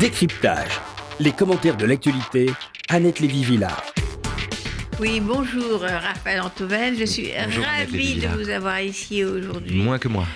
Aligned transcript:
Décryptage. 0.00 0.80
Les 1.20 1.30
commentaires 1.30 1.76
de 1.76 1.86
l'actualité, 1.86 2.50
Annette 2.88 3.20
Lévy-Villard. 3.20 3.84
Oui, 4.98 5.20
bonjour 5.20 5.84
euh, 5.84 5.98
Raphaël 5.98 6.40
Antoven. 6.40 6.96
Je 6.98 7.04
suis 7.04 7.30
ravie 7.32 8.16
de 8.16 8.26
vous 8.26 8.48
avoir 8.48 8.80
ici 8.80 9.22
aujourd'hui. 9.22 9.76
Moins 9.76 10.00
que 10.00 10.08
moi. 10.08 10.26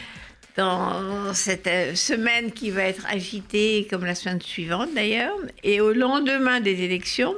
Dans 0.56 1.34
cette 1.34 1.66
euh, 1.66 1.96
semaine 1.96 2.52
qui 2.52 2.70
va 2.70 2.82
être 2.82 3.04
agitée, 3.08 3.88
comme 3.90 4.04
la 4.04 4.14
semaine 4.14 4.40
suivante 4.40 4.90
d'ailleurs, 4.94 5.34
et 5.64 5.80
au 5.80 5.92
lendemain 5.92 6.60
des 6.60 6.82
élections, 6.82 7.34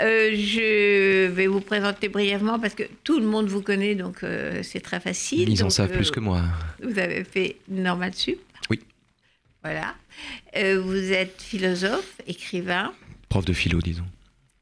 euh, 0.00 0.30
je 0.34 1.28
vais 1.28 1.46
vous 1.46 1.60
présenter 1.60 2.08
brièvement 2.08 2.58
parce 2.58 2.74
que 2.74 2.84
tout 3.04 3.20
le 3.20 3.26
monde 3.26 3.46
vous 3.46 3.62
connaît, 3.62 3.94
donc 3.94 4.24
c'est 4.62 4.80
très 4.80 4.98
facile. 4.98 5.48
Ils 5.48 5.62
en 5.62 5.70
savent 5.70 5.92
plus 5.92 6.10
que 6.10 6.20
moi. 6.20 6.42
Vous 6.82 6.98
avez 6.98 7.22
fait 7.22 7.56
normal 7.68 8.14
sup. 8.14 8.40
Oui. 8.68 8.80
Voilà. 9.62 9.94
Euh, 10.56 10.80
vous 10.80 11.12
êtes 11.12 11.40
philosophe, 11.40 12.20
écrivain. 12.26 12.94
Prof 13.28 13.44
de 13.44 13.52
philo, 13.52 13.80
disons. 13.80 14.06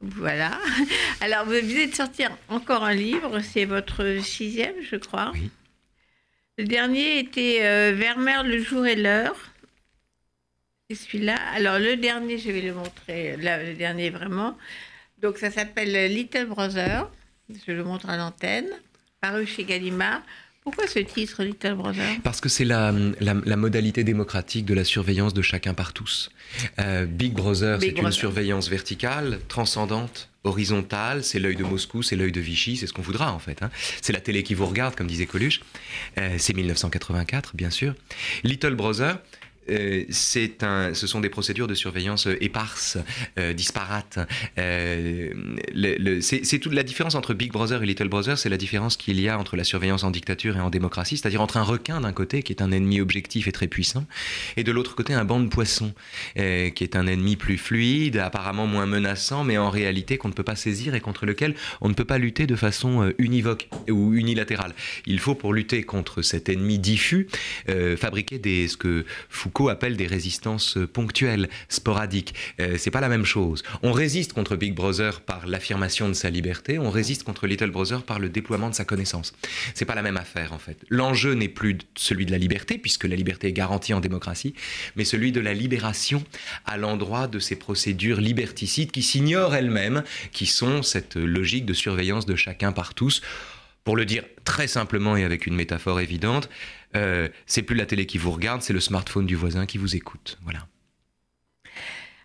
Voilà. 0.00 0.58
Alors, 1.20 1.44
vous 1.44 1.52
venez 1.52 1.86
de 1.86 1.94
sortir 1.94 2.30
encore 2.48 2.84
un 2.84 2.94
livre, 2.94 3.40
c'est 3.40 3.64
votre 3.64 4.18
sixième, 4.22 4.74
je 4.82 4.96
crois. 4.96 5.30
Oui. 5.34 5.50
Le 6.58 6.64
dernier 6.64 7.18
était 7.18 7.60
euh, 7.62 7.92
Vermeer, 7.96 8.42
le 8.44 8.62
jour 8.62 8.86
et 8.86 8.96
l'heure. 8.96 9.36
C'est 10.88 10.96
celui-là. 10.96 11.36
Alors, 11.54 11.78
le 11.78 11.96
dernier, 11.96 12.38
je 12.38 12.50
vais 12.50 12.62
le 12.62 12.74
montrer, 12.74 13.36
là, 13.36 13.62
le 13.62 13.74
dernier 13.74 14.10
vraiment. 14.10 14.56
Donc, 15.18 15.38
ça 15.38 15.50
s'appelle 15.50 16.12
Little 16.12 16.46
Brother. 16.46 17.10
Je 17.66 17.72
le 17.72 17.84
montre 17.84 18.08
à 18.08 18.16
l'antenne, 18.16 18.68
paru 19.20 19.46
chez 19.46 19.64
Gallimard. 19.64 20.22
Pourquoi 20.62 20.86
ce 20.86 20.98
titre, 20.98 21.42
Little 21.42 21.74
Brother 21.74 22.18
Parce 22.22 22.40
que 22.40 22.48
c'est 22.50 22.66
la, 22.66 22.92
la, 23.20 23.34
la 23.44 23.56
modalité 23.56 24.04
démocratique 24.04 24.66
de 24.66 24.74
la 24.74 24.84
surveillance 24.84 25.32
de 25.32 25.40
chacun 25.42 25.72
par 25.72 25.92
tous. 25.94 26.30
Euh, 26.78 27.06
Big 27.06 27.32
Brother, 27.32 27.78
c'est 27.80 27.88
une 27.98 28.12
surveillance 28.12 28.68
verticale, 28.68 29.38
transcendante, 29.48 30.28
horizontale. 30.44 31.24
C'est 31.24 31.38
l'œil 31.38 31.56
de 31.56 31.64
Moscou, 31.64 32.02
c'est 32.02 32.14
l'œil 32.16 32.32
de 32.32 32.40
Vichy, 32.40 32.76
c'est 32.76 32.86
ce 32.86 32.92
qu'on 32.92 33.00
voudra 33.02 33.32
en 33.32 33.38
fait. 33.38 33.62
hein. 33.62 33.70
C'est 34.02 34.12
la 34.12 34.20
télé 34.20 34.42
qui 34.42 34.54
vous 34.54 34.66
regarde, 34.66 34.94
comme 34.94 35.06
disait 35.06 35.26
Coluche. 35.26 35.60
Euh, 36.18 36.36
c'est 36.38 36.54
1984, 36.54 37.56
bien 37.56 37.70
sûr. 37.70 37.94
Little 38.44 38.74
Brother. 38.74 39.18
Euh, 39.70 40.04
un, 40.62 40.94
ce 40.94 41.06
sont 41.06 41.20
des 41.20 41.28
procédures 41.28 41.66
de 41.66 41.74
surveillance 41.74 42.26
euh, 42.26 42.36
éparses, 42.40 42.98
euh, 43.38 43.52
disparates. 43.52 44.18
Euh, 44.58 45.32
c'est 46.20 46.58
toute 46.58 46.74
la 46.74 46.82
différence 46.82 47.14
entre 47.14 47.34
Big 47.34 47.52
Brother 47.52 47.82
et 47.82 47.86
Little 47.86 48.08
Brother, 48.08 48.38
c'est 48.38 48.48
la 48.48 48.56
différence 48.56 48.96
qu'il 48.96 49.20
y 49.20 49.28
a 49.28 49.38
entre 49.38 49.56
la 49.56 49.64
surveillance 49.64 50.04
en 50.04 50.10
dictature 50.10 50.56
et 50.56 50.60
en 50.60 50.70
démocratie, 50.70 51.16
c'est-à-dire 51.16 51.40
entre 51.40 51.56
un 51.56 51.62
requin 51.62 52.00
d'un 52.00 52.12
côté 52.12 52.42
qui 52.42 52.52
est 52.52 52.62
un 52.62 52.70
ennemi 52.70 53.00
objectif 53.00 53.48
et 53.48 53.52
très 53.52 53.66
puissant, 53.66 54.06
et 54.56 54.64
de 54.64 54.72
l'autre 54.72 54.94
côté 54.94 55.14
un 55.14 55.24
banc 55.24 55.40
de 55.40 55.48
poissons 55.48 55.92
qui 56.34 56.84
est 56.84 56.96
un 56.96 57.06
ennemi 57.06 57.36
plus 57.36 57.58
fluide, 57.58 58.16
apparemment 58.16 58.66
moins 58.66 58.86
menaçant, 58.86 59.44
mais 59.44 59.58
en 59.58 59.70
réalité 59.70 60.18
qu'on 60.18 60.28
ne 60.28 60.34
peut 60.34 60.42
pas 60.42 60.56
saisir 60.56 60.94
et 60.94 61.00
contre 61.00 61.26
lequel 61.26 61.54
on 61.80 61.88
ne 61.88 61.94
peut 61.94 62.04
pas 62.04 62.18
lutter 62.18 62.46
de 62.46 62.56
façon 62.56 63.12
univoque 63.18 63.68
ou 63.88 64.14
unilatérale. 64.14 64.74
Il 65.06 65.18
faut 65.18 65.34
pour 65.34 65.52
lutter 65.52 65.82
contre 65.82 66.22
cet 66.22 66.48
ennemi 66.48 66.78
diffus 66.78 67.28
fabriquer 67.96 68.38
des 68.38 68.68
ce 68.68 68.76
que 68.76 69.04
Foucault 69.28 69.59
appelle 69.68 69.96
des 69.96 70.06
résistances 70.06 70.76
euh, 70.76 70.86
ponctuelles, 70.86 71.48
sporadiques. 71.68 72.34
Euh, 72.60 72.76
c'est 72.78 72.90
pas 72.90 73.00
la 73.00 73.08
même 73.08 73.24
chose. 73.24 73.62
On 73.82 73.92
résiste 73.92 74.32
contre 74.32 74.56
Big 74.56 74.74
Brother 74.74 75.20
par 75.20 75.46
l'affirmation 75.46 76.08
de 76.08 76.14
sa 76.14 76.30
liberté, 76.30 76.78
on 76.78 76.90
résiste 76.90 77.24
contre 77.24 77.46
Little 77.46 77.70
Brother 77.70 78.02
par 78.02 78.18
le 78.18 78.28
déploiement 78.28 78.70
de 78.70 78.74
sa 78.74 78.84
connaissance. 78.84 79.32
C'est 79.74 79.84
pas 79.84 79.94
la 79.94 80.02
même 80.02 80.16
affaire 80.16 80.52
en 80.52 80.58
fait. 80.58 80.78
L'enjeu 80.88 81.34
n'est 81.34 81.48
plus 81.48 81.78
celui 81.96 82.26
de 82.26 82.30
la 82.30 82.38
liberté 82.38 82.78
puisque 82.78 83.04
la 83.04 83.16
liberté 83.16 83.48
est 83.48 83.52
garantie 83.52 83.94
en 83.94 84.00
démocratie, 84.00 84.54
mais 84.96 85.04
celui 85.04 85.32
de 85.32 85.40
la 85.40 85.54
libération 85.54 86.24
à 86.64 86.76
l'endroit 86.76 87.26
de 87.26 87.38
ces 87.38 87.56
procédures 87.56 88.20
liberticides 88.20 88.90
qui 88.90 89.02
s'ignorent 89.02 89.54
elles-mêmes, 89.54 90.02
qui 90.32 90.46
sont 90.46 90.82
cette 90.82 91.16
logique 91.16 91.66
de 91.66 91.74
surveillance 91.74 92.26
de 92.26 92.36
chacun 92.36 92.72
par 92.72 92.94
tous. 92.94 93.22
Pour 93.84 93.96
le 93.96 94.04
dire 94.04 94.24
très 94.44 94.66
simplement 94.66 95.16
et 95.16 95.24
avec 95.24 95.46
une 95.46 95.54
métaphore 95.54 96.00
évidente, 96.00 96.50
euh, 96.96 97.28
c'est 97.46 97.62
plus 97.62 97.76
la 97.76 97.86
télé 97.86 98.06
qui 98.06 98.18
vous 98.18 98.30
regarde, 98.32 98.62
c'est 98.62 98.72
le 98.72 98.80
smartphone 98.80 99.26
du 99.26 99.34
voisin 99.36 99.66
qui 99.66 99.78
vous 99.78 99.94
écoute. 99.96 100.38
Voilà. 100.42 100.66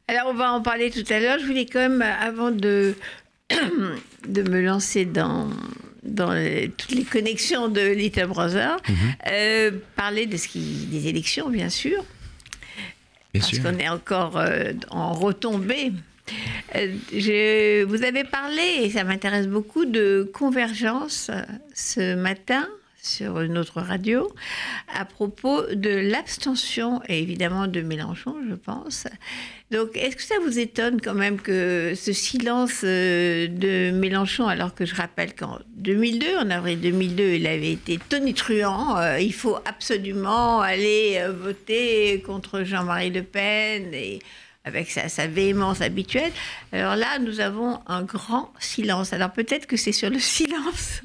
Alors, 0.07 0.27
on 0.27 0.33
va 0.33 0.51
en 0.51 0.61
parler 0.61 0.91
tout 0.91 1.03
à 1.11 1.19
l'heure. 1.19 1.39
Je 1.39 1.45
voulais 1.45 1.65
quand 1.65 1.79
même, 1.79 2.01
avant 2.01 2.51
de, 2.51 2.95
de 4.27 4.41
me 4.43 4.61
lancer 4.61 5.05
dans, 5.05 5.49
dans 6.03 6.31
les- 6.33 6.69
toutes 6.69 6.91
les 6.91 7.03
connexions 7.03 7.67
de 7.69 7.81
Little 7.81 8.27
Brother, 8.27 8.77
Mhm. 8.87 8.95
euh, 9.31 9.71
parler 9.95 10.25
de 10.27 10.37
ce 10.37 10.47
qui, 10.47 10.59
des 10.91 11.07
élections, 11.07 11.49
bien 11.49 11.69
sûr, 11.69 12.03
Bien 13.33 13.41
parce 13.41 13.59
qu'on 13.59 13.79
est 13.79 13.89
encore 13.89 14.37
euh, 14.37 14.73
en 14.89 15.13
retombée. 15.13 15.91
Euh, 16.75 16.93
je- 17.11 17.83
vous 17.83 18.03
avez 18.03 18.23
parlé, 18.23 18.61
et 18.83 18.89
ça 18.91 19.03
m'intéresse 19.03 19.47
beaucoup, 19.47 19.85
de 19.85 20.29
convergence 20.33 21.29
euh, 21.33 21.41
ce 21.73 22.15
matin 22.15 22.67
sur 23.05 23.39
une 23.41 23.57
autre 23.57 23.81
radio 23.81 24.27
à 24.93 25.05
propos 25.05 25.61
de 25.73 25.89
l'abstention 25.89 27.01
et 27.07 27.21
évidemment 27.21 27.67
de 27.67 27.81
Mélenchon, 27.81 28.35
je 28.49 28.55
pense. 28.55 29.07
Donc, 29.71 29.95
est-ce 29.95 30.15
que 30.15 30.21
ça 30.21 30.35
vous 30.43 30.59
étonne 30.59 31.01
quand 31.01 31.13
même 31.13 31.39
que 31.39 31.93
ce 31.95 32.13
silence 32.13 32.81
euh, 32.83 33.47
de 33.47 33.91
Mélenchon, 33.91 34.47
alors 34.47 34.75
que 34.75 34.85
je 34.85 34.95
rappelle 34.95 35.33
qu'en 35.33 35.59
2002, 35.77 36.37
en 36.37 36.49
avril 36.49 36.79
2002, 36.81 37.23
il 37.23 37.47
avait 37.47 37.71
été 37.71 37.97
tonitruant, 38.09 38.97
euh, 38.97 39.19
il 39.19 39.33
faut 39.33 39.57
absolument 39.65 40.61
aller 40.61 41.17
euh, 41.19 41.31
voter 41.31 42.21
contre 42.25 42.63
Jean-Marie 42.63 43.09
Le 43.09 43.23
Pen 43.23 43.93
et 43.93 44.19
avec 44.65 44.89
sa, 44.89 45.09
sa 45.09 45.27
véhémence 45.27 45.81
habituelle. 45.81 46.31
Alors 46.71 46.95
là, 46.95 47.19
nous 47.19 47.39
avons 47.39 47.79
un 47.87 48.03
grand 48.03 48.51
silence. 48.59 49.13
Alors 49.13 49.31
peut-être 49.31 49.67
que 49.67 49.77
c'est 49.77 49.91
sur 49.91 50.09
le 50.09 50.19
silence 50.19 51.01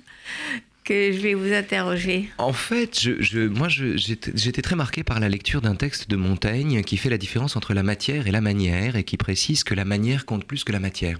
je 0.90 1.20
vais 1.20 1.34
vous 1.34 1.52
interroger. 1.52 2.28
En 2.38 2.52
fait, 2.52 3.06
moi, 3.34 3.68
j'étais 3.68 4.62
très 4.62 4.74
marqué 4.74 5.04
par 5.04 5.20
la 5.20 5.28
lecture 5.28 5.60
d'un 5.60 5.76
texte 5.76 6.10
de 6.10 6.16
Montaigne 6.16 6.82
qui 6.82 6.96
fait 6.96 7.10
la 7.10 7.18
différence 7.18 7.56
entre 7.56 7.74
la 7.74 7.84
matière 7.84 8.26
et 8.26 8.32
la 8.32 8.40
manière 8.40 8.96
et 8.96 9.04
qui 9.04 9.16
précise 9.16 9.62
que 9.62 9.74
la 9.74 9.84
manière 9.84 10.26
compte 10.26 10.44
plus 10.44 10.64
que 10.64 10.72
la 10.72 10.80
matière. 10.80 11.18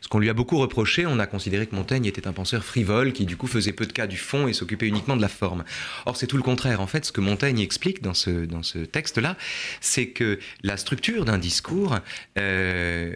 Ce 0.00 0.08
qu'on 0.08 0.18
lui 0.18 0.28
a 0.28 0.34
beaucoup 0.34 0.58
reproché, 0.58 1.06
on 1.06 1.20
a 1.20 1.26
considéré 1.26 1.68
que 1.68 1.76
Montaigne 1.76 2.06
était 2.06 2.26
un 2.26 2.32
penseur 2.32 2.64
frivole 2.64 3.12
qui 3.12 3.24
du 3.24 3.36
coup 3.36 3.46
faisait 3.46 3.72
peu 3.72 3.86
de 3.86 3.92
cas 3.92 4.08
du 4.08 4.16
fond 4.16 4.48
et 4.48 4.52
s'occupait 4.52 4.88
uniquement 4.88 5.16
de 5.16 5.22
la 5.22 5.28
forme. 5.28 5.62
Or, 6.06 6.16
c'est 6.16 6.26
tout 6.26 6.36
le 6.36 6.42
contraire. 6.42 6.80
En 6.80 6.88
fait, 6.88 7.04
ce 7.04 7.12
que 7.12 7.20
Montaigne 7.20 7.60
explique 7.60 8.02
dans 8.02 8.14
ce, 8.14 8.44
dans 8.44 8.64
ce 8.64 8.78
texte-là, 8.78 9.36
c'est 9.80 10.08
que 10.08 10.40
la 10.64 10.76
structure 10.76 11.24
d'un 11.24 11.38
discours, 11.38 11.96
euh, 12.38 13.14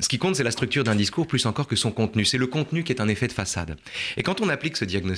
ce 0.00 0.08
qui 0.08 0.18
compte, 0.18 0.36
c'est 0.36 0.44
la 0.44 0.50
structure 0.50 0.84
d'un 0.84 0.94
discours 0.94 1.26
plus 1.26 1.44
encore 1.44 1.68
que 1.68 1.76
son 1.76 1.90
contenu. 1.90 2.24
C'est 2.24 2.38
le 2.38 2.46
contenu 2.46 2.84
qui 2.84 2.92
est 2.92 3.02
un 3.02 3.08
effet 3.08 3.28
de 3.28 3.32
façade. 3.32 3.76
Et 4.16 4.22
quand 4.22 4.40
on 4.40 4.48
applique 4.48 4.78
ce 4.78 4.86
diagnostic 4.86 5.09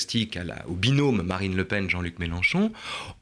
au 0.69 0.75
binôme 0.75 1.23
Marine 1.23 1.57
Le 1.57 1.65
Pen, 1.65 1.89
Jean-Luc 1.89 2.19
Mélenchon, 2.19 2.73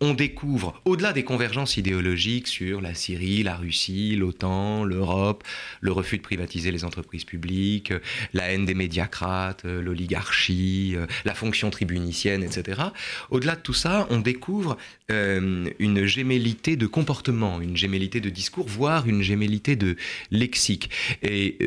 on 0.01 0.15
découvre, 0.15 0.81
au-delà 0.85 1.13
des 1.13 1.25
convergences 1.25 1.77
idéologiques 1.77 2.49
sur 2.49 2.81
la 2.81 2.95
Syrie, 2.95 3.43
la 3.43 3.57
Russie, 3.57 4.17
l'OTAN, 4.17 4.85
l'Europe, 4.85 5.45
le 5.81 5.93
refus 5.93 6.19
de 6.19 6.23
privatiser 6.23 6.71
les 6.71 6.85
entreprises 6.85 7.25
publiques, 7.25 7.93
la 8.33 8.51
haine 8.51 8.65
des 8.65 8.75
médiacrates, 8.75 9.65
euh, 9.65 9.83
l'oligarchie, 9.83 10.95
euh, 10.97 11.07
la 11.25 11.35
fonction 11.35 11.71
tribunicienne, 11.71 12.43
etc. 12.43 12.83
Au-delà 13.31 13.57
de 13.57 13.61
tout 13.61 13.75
ça, 13.75 14.07
on 14.11 14.19
découvre 14.19 14.77
euh, 15.11 15.69
une 15.79 16.05
gémellité 16.05 16.77
de 16.77 16.87
comportement, 16.87 17.61
une 17.61 17.77
gémellité 17.77 18.21
de 18.21 18.31
discours, 18.31 18.67
voire 18.69 19.09
une 19.09 19.23
gémellité 19.23 19.77
de 19.77 19.97
lexique. 20.31 20.91
Et 21.23 21.59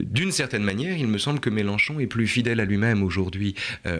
d'une 0.00 0.32
certaine 0.32 0.62
manière, 0.62 0.96
il 0.96 1.06
me 1.06 1.18
semble 1.18 1.40
que 1.40 1.50
Mélenchon 1.50 2.00
est 2.00 2.06
plus 2.06 2.26
fidèle 2.26 2.60
à 2.60 2.64
lui-même 2.64 3.02
aujourd'hui 3.02 3.54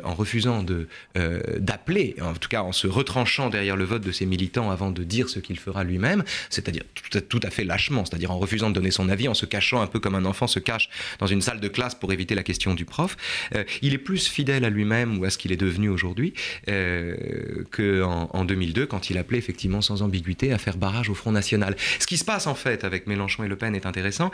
en 0.05 0.15
refusant 0.15 0.36
de 0.41 0.89
euh, 1.17 1.41
d'appeler, 1.59 2.15
en 2.21 2.35
tout 2.35 2.49
cas 2.49 2.63
en 2.63 2.73
se 2.73 2.87
retranchant 2.87 3.49
derrière 3.49 3.77
le 3.77 3.85
vote 3.85 4.03
de 4.03 4.13
ses 4.13 4.27
militants 4.27 4.71
avant 4.71 4.91
de 4.91 5.03
dire 5.03 5.29
ce 5.29 5.39
qu'il 5.41 5.59
fera 5.59 5.83
lui-même, 5.83 6.25
c'est-à-dire 6.51 6.83
tout, 7.29 7.41
à- 7.43 7.51
fait 7.51 7.65
lâchement, 7.65 8.05
c'est-à-dire 8.05 8.31
en 8.33 8.39
refusant 8.39 8.69
de 8.71 8.75
donner 8.75 8.91
son 8.91 9.09
avis, 9.09 9.29
en 9.29 9.35
se 9.35 9.47
cachant 9.47 9.81
un 9.81 9.87
peu 9.87 9.99
comme 10.01 10.15
un 10.15 10.25
enfant 10.25 10.47
se 10.47 10.59
cache 10.59 10.91
dans 11.21 11.27
une 11.27 11.41
salle 11.41 11.61
de 11.61 11.69
classe 11.69 11.95
pour 11.95 12.13
éviter 12.13 12.35
la 12.35 12.43
question 12.43 12.75
du 12.75 12.85
prof. 12.85 13.17
Euh, 13.55 13.65
il 13.83 13.95
est 13.95 13.99
plus 13.99 14.27
fidèle 14.29 14.65
à 14.65 14.71
lui-même 14.71 15.19
ou 15.19 15.25
à 15.25 15.31
ce 15.31 15.39
qu'il 15.39 15.53
est 15.53 15.57
devenu 15.57 15.89
aujourd'hui 15.89 16.35
euh, 16.69 17.65
qu'en 17.71 18.29
en 18.33 18.45
2002 18.45 18.87
quand 18.87 19.11
il 19.11 19.19
appelait 19.19 19.39
effectivement 19.39 19.81
sans 19.81 20.03
ambiguïté 20.03 20.53
à 20.53 20.59
faire 20.59 20.77
barrage 20.77 21.09
au 21.09 21.15
Front 21.15 21.33
National. 21.33 21.77
Ce 21.99 22.07
qui 22.07 22.19
se 22.19 22.25
passe 22.25 22.47
en 22.47 22.55
fait 22.55 22.85
avec 22.85 23.07
Mélenchon 23.07 23.45
et 23.45 23.49
Le 23.49 23.57
Pen 23.57 23.75
est 23.75 23.87
intéressant. 23.87 24.31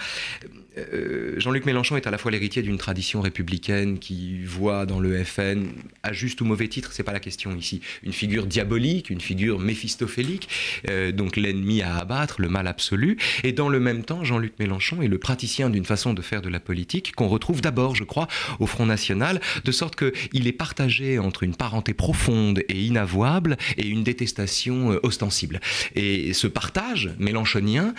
Euh, 0.79 1.35
Jean-Luc 1.39 1.67
Mélenchon 1.67 1.97
est 1.97 2.07
à 2.07 2.11
la 2.11 2.19
fois 2.19 2.31
l'héritier 2.31 2.63
d'une 2.63 2.79
tradition 2.79 3.21
républicaine 3.21 3.99
qui 3.99 4.43
voit 4.45 4.87
dans 4.87 5.01
le 5.01 5.23
FN 5.25 5.69
à 6.03 6.13
juste 6.13 6.41
ou 6.41 6.45
mauvais 6.45 6.69
titre, 6.69 6.91
c'est 6.93 7.03
pas 7.03 7.13
la 7.13 7.21
question 7.21 7.55
ici, 7.55 7.81
une 8.03 8.13
figure 8.13 8.47
diabolique, 8.47 9.11
une 9.11 9.21
figure 9.21 9.59
méphistophélique, 9.59 10.49
euh, 10.89 11.13
donc 11.13 11.37
l'ennemi 11.37 11.83
à 11.83 11.97
abattre, 11.97 12.41
le 12.41 12.49
mal 12.49 12.67
absolu. 12.67 13.19
Et 13.45 13.53
dans 13.53 13.69
le 13.69 13.81
même 13.81 14.03
temps, 14.05 14.25
Jean-Luc 14.25 14.55
Mélenchon 14.59 15.03
est 15.03 15.09
le 15.09 15.19
praticien 15.19 15.71
d'une 15.71 15.85
façon 15.85 16.15
de 16.15 16.23
faire 16.23 16.43
de 16.43 16.49
la 16.49 16.61
politique 16.61 17.15
qu'on 17.15 17.29
retrouve 17.29 17.61
d'abord, 17.61 17.95
je 17.95 18.05
crois, 18.05 18.29
au 18.59 18.67
Front 18.67 18.87
National, 18.87 19.41
de 19.65 19.73
sorte 19.73 19.97
qu'il 19.97 20.47
est 20.47 20.53
partagé 20.53 21.19
entre 21.19 21.43
une 21.43 21.55
parenté 21.55 21.95
profonde 21.95 22.63
et 22.69 22.81
inavouable 22.81 23.57
et 23.77 23.87
une 23.87 24.05
détestation 24.05 24.93
euh, 24.93 25.01
ostensible. 25.03 25.61
Et 25.95 26.33
ce 26.33 26.47
partage 26.47 27.11
mélenchonien 27.19 27.95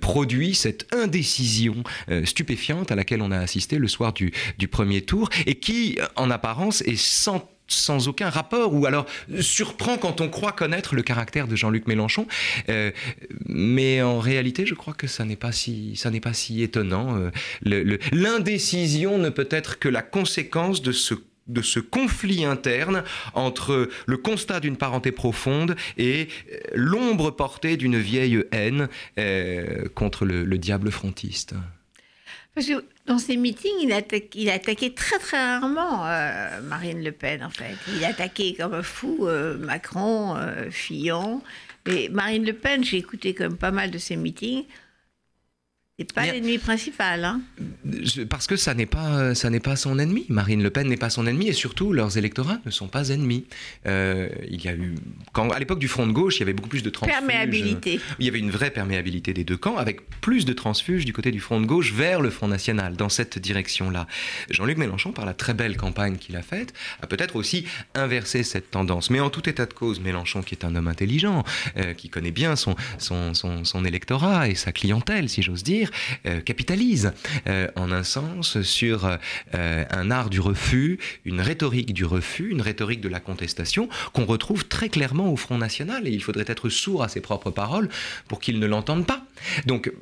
produit 0.00 0.54
cette 0.54 0.86
indécision 0.94 1.82
stupéfiante 2.24 2.92
à 2.92 2.94
laquelle 2.94 3.22
on 3.22 3.30
a 3.30 3.38
assisté 3.38 3.78
le 3.78 3.88
soir 3.88 4.12
du, 4.12 4.32
premier 4.70 5.02
tour 5.02 5.28
et 5.46 5.56
qui, 5.56 5.98
en 6.16 6.30
apparence, 6.30 6.82
est 6.82 6.96
sans 6.96 8.08
aucun 8.08 8.30
rapport, 8.30 8.74
ou 8.74 8.86
alors 8.86 9.06
surprend 9.40 9.96
quand 9.96 10.20
on 10.20 10.28
croit 10.28 10.52
connaître 10.52 10.94
le 10.94 11.02
caractère 11.02 11.48
de 11.48 11.56
Jean-Luc 11.56 11.86
Mélenchon. 11.86 12.26
Euh, 12.68 12.90
mais 13.46 14.02
en 14.02 14.18
réalité, 14.18 14.66
je 14.66 14.74
crois 14.74 14.94
que 14.94 15.06
ça 15.06 15.24
n'est 15.24 15.36
pas 15.36 15.52
si, 15.52 16.62
étonnant. 16.62 17.16
Euh, 17.16 17.30
l'indécision 18.12 19.18
ne 19.18 19.30
peut 19.30 19.48
être 19.50 19.78
que 19.78 19.88
la 19.88 20.02
conséquence 20.02 20.82
de 20.82 20.92
ce 20.92 21.14
de 21.46 21.60
ce 21.60 21.78
conflit 21.78 22.46
interne 22.46 23.04
entre 23.34 23.90
le 24.06 24.16
constat 24.16 24.60
d'une 24.60 24.78
parenté 24.78 25.12
profonde 25.12 25.76
et 25.98 26.28
euh, 26.50 26.56
l'ombre 26.72 27.32
portée 27.32 27.76
d'une 27.76 27.98
vieille 27.98 28.42
haine 28.50 28.88
contre 29.94 30.24
le 30.24 30.56
diable 30.56 30.90
frontiste. 30.90 31.54
Parce 32.54 32.68
que 32.68 32.84
dans 33.06 33.18
ses 33.18 33.36
meetings, 33.36 33.80
il, 33.80 33.92
attaque, 33.92 34.34
il 34.34 34.48
a 34.48 34.54
attaqué 34.54 34.94
très 34.94 35.18
très 35.18 35.36
rarement 35.36 36.06
euh, 36.06 36.60
Marine 36.62 37.02
Le 37.02 37.10
Pen, 37.10 37.42
en 37.42 37.50
fait. 37.50 37.76
Il 37.96 38.04
a 38.04 38.08
attaqué 38.08 38.54
comme 38.54 38.74
un 38.74 38.82
fou 38.82 39.26
euh, 39.26 39.58
Macron, 39.58 40.36
euh, 40.36 40.70
Fillon. 40.70 41.42
Mais 41.86 42.08
Marine 42.10 42.44
Le 42.44 42.52
Pen, 42.52 42.84
j'ai 42.84 42.96
écouté 42.96 43.34
même 43.38 43.56
pas 43.56 43.72
mal 43.72 43.90
de 43.90 43.98
ses 43.98 44.16
meetings. 44.16 44.64
C'est 45.96 46.12
pas 46.12 46.26
l'ennemi 46.26 46.58
principal. 46.58 47.24
Hein. 47.24 47.40
Parce 48.28 48.48
que 48.48 48.56
ça 48.56 48.74
n'est 48.74 48.84
pas 48.84 49.36
ça 49.36 49.48
n'est 49.48 49.60
pas 49.60 49.76
son 49.76 50.00
ennemi. 50.00 50.26
Marine 50.28 50.60
Le 50.60 50.70
Pen 50.70 50.88
n'est 50.88 50.96
pas 50.96 51.08
son 51.08 51.24
ennemi 51.24 51.46
et 51.46 51.52
surtout 51.52 51.92
leurs 51.92 52.18
électorats 52.18 52.58
ne 52.66 52.72
sont 52.72 52.88
pas 52.88 53.10
ennemis. 53.10 53.46
Euh, 53.86 54.28
il 54.50 54.64
y 54.64 54.66
a 54.66 54.74
eu 54.74 54.96
quand 55.32 55.50
à 55.50 55.58
l'époque 55.60 55.78
du 55.78 55.86
front 55.86 56.08
de 56.08 56.12
gauche, 56.12 56.38
il 56.38 56.40
y 56.40 56.42
avait 56.42 56.52
beaucoup 56.52 56.68
plus 56.68 56.82
de 56.82 56.90
transfuges. 56.90 57.16
Perméabilité. 57.16 58.00
Il 58.18 58.26
y 58.26 58.28
avait 58.28 58.40
une 58.40 58.50
vraie 58.50 58.72
perméabilité 58.72 59.32
des 59.32 59.44
deux 59.44 59.56
camps, 59.56 59.76
avec 59.76 60.10
plus 60.20 60.44
de 60.44 60.52
transfuges 60.52 61.04
du 61.04 61.12
côté 61.12 61.30
du 61.30 61.38
front 61.38 61.60
de 61.60 61.66
gauche 61.66 61.92
vers 61.92 62.20
le 62.20 62.30
Front 62.30 62.48
national 62.48 62.96
dans 62.96 63.08
cette 63.08 63.38
direction-là. 63.38 64.08
Jean-Luc 64.50 64.78
Mélenchon, 64.78 65.12
par 65.12 65.26
la 65.26 65.34
très 65.34 65.54
belle 65.54 65.76
campagne 65.76 66.16
qu'il 66.16 66.34
a 66.34 66.42
faite, 66.42 66.74
a 67.02 67.06
peut-être 67.06 67.36
aussi 67.36 67.66
inversé 67.94 68.42
cette 68.42 68.72
tendance. 68.72 69.10
Mais 69.10 69.20
en 69.20 69.30
tout 69.30 69.48
état 69.48 69.66
de 69.66 69.72
cause, 69.72 70.00
Mélenchon, 70.00 70.42
qui 70.42 70.56
est 70.56 70.64
un 70.64 70.74
homme 70.74 70.88
intelligent, 70.88 71.44
euh, 71.76 71.94
qui 71.94 72.08
connaît 72.08 72.32
bien 72.32 72.56
son 72.56 72.74
son, 72.98 73.32
son 73.32 73.64
son 73.64 73.84
électorat 73.84 74.48
et 74.48 74.56
sa 74.56 74.72
clientèle, 74.72 75.28
si 75.28 75.42
j'ose 75.42 75.62
dire 75.62 75.83
euh, 76.26 76.40
capitalise 76.40 77.12
euh, 77.46 77.68
en 77.76 77.92
un 77.92 78.02
sens 78.02 78.60
sur 78.62 79.06
euh, 79.06 79.84
un 79.90 80.10
art 80.10 80.30
du 80.30 80.40
refus, 80.40 80.98
une 81.24 81.40
rhétorique 81.40 81.92
du 81.92 82.04
refus, 82.04 82.50
une 82.50 82.62
rhétorique 82.62 83.00
de 83.00 83.08
la 83.08 83.20
contestation 83.20 83.88
qu'on 84.12 84.24
retrouve 84.24 84.66
très 84.66 84.88
clairement 84.88 85.32
au 85.32 85.36
Front 85.36 85.58
National 85.58 86.06
et 86.06 86.10
il 86.10 86.22
faudrait 86.22 86.44
être 86.46 86.68
sourd 86.68 87.02
à 87.02 87.08
ses 87.08 87.20
propres 87.20 87.50
paroles 87.50 87.88
pour 88.28 88.40
qu'il 88.40 88.58
ne 88.58 88.66
l'entende 88.66 89.06
pas. 89.06 89.24
Donc 89.66 89.92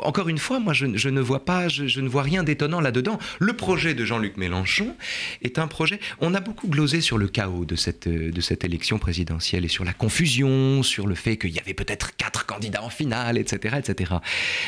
encore 0.00 0.28
une 0.28 0.38
fois, 0.38 0.58
moi, 0.58 0.72
je, 0.72 0.86
ne 0.86 1.20
vois 1.20 1.44
pas, 1.44 1.68
je, 1.68 2.00
ne 2.00 2.08
vois 2.08 2.22
rien 2.22 2.42
d'étonnant 2.42 2.80
là-dedans. 2.80 3.18
Le 3.38 3.52
projet 3.52 3.94
de 3.94 4.04
Jean-Luc 4.04 4.36
Mélenchon 4.36 4.96
est 5.42 5.58
un 5.58 5.66
projet. 5.66 6.00
On 6.20 6.34
a 6.34 6.40
beaucoup 6.40 6.68
glosé 6.68 7.00
sur 7.00 7.18
le 7.18 7.28
chaos 7.28 7.64
de 7.64 7.76
cette, 7.76 8.08
de 8.08 8.40
cette 8.40 8.64
élection 8.64 8.98
présidentielle 8.98 9.64
et 9.64 9.68
sur 9.68 9.84
la 9.84 9.92
confusion, 9.92 10.82
sur 10.82 11.06
le 11.06 11.14
fait 11.14 11.36
qu'il 11.36 11.50
y 11.50 11.58
avait 11.58 11.74
peut-être 11.74 12.16
quatre 12.16 12.46
candidats 12.46 12.82
en 12.82 12.90
finale, 12.90 13.36
etc., 13.36 13.76
etc. 13.78 14.14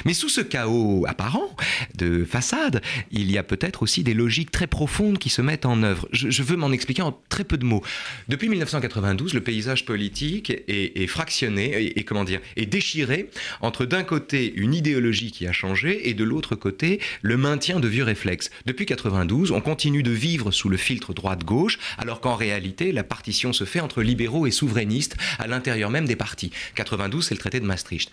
Mais 0.04 0.14
sous 0.14 0.28
ce 0.28 0.40
chaos 0.40 1.04
apparent 1.08 1.56
de 1.96 2.24
façade, 2.24 2.82
il 3.10 3.30
y 3.30 3.38
a 3.38 3.42
peut-être 3.42 3.82
aussi 3.82 4.02
des 4.02 4.14
logiques 4.14 4.50
très 4.50 4.66
profondes 4.66 5.18
qui 5.18 5.30
se 5.30 5.40
mettent 5.40 5.66
en 5.66 5.82
œuvre. 5.82 6.08
Je, 6.12 6.42
veux 6.42 6.56
m'en 6.56 6.72
expliquer 6.72 7.02
en 7.02 7.18
très 7.28 7.44
peu 7.44 7.56
de 7.56 7.64
mots. 7.64 7.82
Depuis 8.28 8.48
1992, 8.48 9.32
le 9.32 9.40
paysage 9.40 9.86
politique 9.86 10.50
est, 10.68 11.06
fractionné 11.06 11.66
et, 11.66 12.00
et 12.00 12.04
comment 12.04 12.24
dire, 12.24 12.40
est 12.56 12.66
déchiré 12.66 13.30
entre 13.60 13.84
d'un 13.84 14.02
côté 14.02 14.52
une 14.56 14.74
idéologie 14.74 15.13
qui 15.14 15.46
a 15.46 15.52
changé 15.52 16.08
et 16.08 16.14
de 16.14 16.24
l'autre 16.24 16.54
côté, 16.54 17.00
le 17.22 17.36
maintien 17.36 17.80
de 17.80 17.88
vieux 17.88 18.04
réflexes. 18.04 18.50
Depuis 18.66 18.86
92, 18.86 19.52
on 19.52 19.60
continue 19.60 20.02
de 20.02 20.10
vivre 20.10 20.50
sous 20.50 20.68
le 20.68 20.76
filtre 20.76 21.14
droite-gauche, 21.14 21.78
alors 21.98 22.20
qu'en 22.20 22.34
réalité, 22.34 22.92
la 22.92 23.04
partition 23.04 23.52
se 23.52 23.64
fait 23.64 23.80
entre 23.80 24.02
libéraux 24.02 24.46
et 24.46 24.50
souverainistes 24.50 25.16
à 25.38 25.46
l'intérieur 25.46 25.90
même 25.90 26.06
des 26.06 26.16
partis. 26.16 26.50
92, 26.74 27.26
c'est 27.26 27.34
le 27.34 27.40
traité 27.40 27.60
de 27.60 27.66
Maastricht. 27.66 28.10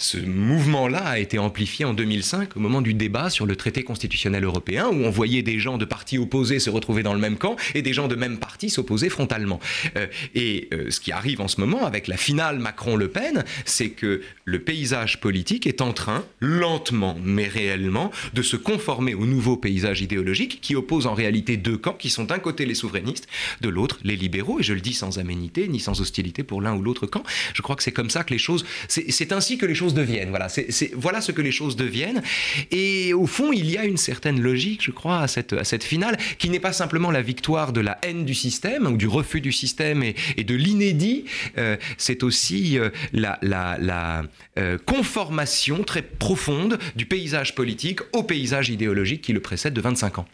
Ce 0.00 0.16
mouvement-là 0.16 1.04
a 1.04 1.18
été 1.18 1.38
amplifié 1.38 1.84
en 1.84 1.92
2005 1.92 2.56
au 2.56 2.60
moment 2.60 2.80
du 2.80 2.94
débat 2.94 3.28
sur 3.28 3.44
le 3.44 3.54
traité 3.54 3.82
constitutionnel 3.82 4.44
européen, 4.44 4.86
où 4.86 5.04
on 5.04 5.10
voyait 5.10 5.42
des 5.42 5.58
gens 5.58 5.76
de 5.76 5.84
partis 5.84 6.16
opposés 6.16 6.58
se 6.58 6.70
retrouver 6.70 7.02
dans 7.02 7.12
le 7.12 7.20
même 7.20 7.36
camp 7.36 7.56
et 7.74 7.82
des 7.82 7.92
gens 7.92 8.08
de 8.08 8.14
même 8.14 8.38
parti 8.38 8.70
s'opposer 8.70 9.10
frontalement. 9.10 9.60
Euh, 9.98 10.06
et 10.34 10.70
euh, 10.72 10.90
ce 10.90 11.00
qui 11.00 11.12
arrive 11.12 11.42
en 11.42 11.48
ce 11.48 11.60
moment 11.60 11.84
avec 11.84 12.08
la 12.08 12.16
finale 12.16 12.58
Macron-Le 12.60 13.08
Pen, 13.08 13.44
c'est 13.66 13.90
que 13.90 14.22
le 14.46 14.58
paysage 14.60 15.20
politique 15.20 15.66
est 15.66 15.82
en 15.82 15.92
train, 15.92 16.24
lentement 16.40 17.18
mais 17.22 17.46
réellement, 17.46 18.10
de 18.32 18.40
se 18.40 18.56
conformer 18.56 19.12
au 19.12 19.26
nouveau 19.26 19.58
paysage 19.58 20.00
idéologique 20.00 20.60
qui 20.62 20.76
oppose 20.76 21.06
en 21.06 21.12
réalité 21.12 21.58
deux 21.58 21.76
camps 21.76 21.92
qui 21.92 22.08
sont 22.08 22.24
d'un 22.24 22.38
côté 22.38 22.64
les 22.64 22.74
souverainistes, 22.74 23.28
de 23.60 23.68
l'autre 23.68 23.98
les 24.02 24.16
libéraux, 24.16 24.60
et 24.60 24.62
je 24.62 24.72
le 24.72 24.80
dis 24.80 24.94
sans 24.94 25.18
aménité 25.18 25.68
ni 25.68 25.78
sans 25.78 26.00
hostilité 26.00 26.42
pour 26.42 26.62
l'un 26.62 26.74
ou 26.74 26.80
l'autre 26.80 27.06
camp. 27.06 27.22
Je 27.52 27.60
crois 27.60 27.76
que 27.76 27.82
c'est 27.82 27.92
comme 27.92 28.08
ça 28.08 28.24
que 28.24 28.32
les 28.32 28.38
choses, 28.38 28.64
c'est 28.88 29.32
ainsi 29.32 29.58
que 29.58 29.66
les 29.66 29.74
choses 29.74 29.89
deviennent. 29.94 30.30
Voilà, 30.30 30.48
c'est 30.48 30.92
voilà 30.94 31.20
ce 31.20 31.32
que 31.32 31.42
les 31.42 31.52
choses 31.52 31.76
deviennent. 31.76 32.22
Et 32.70 33.12
au 33.12 33.26
fond, 33.26 33.52
il 33.52 33.70
y 33.70 33.78
a 33.78 33.84
une 33.84 33.96
certaine 33.96 34.40
logique, 34.40 34.82
je 34.84 34.90
crois, 34.90 35.20
à 35.20 35.28
cette, 35.28 35.52
à 35.52 35.64
cette 35.64 35.84
finale, 35.84 36.16
qui 36.38 36.50
n'est 36.50 36.60
pas 36.60 36.72
simplement 36.72 37.10
la 37.10 37.22
victoire 37.22 37.72
de 37.72 37.80
la 37.80 37.98
haine 38.02 38.24
du 38.24 38.34
système 38.34 38.86
ou 38.86 38.96
du 38.96 39.06
refus 39.06 39.40
du 39.40 39.52
système 39.52 40.02
et, 40.02 40.14
de 40.42 40.54
l'inédit. 40.54 41.24
Euh, 41.58 41.76
c'est 41.96 42.22
aussi 42.22 42.78
euh, 42.78 42.90
la, 43.12 43.38
la, 43.42 43.76
la 43.78 44.22
euh, 44.58 44.78
conformation 44.78 45.82
très 45.84 46.02
profonde 46.02 46.78
du 46.96 47.06
paysage 47.06 47.54
politique 47.54 48.00
au 48.12 48.22
paysage 48.22 48.70
idéologique 48.70 49.22
qui 49.22 49.32
le 49.32 49.40
précède 49.40 49.74
de 49.74 49.80
25 49.80 50.18
ans. 50.18 50.26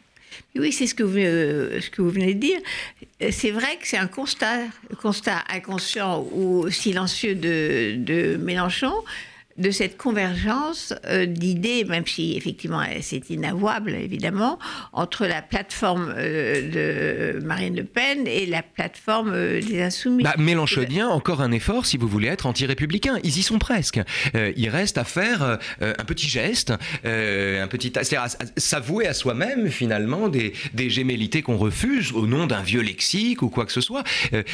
Oui, 0.55 0.73
c'est 0.73 0.87
ce, 0.87 0.95
que 0.95 1.03
vous, 1.03 1.19
ce 1.81 1.91
que 1.91 2.03
vous 2.03 2.11
venez 2.11 2.35
de 2.35 2.41
dire. 2.41 2.59
C'est 3.31 3.51
vrai 3.51 3.77
que 3.81 3.87
c'est 3.87 3.97
un 3.97 4.07
constat, 4.07 4.61
constat 5.01 5.45
inconscient 5.49 6.27
ou 6.33 6.71
silencieux 6.71 7.35
de, 7.35 7.95
de 7.97 8.37
Mélenchon 8.37 8.93
de 9.59 9.71
cette 9.71 9.97
convergence 9.97 10.93
euh, 11.07 11.27
d'idées, 11.27 11.85
même 11.85 12.07
si 12.07 12.37
effectivement 12.37 12.83
c'est 13.01 13.31
inavouable 13.31 13.93
évidemment, 13.95 14.59
entre 14.93 15.27
la 15.27 15.43
plateforme 15.43 16.15
euh, 16.17 17.37
de 17.37 17.45
Marine 17.45 17.77
Le 17.77 17.85
Pen 17.85 18.27
et 18.27 18.47
la 18.47 18.63
plateforme 18.63 19.33
euh, 19.33 19.61
des 19.61 19.83
Insoumis. 19.83 20.25
Bah, 20.25 20.35
Mélenchonien, 20.39 21.09
encore 21.09 21.41
un 21.41 21.53
effort 21.53 21.87
si 21.87 21.97
vous 21.97 22.09
voulez 22.09 22.29
être 22.29 22.47
anti-républicain. 22.47 23.19
Ils 23.23 23.39
y 23.39 23.43
sont 23.43 23.59
presque. 23.59 24.01
il 24.35 24.69
reste 24.69 24.99
à 24.99 25.05
faire 25.05 25.59
un 25.81 26.05
petit 26.05 26.29
geste, 26.29 26.71
un 26.71 27.67
petit, 27.69 27.93
c'est-à-dire 27.95 28.23
à, 28.23 28.29
s'avouer 28.57 29.07
à 29.07 29.15
soi-même 29.15 29.69
finalement 29.71 30.29
des, 30.29 30.53
des 30.75 30.91
gémellités 30.91 31.43
qu'on 31.43 31.57
refuse 31.57 32.13
au 32.13 32.27
nom 32.27 32.47
d'un 32.47 32.63
vieux 32.63 32.81
lexique 32.81 33.43
ou 33.43 33.49
quoi 33.49 33.67
que 33.67 33.73
ce 33.73 33.81
soit. 33.81 34.05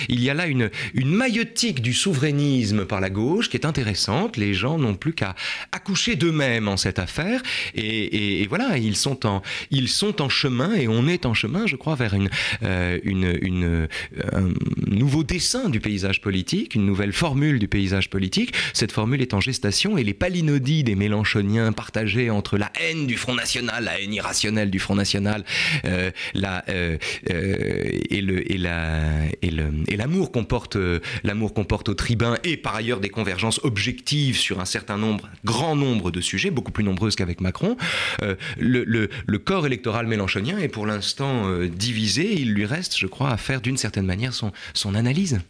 il 0.09 0.23
y 0.23 0.31
a 0.31 0.35
là 0.35 0.47
une, 0.47 0.71
une 0.95 1.15
maillotique 1.15 1.83
du 1.83 1.95
souverainisme 1.95 2.85
par 2.85 3.00
la 3.00 3.11
gauche 3.11 3.49
qui 3.49 3.57
est 3.57 3.67
intéressante. 3.67 4.37
Les 4.37 4.55
gens 4.55 4.79
n'ont 4.79 4.92
plus 4.95 5.15
qu'à 5.15 5.35
accoucher 5.73 6.17
d'eux-mêmes 6.17 6.69
en 6.69 6.77
cette 6.77 6.99
affaire. 6.99 7.43
Et, 7.75 8.47
voilà, 8.49 8.77
ils 8.79 8.97
sont, 8.97 9.27
en, 9.27 9.43
ils 9.71 9.89
sont 9.89 10.21
en 10.21 10.29
chemin 10.29 10.75
et 10.75 10.89
on 10.89 11.09
est 11.09 11.27
en 11.27 11.35
chemin, 11.35 11.67
je 11.67 11.77
crois, 11.77 11.95
vers 11.95 12.15
une, 12.15 12.29
euh, 12.63 12.99
une, 13.03 13.89
un 14.33 14.49
nouveau 14.87 15.25
dessin 15.25 15.69
du 15.69 15.81
paysage 15.81 16.21
politique, 16.21 16.75
une 16.75 16.87
nouvelle 16.87 17.13
formule 17.13 17.59
du 17.59 17.69
paysage 17.69 18.11
politique. 18.11 18.55
Cette 18.75 18.93
formule 18.93 19.23
est 19.23 19.35
en 19.35 19.41
gestation 19.41 19.97
et 19.97 20.05
les 20.05 20.15
palinodies 20.15 20.85
des 20.85 20.95
Mélenchoniens 20.95 21.73
partagés 21.73 22.31
entre 22.31 22.59
la 22.59 22.71
haine 22.81 23.07
du 23.07 23.17
Front 23.17 23.35
National, 23.35 23.85
la 23.85 24.01
haine 24.01 24.13
irrationnelle 24.13 24.71
du 24.71 24.79
Front 24.79 24.95
National, 24.95 25.45
euh, 25.85 26.11
la, 26.35 26.65
euh, 26.69 26.99
et 27.29 28.21
le 28.21 28.53
et 28.53 28.59
la 28.59 29.01
et 29.41 29.97
l'amour 29.97 30.33
qu'on 30.33 30.45
porte 30.45 30.77
l'amour 31.25 31.55
porte 31.65 31.89
au 31.89 31.95
tribun 31.95 32.37
et 32.45 32.57
par 32.57 32.75
ailleurs 32.75 33.01
des 33.01 33.09
convergences 33.09 33.61
objectives 33.63 34.37
sur 34.37 34.61
un 34.61 34.65
certain 34.65 34.82
certain 34.83 34.99
nombre, 34.99 35.31
grand 35.45 35.77
nombre 35.77 36.11
de 36.11 36.21
sujets, 36.21 36.51
beaucoup 36.51 36.73
plus 36.73 36.83
nombreuses 36.83 37.15
qu'avec 37.15 37.41
Macron. 37.41 37.77
Euh, 38.23 38.35
le, 38.59 39.09
corps 39.39 39.65
électoral 39.65 40.09
mélanchonien 40.09 40.59
est 40.59 40.69
pour 40.69 40.87
l'instant 40.87 41.49
euh, 41.49 41.69
divisé. 41.69 42.35
Il 42.35 42.53
lui 42.53 42.67
reste, 42.67 42.99
je 42.99 43.07
crois, 43.07 43.31
à 43.31 43.37
faire 43.37 43.61
d'une 43.61 43.77
certaine 43.77 44.07
manière 44.07 44.35
son, 44.35 44.51
son 44.75 44.97
analyse. 44.97 45.41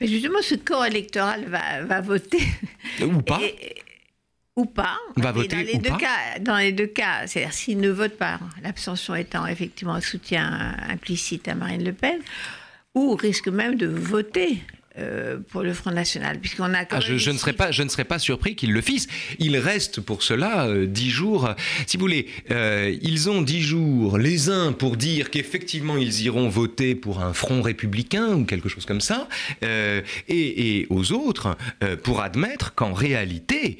Mais 0.00 0.08
justement, 0.08 0.42
ce 0.42 0.56
corps 0.56 0.86
électoral 0.86 1.46
va, 1.46 1.84
va 1.84 2.00
voter. 2.00 2.42
Ou 3.00 3.22
pas 3.22 3.40
ou 4.56 4.64
pas. 4.64 4.98
Va 5.16 5.30
Et 5.30 5.32
voter 5.32 5.48
dans 5.54 5.62
les 5.62 5.74
ou 5.76 5.78
deux 5.78 5.90
pas. 5.90 5.98
cas, 5.98 6.38
Dans 6.40 6.56
les 6.56 6.72
deux 6.72 6.88
cas, 6.88 7.28
c'est-à-dire 7.28 7.54
s'il 7.54 7.78
ne 7.78 7.90
vote 7.90 8.18
pas, 8.18 8.40
l'abstention 8.60 9.14
étant 9.14 9.46
effectivement 9.46 9.94
un 9.94 10.00
soutien 10.00 10.74
implicite 10.88 11.46
à 11.46 11.54
Marine 11.54 11.84
Le 11.84 11.92
Pen, 11.92 12.18
ou 12.96 13.14
risque 13.14 13.46
même 13.46 13.76
de 13.76 13.86
voter 13.86 14.58
euh, 14.98 15.38
pour 15.50 15.62
le 15.62 15.72
Front 15.72 15.90
National, 15.90 16.38
puisqu'on 16.40 16.74
a 16.74 16.84
quand 16.84 16.98
Ah, 17.00 17.08
même 17.08 17.18
je, 17.18 17.30
ne 17.30 17.36
serais 17.36 17.52
pas, 17.52 17.70
je 17.70 17.82
ne 17.82 17.88
serais 17.88 18.04
pas 18.04 18.18
surpris 18.18 18.56
qu'ils 18.56 18.72
le 18.72 18.80
fissent. 18.80 19.06
Il 19.38 19.56
reste 19.56 20.00
pour 20.00 20.22
cela 20.22 20.66
euh, 20.66 20.86
dix 20.86 21.10
jours. 21.10 21.54
Si 21.86 21.96
vous 21.96 22.02
voulez, 22.02 22.26
euh, 22.50 22.94
ils 23.02 23.30
ont 23.30 23.42
dix 23.42 23.62
jours, 23.62 24.18
les 24.18 24.50
uns 24.50 24.72
pour 24.72 24.96
dire 24.96 25.30
qu'effectivement 25.30 25.96
ils 25.96 26.22
iront 26.22 26.48
voter 26.48 26.94
pour 26.94 27.22
un 27.22 27.32
front 27.32 27.62
républicain 27.62 28.34
ou 28.34 28.44
quelque 28.44 28.68
chose 28.68 28.86
comme 28.86 29.00
ça, 29.00 29.28
et, 29.62 30.02
et 30.28 30.86
aux 30.90 31.12
autres 31.12 31.56
pour 32.02 32.22
admettre 32.22 32.74
qu'en 32.74 32.92
réalité, 32.92 33.78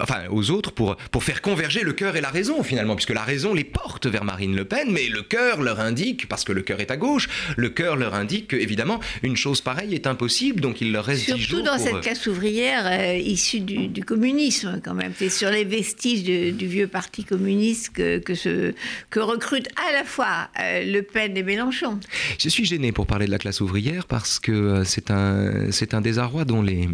enfin 0.00 0.24
aux 0.30 0.50
autres 0.50 0.72
pour, 0.72 0.96
pour 0.96 1.24
faire 1.24 1.42
converger 1.42 1.82
le 1.82 1.92
cœur 1.92 2.16
et 2.16 2.20
la 2.20 2.30
raison 2.30 2.62
finalement, 2.62 2.96
puisque 2.96 3.14
la 3.14 3.22
raison 3.22 3.54
les 3.54 3.64
porte 3.64 4.06
vers 4.06 4.24
Marine 4.24 4.56
Le 4.56 4.64
Pen, 4.64 4.90
mais 4.90 5.08
le 5.08 5.22
cœur 5.22 5.62
leur 5.62 5.80
indique, 5.80 6.28
parce 6.28 6.44
que 6.44 6.52
le 6.52 6.62
cœur 6.62 6.80
est 6.80 6.90
à 6.90 6.96
gauche, 6.96 7.28
le 7.56 7.68
cœur 7.70 7.96
leur 7.96 8.14
indique 8.14 8.48
que 8.48 8.56
évidemment 8.56 9.00
une 9.22 9.36
chose 9.36 9.60
pareille 9.60 9.94
est 9.94 9.99
impossible, 10.06 10.60
donc 10.60 10.80
il 10.80 10.92
leur 10.92 11.04
reste 11.04 11.24
Surtout 11.24 11.40
jours 11.42 11.62
dans 11.62 11.76
pour, 11.76 11.84
cette 11.84 11.94
euh, 11.94 12.00
classe 12.00 12.26
ouvrière 12.26 12.84
euh, 12.86 13.16
issue 13.16 13.60
du, 13.60 13.88
du 13.88 14.02
communisme, 14.04 14.80
quand 14.84 14.94
même. 14.94 15.12
C'est 15.16 15.28
sur 15.30 15.50
les 15.50 15.64
vestiges 15.64 16.22
de- 16.24 16.50
du 16.50 16.66
vieux 16.66 16.86
parti 16.86 17.24
communiste 17.24 17.90
que, 17.90 18.18
que, 18.18 18.34
se, 18.34 18.72
que 19.10 19.20
recrutent 19.20 19.68
à 19.88 19.92
la 19.92 20.04
fois 20.04 20.48
euh, 20.60 20.84
Le 20.84 21.02
Pen 21.02 21.36
et 21.36 21.42
Mélenchon. 21.42 21.98
Je 22.38 22.48
suis 22.48 22.64
gêné 22.64 22.92
pour 22.92 23.06
parler 23.06 23.26
de 23.26 23.30
la 23.30 23.38
classe 23.38 23.60
ouvrière 23.60 24.06
parce 24.06 24.38
que 24.40 24.82
c'est 24.84 25.10
un, 25.10 25.70
c'est 25.70 25.94
un 25.94 26.00
désarroi 26.00 26.44
dont 26.44 26.62
les 26.62 26.88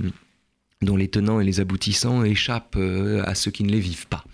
dont 0.83 0.97
les 0.99 1.09
tenants 1.09 1.41
et 1.41 1.45
les 1.45 1.59
aboutissants 1.61 2.23
échappent 2.23 2.77
euh, 2.77 3.23
à 3.25 3.35
ceux 3.35 3.51
qui 3.51 3.65
ne 3.65 3.73
les 3.73 3.81
vivent 3.81 4.09
pas. 4.09 4.25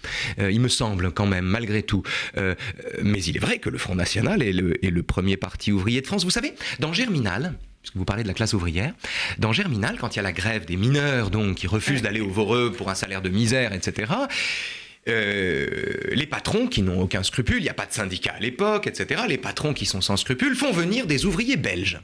Euh, 0.40 0.50
il 0.50 0.60
me 0.60 0.66
semble 0.66 1.12
quand 1.12 1.24
même, 1.24 1.44
malgré 1.44 1.84
tout. 1.84 2.02
Euh, 2.36 2.56
mais 3.00 3.22
il 3.22 3.36
est 3.36 3.40
vrai 3.40 3.58
que 3.58 3.70
le 3.70 3.78
Front 3.78 3.94
National 3.94 4.42
est 4.42 4.52
le, 4.52 4.84
est 4.84 4.90
le 4.90 5.02
premier 5.04 5.36
parti 5.36 5.70
ouvrier 5.70 6.00
de 6.00 6.06
France. 6.08 6.24
Vous 6.24 6.30
savez, 6.30 6.52
dans 6.80 6.92
Germinal, 6.92 7.54
puisque 7.82 7.96
vous 7.96 8.04
parlez 8.04 8.22
de 8.22 8.28
la 8.28 8.34
classe 8.34 8.52
ouvrière, 8.54 8.94
dans 9.38 9.52
Germinal, 9.52 9.96
quand 9.98 10.14
il 10.14 10.16
y 10.16 10.20
a 10.20 10.22
la 10.22 10.32
grève 10.32 10.64
des 10.64 10.76
mineurs, 10.76 11.30
donc, 11.30 11.56
qui 11.56 11.66
refusent 11.66 12.02
d'aller 12.02 12.20
au 12.20 12.30
Voreux 12.30 12.72
pour 12.72 12.88
un 12.88 12.94
salaire 12.94 13.22
de 13.22 13.28
misère, 13.28 13.72
etc., 13.72 14.12
euh, 15.08 15.74
les 16.12 16.26
patrons 16.26 16.68
qui 16.68 16.82
n'ont 16.82 17.00
aucun 17.00 17.24
scrupule, 17.24 17.56
il 17.58 17.64
n'y 17.64 17.68
a 17.68 17.74
pas 17.74 17.86
de 17.86 17.92
syndicat 17.92 18.34
à 18.36 18.40
l'époque, 18.40 18.86
etc., 18.86 19.22
les 19.28 19.38
patrons 19.38 19.74
qui 19.74 19.84
sont 19.84 20.00
sans 20.00 20.16
scrupule 20.16 20.54
font 20.54 20.70
venir 20.70 21.06
des 21.06 21.26
ouvriers 21.26 21.56
belges 21.56 22.00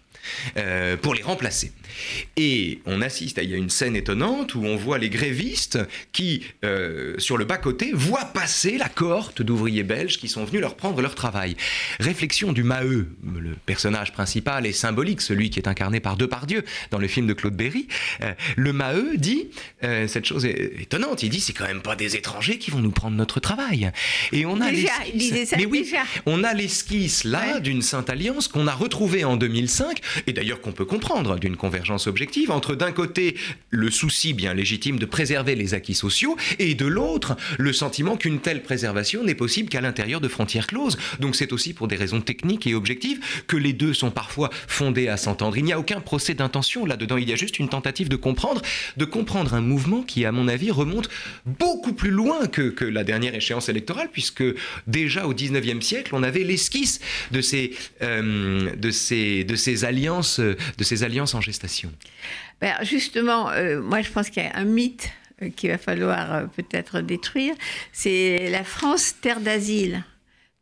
euh, 0.56 0.96
pour 0.96 1.14
les 1.14 1.22
remplacer. 1.22 1.70
Et 2.36 2.80
on 2.86 3.00
assiste 3.00 3.38
à 3.38 3.42
y 3.44 3.52
une 3.52 3.70
scène 3.70 3.94
étonnante 3.94 4.56
où 4.56 4.64
on 4.64 4.76
voit 4.76 4.98
les 4.98 5.10
grévistes 5.10 5.78
qui, 6.12 6.42
euh, 6.64 7.14
sur 7.18 7.36
le 7.36 7.44
bas-côté, 7.44 7.92
voient 7.94 8.24
passer 8.24 8.78
la 8.78 8.88
cohorte 8.88 9.42
d'ouvriers 9.42 9.84
belges 9.84 10.18
qui 10.18 10.26
sont 10.26 10.44
venus 10.44 10.60
leur 10.60 10.74
prendre 10.74 11.00
leur 11.00 11.14
travail. 11.14 11.56
Réflexion 12.00 12.52
du 12.52 12.64
Maheu, 12.64 13.08
le 13.22 13.54
personnage 13.64 14.12
principal 14.12 14.66
est 14.66 14.72
symbolique, 14.72 15.20
celui 15.20 15.50
qui 15.50 15.60
est 15.60 15.68
incarné 15.68 16.00
par 16.00 16.16
Depardieu 16.16 16.64
dans 16.90 16.98
le 16.98 17.06
film 17.06 17.28
de 17.28 17.32
Claude 17.32 17.54
Berry. 17.56 17.86
Le 18.56 18.72
Maheu 18.72 19.16
dit 19.16 19.48
cette 19.80 20.24
chose 20.24 20.44
est 20.44 20.80
étonnante. 20.80 21.22
Il 21.22 21.30
dit 21.30 21.40
c'est 21.40 21.52
quand 21.52 21.66
même 21.66 21.82
pas 21.82 21.96
des 21.96 22.16
étrangers 22.16 22.58
qui 22.58 22.70
vont 22.70 22.80
nous 22.80 22.87
prendre 22.92 23.16
notre 23.16 23.40
travail. 23.40 23.90
Et 24.32 24.46
on 24.46 24.60
a 24.60 24.70
Déjà, 24.70 24.88
l'esquisse- 24.98 25.10
il 25.14 25.18
disait 25.18 25.46
ça 25.46 25.56
Mais 25.56 25.66
oui, 25.66 25.82
déjà. 25.82 26.02
on 26.26 26.44
a 26.44 26.54
l'esquisse 26.54 27.24
là 27.24 27.54
Ouais. 27.54 27.60
d'une 27.60 27.82
Sainte 27.82 28.10
Alliance 28.10 28.48
qu'on 28.48 28.66
a 28.66 28.74
retrouvée 28.74 29.24
en 29.24 29.36
2005 29.36 30.00
et 30.26 30.32
d'ailleurs 30.32 30.60
qu'on 30.60 30.72
peut 30.72 30.84
comprendre 30.84 31.38
d'une 31.38 31.56
convergence 31.56 32.06
objective 32.06 32.50
entre 32.50 32.74
d'un 32.74 32.92
côté 32.92 33.36
le 33.70 33.90
souci 33.90 34.32
bien 34.34 34.54
légitime 34.54 34.98
de 34.98 35.06
préserver 35.06 35.54
les 35.54 35.74
acquis 35.74 35.94
sociaux 35.94 36.36
et 36.58 36.74
de 36.74 36.86
l'autre 36.86 37.36
le 37.58 37.72
sentiment 37.72 38.16
qu'une 38.16 38.40
telle 38.40 38.62
préservation 38.62 39.22
n'est 39.24 39.34
possible 39.34 39.68
qu'à 39.68 39.80
l'intérieur 39.80 40.20
de 40.20 40.28
frontières 40.28 40.66
closes. 40.66 40.98
Donc 41.20 41.36
c'est 41.36 41.52
aussi 41.52 41.72
pour 41.74 41.88
des 41.88 41.96
raisons 41.96 42.20
techniques 42.20 42.66
et 42.66 42.74
objectives 42.74 43.20
que 43.46 43.56
les 43.56 43.72
deux 43.72 43.94
sont 43.94 44.10
parfois 44.10 44.50
fondés 44.66 45.08
à 45.08 45.16
s'entendre. 45.16 45.56
Il 45.56 45.64
n'y 45.64 45.72
a 45.72 45.78
aucun 45.78 46.00
procès 46.00 46.34
d'intention 46.34 46.84
là-dedans, 46.86 47.16
il 47.16 47.28
y 47.28 47.32
a 47.32 47.36
juste 47.36 47.58
une 47.58 47.68
tentative 47.68 48.08
de 48.08 48.16
comprendre, 48.16 48.62
de 48.96 49.04
comprendre 49.04 49.54
un 49.54 49.60
mouvement 49.60 50.02
qui 50.02 50.24
à 50.24 50.32
mon 50.32 50.48
avis 50.48 50.70
remonte 50.70 51.08
beaucoup 51.46 51.92
plus 51.92 52.10
loin 52.10 52.46
que, 52.46 52.68
que 52.78 52.84
la 52.84 53.02
dernière 53.02 53.34
échéance 53.34 53.68
électorale 53.68 54.08
puisque 54.12 54.44
déjà 54.86 55.26
au 55.26 55.34
19e 55.34 55.80
siècle 55.80 56.14
on 56.14 56.22
avait 56.22 56.44
l'esquisse 56.44 57.00
de 57.32 57.40
ces, 57.40 57.74
euh, 58.02 58.70
de 58.76 58.90
ces, 58.92 59.42
de 59.42 59.56
ces 59.56 59.84
alliances, 59.84 60.38
de 60.38 60.84
ces 60.84 61.02
alliances 61.02 61.34
en 61.34 61.40
gestation. 61.40 61.90
Ben, 62.60 62.74
justement, 62.82 63.50
euh, 63.50 63.82
moi 63.82 64.00
je 64.02 64.10
pense 64.10 64.30
qu'il 64.30 64.44
y 64.44 64.46
a 64.46 64.56
un 64.56 64.64
mythe 64.64 65.10
euh, 65.42 65.48
qu'il 65.50 65.70
va 65.70 65.78
falloir 65.78 66.48
peut-être 66.50 67.00
détruire, 67.00 67.54
c'est 67.92 68.48
la 68.48 68.62
France 68.62 69.16
terre 69.20 69.40
d'asile. 69.40 70.04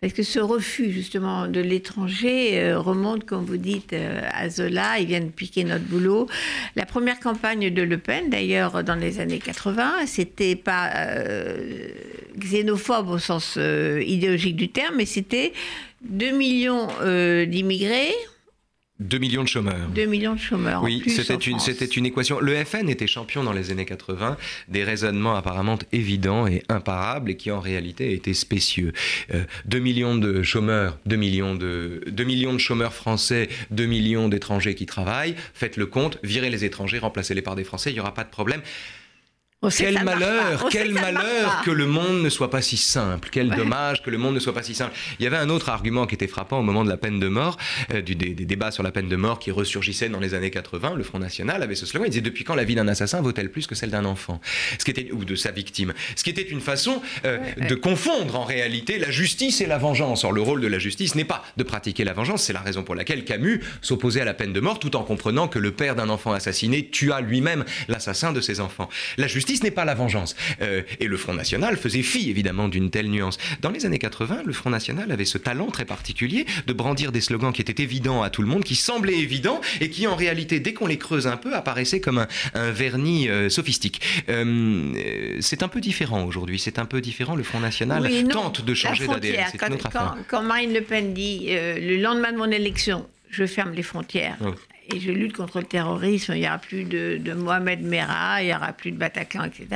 Parce 0.03 0.13
que 0.13 0.23
ce 0.23 0.39
refus 0.39 0.93
justement 0.93 1.49
de 1.49 1.61
l'étranger 1.61 2.61
euh, 2.61 2.79
remonte, 2.79 3.25
comme 3.25 3.47
vous 3.47 3.57
dites, 3.57 3.95
euh, 3.95 4.21
à 4.31 4.51
Zola, 4.51 4.99
ils 4.99 5.07
viennent 5.07 5.31
piquer 5.31 5.65
notre 5.65 5.85
boulot. 5.85 6.29
La 6.77 6.85
première 6.85 7.19
campagne 7.19 7.71
de 7.73 7.81
Le 7.81 7.97
Pen, 7.97 8.29
d'ailleurs, 8.29 8.85
dans 8.85 8.95
les 8.95 9.21
années 9.21 9.39
80, 9.39 10.05
c'était 10.07 10.55
pas 10.55 10.91
euh, 10.97 11.89
xénophobe 12.37 13.09
au 13.09 13.19
sens 13.19 13.57
idéologique 13.57 14.57
du 14.57 14.69
terme, 14.69 14.97
mais 14.97 15.07
c'était 15.07 15.55
2 16.03 16.31
millions 16.33 16.89
d'immigrés, 17.47 18.13
2 19.01 19.19
millions 19.19 19.43
de 19.43 19.49
chômeurs. 19.49 19.89
2 19.95 20.07
millions 20.07 20.35
de 20.35 20.41
chômeurs. 20.41 20.83
Oui, 20.83 21.03
c'était 21.07 21.35
une, 21.35 21.59
c'était 21.59 21.85
une 21.85 22.07
équation. 22.07 22.41
Le 22.41 22.65
FN 22.65 22.89
était 22.89 23.07
champion 23.07 23.45
dans 23.45 23.53
les 23.53 23.71
années 23.71 23.85
80 23.85 24.39
des 24.69 24.85
raisonnements 24.85 25.37
apparemment 25.37 25.79
évidents 25.93 26.47
et 26.47 26.63
imparables 26.71 27.31
et 27.31 27.37
qui 27.37 27.51
en 27.51 27.61
réalité 27.61 28.15
étaient 28.15 28.33
spécieux. 28.35 28.93
Euh, 29.35 29.45
2 29.67 29.79
millions 29.81 30.17
de 30.17 30.43
chômeurs, 30.43 30.99
2 31.05 31.17
millions 31.17 31.55
de, 31.55 32.03
2 32.07 32.25
millions 32.25 32.55
de 32.55 32.59
chômeurs 32.59 32.95
français, 32.95 33.49
2 33.71 33.85
millions 33.85 34.29
d'étrangers 34.29 34.75
qui 34.75 34.87
travaillent. 34.87 35.35
Faites 35.53 35.77
le 35.77 35.87
compte, 35.87 36.19
virez 36.23 36.49
les 36.49 36.65
étrangers, 36.65 36.99
remplacez-les 36.99 37.43
par 37.43 37.55
des 37.55 37.65
Français, 37.65 37.91
il 37.91 37.95
n'y 37.95 38.01
aura 38.01 38.15
pas 38.15 38.25
de 38.25 38.31
problème. 38.31 38.63
Quel 39.71 40.03
malheur, 40.05 40.67
quel 40.71 40.89
que 40.95 41.01
malheur 41.01 41.63
que 41.65 41.71
le 41.71 41.87
monde 41.87 42.23
ne 42.23 42.29
soit 42.29 42.51
pas 42.51 42.63
si 42.63 42.77
simple. 42.77 43.29
Quel 43.31 43.49
Ouais. 43.51 43.57
dommage 43.57 44.03
que 44.03 44.11
le 44.11 44.19
monde 44.19 44.35
ne 44.35 44.41
soit 44.41 44.53
pas 44.55 44.63
si 44.63 44.75
simple. 44.75 44.93
Il 45.19 45.25
y 45.25 45.27
avait 45.27 45.37
un 45.37 45.49
autre 45.51 45.69
argument 45.69 46.07
qui 46.07 46.15
était 46.15 46.27
frappant 46.27 46.59
au 46.59 46.63
moment 46.63 46.85
de 46.85 46.89
la 46.91 46.97
peine 46.97 47.21
de 47.21 47.29
mort, 47.29 47.57
euh, 47.93 48.03
du, 48.03 48.15
des, 48.15 48.31
des 48.35 48.45
débats 48.45 48.71
sur 48.71 48.83
la 48.83 48.91
peine 48.91 49.09
de 49.09 49.17
mort 49.17 49.39
qui 49.39 49.51
ressurgissaient 49.51 50.09
dans 50.09 50.21
les 50.21 50.35
années 50.35 50.51
80. 50.51 50.95
Le 50.97 51.03
Front 51.05 51.19
National 51.19 51.63
avait 51.63 51.75
ce 51.75 51.87
slogan. 51.87 52.07
Il 52.09 52.11
disait 52.11 52.21
depuis 52.23 52.45
quand 52.45 52.55
la 52.55 52.65
vie 52.65 52.75
d'un 52.75 52.89
assassin 52.89 53.21
vaut-elle 53.21 53.51
plus 53.51 53.67
que 53.67 53.75
celle 53.75 53.91
d'un 53.91 54.05
enfant? 54.05 54.41
Ce 54.79 54.85
qui 54.85 54.91
était 54.91 55.11
ou 55.13 55.25
de 55.25 55.35
sa 55.35 55.51
victime. 55.51 55.93
Ce 56.17 56.25
qui 56.25 56.31
était 56.31 56.43
une 56.43 56.61
façon 56.61 57.01
euh, 57.25 57.39
ouais. 57.59 57.67
de 57.67 57.75
confondre 57.75 58.37
en 58.37 58.45
réalité 58.45 58.99
la 58.99 59.11
justice 59.11 59.61
et 59.61 59.67
la 59.67 59.79
vengeance. 59.79 60.25
Or 60.25 60.33
le 60.33 60.41
rôle 60.43 60.61
de 60.61 60.67
la 60.67 60.79
justice 60.79 61.15
n'est 61.15 61.25
pas 61.25 61.45
de 61.57 61.63
pratiquer 61.63 62.05
la 62.05 62.13
vengeance. 62.13 62.43
C'est 62.45 62.53
la 62.53 62.61
raison 62.61 62.83
pour 62.83 62.95
laquelle 62.95 63.25
Camus 63.25 63.61
s'opposait 63.83 64.21
à 64.21 64.25
la 64.25 64.35
peine 64.35 64.53
de 64.53 64.61
mort, 64.61 64.79
tout 64.79 64.97
en 64.97 65.03
comprenant 65.05 65.49
que 65.49 65.59
le 65.59 65.73
père 65.73 65.95
d'un 65.95 66.09
enfant 66.09 66.33
assassiné 66.33 66.89
tua 66.89 67.21
lui-même 67.21 67.65
l'assassin 67.89 68.33
de 68.33 68.41
ses 68.41 68.61
enfants. 68.61 68.89
La 69.17 69.27
justice 69.27 69.56
n'est 69.63 69.71
pas 69.71 69.85
la 69.85 69.95
vengeance. 69.95 70.37
Euh, 70.63 70.83
et 71.01 71.07
le 71.07 71.17
Front 71.17 71.35
National 71.35 71.77
faisait 71.77 72.03
fi 72.03 72.31
évidemment 72.31 72.69
d'une 72.69 72.91
telle 72.91 73.09
nuance. 73.11 73.39
Dans 73.61 73.71
les 73.71 73.87
années 73.87 73.99
80, 73.99 74.43
le 74.45 74.53
Front 74.53 74.71
National 74.71 75.11
avait 75.13 75.25
ce 75.25 75.39
talent 75.39 75.67
très 75.71 75.85
particulier 75.85 76.47
de 76.67 76.73
brandir 76.73 77.13
des 77.13 77.21
slogans 77.21 77.53
qui 77.53 77.61
étaient 77.63 77.83
évidents 77.83 78.23
à 78.23 78.31
tout 78.31 78.43
le 78.43 78.49
monde, 78.49 78.65
qui 78.65 78.75
semblaient 78.75 79.19
évidents 79.19 79.61
et 79.81 79.91
qui 79.91 80.07
en 80.07 80.17
réalité, 80.17 80.61
dès 80.61 80.73
qu'on 80.73 80.87
les 80.87 80.99
creuse 80.99 81.27
un 81.27 81.37
peu, 81.37 81.55
apparaissaient 81.55 82.01
comme 82.01 82.19
un, 82.19 82.29
un 82.55 82.71
vernis 82.71 83.29
euh, 83.29 83.49
sophistique. 83.49 84.01
Euh, 84.29 84.93
c'est 85.41 85.63
un 85.63 85.69
peu 85.69 85.81
différent 85.81 86.25
aujourd'hui. 86.25 86.59
C'est 86.59 86.79
un 86.79 86.85
peu 86.87 87.01
différent. 87.01 87.35
Le 87.37 87.43
Front 87.43 87.61
National 87.61 88.03
Oui, 88.03 88.23
non. 88.25 88.31
tente 88.31 88.65
de 88.65 88.75
changer 88.75 89.07
d'ADN. 89.07 89.47
quand, 89.59 89.69
quand- 89.93 90.15
quand 90.29 90.43
Marine 90.43 90.73
Le 90.73 90.81
Pen 90.83 91.15
dit 91.15 91.47
le 91.51 91.97
lendemain 92.01 92.33
de 92.33 92.37
mon 92.39 92.51
élection, 92.51 93.07
je 93.31 93.47
ferme 93.47 93.73
les 93.73 93.83
frontières. 93.83 94.37
Et 94.95 95.01
je 95.01 95.11
lutte 95.11 95.33
contre 95.35 95.59
le 95.59 95.65
terrorisme, 95.65 96.33
il 96.35 96.41
n'y 96.41 96.47
aura 96.47 96.59
plus 96.59 96.85
de, 96.85 97.19
de 97.19 97.33
Mohamed 97.33 97.83
Merah, 97.83 98.43
il 98.43 98.47
n'y 98.47 98.55
aura 98.55 98.73
plus 98.73 98.91
de 98.93 98.97
Bataclan, 98.97 99.45
etc. 99.45 99.67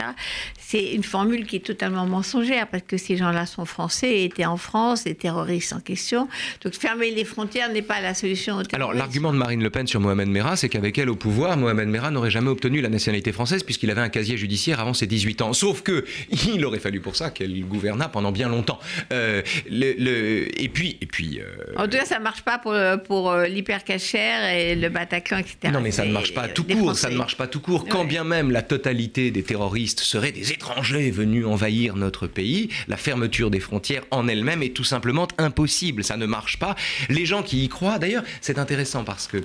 C'est 0.59 0.93
une 0.93 1.03
formule 1.03 1.47
qui 1.47 1.57
est 1.57 1.65
totalement 1.67 2.07
mensongère 2.07 2.69
parce 2.69 2.85
que 2.85 2.97
ces 2.97 3.17
gens-là 3.17 3.47
sont 3.47 3.65
français, 3.65 4.23
étaient 4.25 4.45
en 4.45 4.57
France, 4.57 5.05
les 5.05 5.15
terroristes 5.15 5.73
en 5.73 5.81
question. 5.81 6.29
Donc 6.63 6.75
fermer 6.75 7.11
les 7.11 7.25
frontières 7.25 7.71
n'est 7.73 7.83
pas 7.83 8.01
la 8.01 8.15
solution 8.15 8.57
au. 8.59 8.63
Alors, 8.73 8.93
l'argument 8.95 9.33
de 9.33 9.39
Marine 9.39 9.63
Le 9.63 9.71
Pen 9.71 9.87
sur 9.87 10.01
Mohamed 10.01 10.29
Merah, 10.29 10.57
c'est 10.57 10.69
qu'avec 10.69 10.97
elle 10.99 11.11
au 11.11 11.17
pouvoir, 11.17 11.57
Mohamed 11.57 11.89
Merah 11.89 12.11
n'aurait 12.11 12.31
jamais 12.31 12.51
obtenu 12.51 12.81
la 12.81 12.89
nationalité 12.89 13.33
française 13.33 13.63
puisqu'il 13.63 13.91
avait 13.91 14.01
un 14.01 14.09
casier 14.09 14.37
judiciaire 14.37 14.81
avant 14.81 14.95
ses 14.95 15.07
18 15.07 15.43
ans. 15.43 15.53
Sauf 15.53 15.83
que 15.83 16.05
il 16.55 16.65
aurait 16.65 16.79
fallu 16.79 17.01
pour 17.01 17.17
ça 17.17 17.31
qu'elle 17.31 17.61
gouvernât 17.65 18.09
pendant 18.09 18.33
bien 18.33 18.49
longtemps. 18.49 18.79
Euh, 19.13 19.43
le- 19.71 19.95
le- 19.99 20.61
et 20.61 20.69
puis, 20.69 20.97
et 21.01 21.07
puis. 21.07 21.41
euh, 21.41 21.75
En 21.77 21.85
tout 21.85 21.97
cas, 21.99 22.05
ça 22.05 22.19
ne 22.19 22.25
marche 22.25 22.43
pas 22.43 22.59
pour, 22.59 22.75
pour 23.07 23.31
euh, 23.31 23.47
l'hypercachère 23.47 24.49
et 24.51 24.75
le 24.77 24.89
Bataclan, 25.01 25.39
etc. 25.39 25.57
Non 25.73 25.81
mais 25.81 25.91
ça 25.93 26.05
ne 26.05 26.13
marche 26.13 26.35
pas 26.35 26.47
tout 26.49 26.65
court, 26.65 26.77
Français. 26.79 27.01
ça 27.03 27.11
ne 27.11 27.17
marche 27.17 27.37
pas 27.37 27.47
tout 27.47 27.61
court. 27.61 27.87
Quand 27.89 28.01
Ouais. 28.03 28.07
bien 28.07 28.25
même 28.25 28.51
la 28.51 28.61
totalité 28.63 29.31
des 29.31 29.43
terroristes 29.43 30.01
seraient 30.01 30.33
des 30.33 30.53
étrangers 30.53 31.11
venus 31.11 31.47
envahir 31.47 31.97
notre 31.97 32.27
pays, 32.27 32.69
la 32.87 32.97
fermeture 32.99 33.51
des 33.51 33.61
frontières 33.61 34.03
en 34.11 34.29
elle-même 34.29 34.63
est 34.63 34.75
tout 34.75 34.85
simplement 34.85 35.27
impossible. 35.39 36.05
Ça 36.05 36.17
ne 36.19 36.27
marche 36.27 36.59
pas. 36.59 36.75
Les 37.09 37.25
gens 37.25 37.43
qui 37.43 37.65
y 37.65 37.69
croient, 37.69 37.99
d'ailleurs, 37.99 38.25
c'est 38.43 38.59
intéressant 38.59 39.05
parce 39.05 39.27
que 39.27 39.39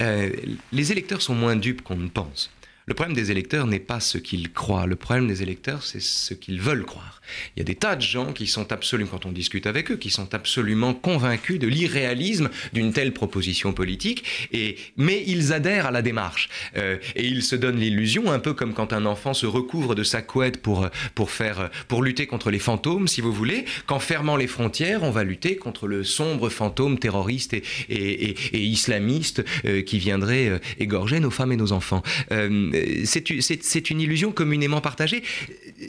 euh, 0.00 0.30
les 0.72 0.92
électeurs 0.92 1.20
sont 1.22 1.34
moins 1.34 1.56
dupes 1.56 1.82
qu'on 1.82 1.96
ne 1.96 2.08
pense. 2.08 2.50
Le 2.88 2.94
problème 2.94 3.14
des 3.14 3.30
électeurs 3.30 3.66
n'est 3.66 3.80
pas 3.80 4.00
ce 4.00 4.16
qu'ils 4.16 4.50
croient. 4.50 4.86
Le 4.86 4.96
problème 4.96 5.28
des 5.28 5.42
électeurs, 5.42 5.82
c'est 5.82 6.00
ce 6.00 6.32
qu'ils 6.32 6.58
veulent 6.58 6.86
croire. 6.86 7.20
Il 7.54 7.60
y 7.60 7.62
a 7.62 7.64
des 7.64 7.74
tas 7.74 7.96
de 7.96 8.00
gens 8.00 8.32
qui 8.32 8.46
sont 8.46 8.72
absolument, 8.72 9.10
quand 9.10 9.26
on 9.26 9.32
discute 9.32 9.66
avec 9.66 9.90
eux, 9.90 9.96
qui 9.96 10.08
sont 10.08 10.34
absolument 10.34 10.94
convaincus 10.94 11.58
de 11.58 11.66
l'irréalisme 11.66 12.48
d'une 12.72 12.94
telle 12.94 13.12
proposition 13.12 13.74
politique, 13.74 14.24
et, 14.52 14.76
mais 14.96 15.22
ils 15.26 15.52
adhèrent 15.52 15.84
à 15.84 15.90
la 15.90 16.00
démarche. 16.00 16.48
Euh, 16.78 16.96
et 17.14 17.26
ils 17.26 17.42
se 17.42 17.56
donnent 17.56 17.78
l'illusion, 17.78 18.32
un 18.32 18.38
peu 18.38 18.54
comme 18.54 18.72
quand 18.72 18.94
un 18.94 19.04
enfant 19.04 19.34
se 19.34 19.44
recouvre 19.44 19.94
de 19.94 20.02
sa 20.02 20.22
couette 20.22 20.62
pour, 20.62 20.88
pour, 21.14 21.30
faire, 21.30 21.68
pour 21.88 22.02
lutter 22.02 22.26
contre 22.26 22.50
les 22.50 22.58
fantômes, 22.58 23.06
si 23.06 23.20
vous 23.20 23.34
voulez, 23.34 23.66
qu'en 23.86 23.98
fermant 23.98 24.36
les 24.36 24.46
frontières, 24.46 25.02
on 25.02 25.10
va 25.10 25.24
lutter 25.24 25.56
contre 25.56 25.88
le 25.88 26.04
sombre 26.04 26.48
fantôme 26.48 26.98
terroriste 26.98 27.52
et, 27.52 27.62
et, 27.90 28.34
et 28.54 28.62
islamiste 28.62 29.44
euh, 29.66 29.82
qui 29.82 29.98
viendrait 29.98 30.48
euh, 30.48 30.58
égorger 30.78 31.20
nos 31.20 31.30
femmes 31.30 31.52
et 31.52 31.56
nos 31.56 31.72
enfants. 31.72 32.02
Euh, 32.32 32.70
c'est 33.04 33.90
une 33.90 34.00
illusion 34.00 34.32
communément 34.32 34.80
partagée. 34.80 35.22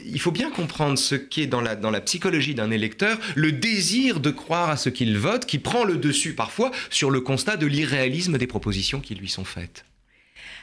Il 0.06 0.20
faut 0.20 0.30
bien 0.30 0.50
comprendre 0.50 0.98
ce 0.98 1.14
qu'est 1.14 1.46
dans 1.46 1.60
la, 1.60 1.76
dans 1.76 1.90
la 1.90 2.00
psychologie 2.00 2.54
d'un 2.54 2.70
électeur 2.70 3.18
le 3.34 3.52
désir 3.52 4.20
de 4.20 4.30
croire 4.30 4.70
à 4.70 4.76
ce 4.76 4.88
qu'il 4.88 5.18
vote 5.18 5.46
qui 5.46 5.58
prend 5.58 5.84
le 5.84 5.96
dessus 5.96 6.34
parfois 6.34 6.70
sur 6.90 7.10
le 7.10 7.20
constat 7.20 7.56
de 7.56 7.66
l'irréalisme 7.66 8.38
des 8.38 8.46
propositions 8.46 9.00
qui 9.00 9.14
lui 9.14 9.28
sont 9.28 9.44
faites. 9.44 9.84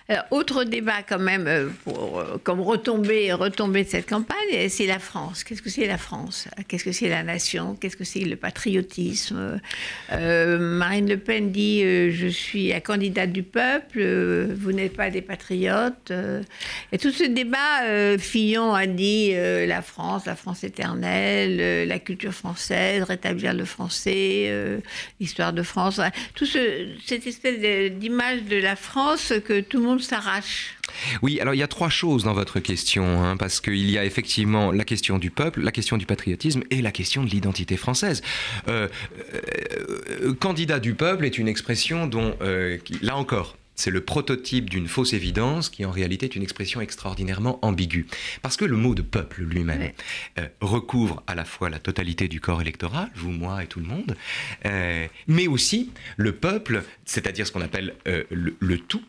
Alors, 0.10 0.24
autre 0.32 0.64
débat 0.64 1.04
quand 1.08 1.20
même, 1.20 1.48
euh, 1.48 1.68
pour, 1.84 2.20
euh, 2.20 2.40
comme 2.42 2.62
retombée, 2.62 3.34
retombée 3.34 3.84
de 3.84 3.90
cette 3.90 4.08
campagne, 4.08 4.70
c'est 4.70 4.86
la 4.86 5.00
France. 5.00 5.44
Qu'est-ce 5.44 5.62
que 5.62 5.70
c'est 5.70 5.86
la 5.86 5.98
France? 5.98 6.48
Qu'est-ce 6.70 6.86
que 6.86 6.94
c'est 6.94 7.10
la 7.10 7.24
nation? 7.24 7.76
Qu'est-ce 7.76 7.98
que 7.98 8.06
c'est 8.06 8.22
le 8.22 8.38
patriotisme? 8.38 9.60
Euh, 10.14 10.58
Marine 10.60 11.10
Le 11.10 11.18
Pen 11.18 11.52
dit 11.52 11.82
Je 11.82 12.28
suis 12.28 12.70
la 12.70 12.80
candidate 12.80 13.34
du 13.34 13.44
peuple, 13.44 14.02
vous 14.56 14.72
n'êtes 14.72 14.96
pas 14.96 15.10
des 15.10 15.22
patriotes. 15.22 16.14
et 16.94 16.98
tout 16.98 17.12
ce 17.12 17.26
débat, 17.26 18.18
Fillon 18.18 18.74
a 18.74 18.86
dit 18.86 19.34
la 19.34 19.82
France, 19.82 20.26
la 20.26 20.36
France 20.36 20.64
éternelle, 20.64 21.88
la 21.88 22.00
culture 22.00 22.34
française, 22.34 23.04
rétablir 23.04 23.54
le 23.54 23.66
français, 23.66 24.80
l'histoire 25.20 25.52
de 25.52 25.64
France. 25.64 26.00
Tout 26.34 26.46
ce, 26.46 26.88
cette 27.06 27.28
espèce 27.28 27.60
d'image 27.92 28.44
de 28.44 28.58
la 28.58 28.76
France 28.76 29.34
que 29.46 29.60
tout 29.60 29.77
le 29.80 29.86
monde 29.86 30.02
s'arrache. 30.02 30.76
Oui, 31.22 31.40
alors 31.40 31.54
il 31.54 31.58
y 31.58 31.64
a 31.64 31.68
trois 31.68 31.90
choses 31.90 32.24
dans 32.24 32.34
votre 32.34 32.60
question, 32.60 33.24
hein, 33.24 33.38
parce 33.38 33.62
qu'il 33.62 33.90
y 33.90 33.98
a 33.98 34.06
effectivement 34.06 34.72
la 34.72 34.84
question 34.84 35.18
du 35.18 35.32
peuple, 35.32 35.62
la 35.62 35.72
question 35.72 35.98
du 35.98 36.06
patriotisme 36.06 36.64
et 36.72 36.82
la 36.82 36.92
question 36.92 37.24
de 37.24 37.30
l'identité 37.30 37.78
française. 37.78 38.22
Euh, 38.68 38.88
euh, 40.22 40.34
candidat 40.36 40.80
du 40.80 40.94
peuple 40.94 41.26
est 41.26 41.38
une 41.38 41.48
expression 41.48 42.08
dont, 42.08 42.36
euh, 42.42 42.78
là 43.02 43.16
encore, 43.18 43.58
c'est 43.76 43.92
le 43.92 44.02
prototype 44.02 44.72
d'une 44.72 44.88
fausse 44.88 45.14
évidence 45.14 45.70
qui 45.70 45.86
en 45.86 45.92
réalité 45.92 46.26
est 46.26 46.36
une 46.36 46.42
expression 46.42 46.82
extraordinairement 46.82 47.60
ambiguë. 47.64 48.08
Parce 48.42 48.58
que 48.58 48.66
le 48.66 48.76
mot 48.76 48.96
de 48.96 49.04
peuple 49.04 49.44
lui-même 49.44 49.92
recouvre 50.62 51.22
à 51.28 51.36
la 51.36 51.46
fois 51.46 51.70
la 51.70 51.78
totalité 51.78 52.28
du 52.28 52.42
corps 52.42 52.60
électoral, 52.60 53.12
vous, 53.14 53.30
moi 53.30 53.64
et 53.64 53.68
tout 53.68 53.80
le 53.80 53.86
monde, 53.86 54.18
mais 55.28 55.46
aussi 55.46 55.92
le 56.16 56.32
peuple, 56.32 56.82
c'est-à-dire 57.06 57.46
ce 57.46 57.52
qu'on 57.52 57.62
appelle 57.62 57.94
le, 58.32 58.78
tout, 58.80 59.04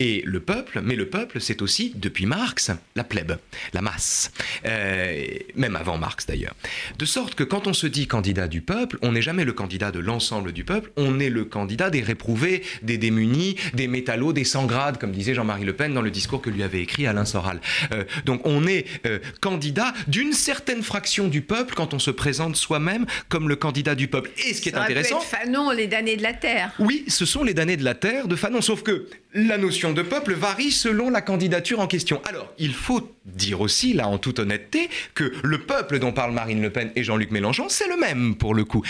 et 0.00 0.22
le 0.24 0.40
peuple, 0.40 0.80
mais 0.82 0.96
le 0.96 1.08
peuple, 1.08 1.40
c'est 1.40 1.62
aussi, 1.62 1.92
depuis 1.96 2.26
Marx, 2.26 2.70
la 2.94 3.04
plèbe, 3.04 3.38
la 3.72 3.82
masse, 3.82 4.32
euh, 4.66 5.24
même 5.54 5.76
avant 5.76 5.98
Marx 5.98 6.26
d'ailleurs. 6.26 6.54
De 6.98 7.04
sorte 7.04 7.34
que 7.34 7.44
quand 7.44 7.66
on 7.66 7.72
se 7.72 7.86
dit 7.86 8.06
candidat 8.06 8.48
du 8.48 8.60
peuple, 8.60 8.98
on 9.02 9.12
n'est 9.12 9.22
jamais 9.22 9.44
le 9.44 9.52
candidat 9.52 9.90
de 9.90 9.98
l'ensemble 9.98 10.52
du 10.52 10.64
peuple, 10.64 10.90
on 10.96 11.20
est 11.20 11.30
le 11.30 11.44
candidat 11.44 11.90
des 11.90 12.02
réprouvés, 12.02 12.62
des 12.82 12.98
démunis, 12.98 13.56
des 13.74 13.88
métallos, 13.88 14.32
des 14.32 14.44
sans 14.44 14.66
grades, 14.66 14.98
comme 14.98 15.12
disait 15.12 15.34
Jean-Marie 15.34 15.64
Le 15.64 15.72
Pen 15.72 15.94
dans 15.94 16.02
le 16.02 16.10
discours 16.10 16.40
que 16.40 16.50
lui 16.50 16.62
avait 16.62 16.80
écrit 16.80 17.06
Alain 17.06 17.24
Soral. 17.24 17.60
Euh, 17.92 18.04
donc 18.24 18.46
on 18.46 18.66
est 18.66 18.86
euh, 19.06 19.18
candidat 19.40 19.92
d'une 20.08 20.32
certaine 20.32 20.82
fraction 20.82 21.28
du 21.28 21.42
peuple 21.42 21.74
quand 21.74 21.94
on 21.94 21.98
se 21.98 22.10
présente 22.10 22.56
soi-même 22.56 23.06
comme 23.28 23.48
le 23.48 23.56
candidat 23.56 23.94
du 23.94 24.08
peuple. 24.08 24.30
Et 24.46 24.54
ce 24.54 24.60
qui 24.60 24.68
est 24.68 24.76
intéressant... 24.76 25.20
Fanon, 25.20 25.70
les 25.70 25.86
damnés 25.86 26.16
de 26.16 26.22
la 26.22 26.32
terre. 26.32 26.72
Oui, 26.78 27.04
ce 27.08 27.24
sont 27.24 27.44
les 27.44 27.54
damnés 27.54 27.76
de 27.76 27.84
la 27.84 27.94
terre 27.94 28.28
de 28.28 28.36
Fanon, 28.36 28.60
sauf 28.60 28.82
que 28.82 29.08
la 29.34 29.58
notion 29.58 29.92
de 29.92 30.02
peuple 30.02 30.32
varie 30.34 30.70
selon 30.70 31.10
la 31.10 31.20
candidature 31.20 31.80
en 31.80 31.88
question. 31.88 32.22
Alors, 32.24 32.52
il 32.58 32.72
faut 32.72 33.10
dire 33.24 33.60
aussi, 33.60 33.92
là, 33.92 34.06
en 34.06 34.18
toute 34.18 34.38
honnêteté, 34.38 34.88
que 35.14 35.32
le 35.42 35.58
peuple 35.58 35.98
dont 35.98 36.12
parle 36.12 36.32
Marine 36.32 36.62
Le 36.62 36.70
Pen 36.70 36.92
et 36.94 37.02
Jean-Luc 37.02 37.32
Mélenchon, 37.32 37.66
c'est 37.68 37.88
le 37.88 37.96
même, 37.96 38.36
pour 38.36 38.54
le 38.54 38.64
coup. 38.64 38.84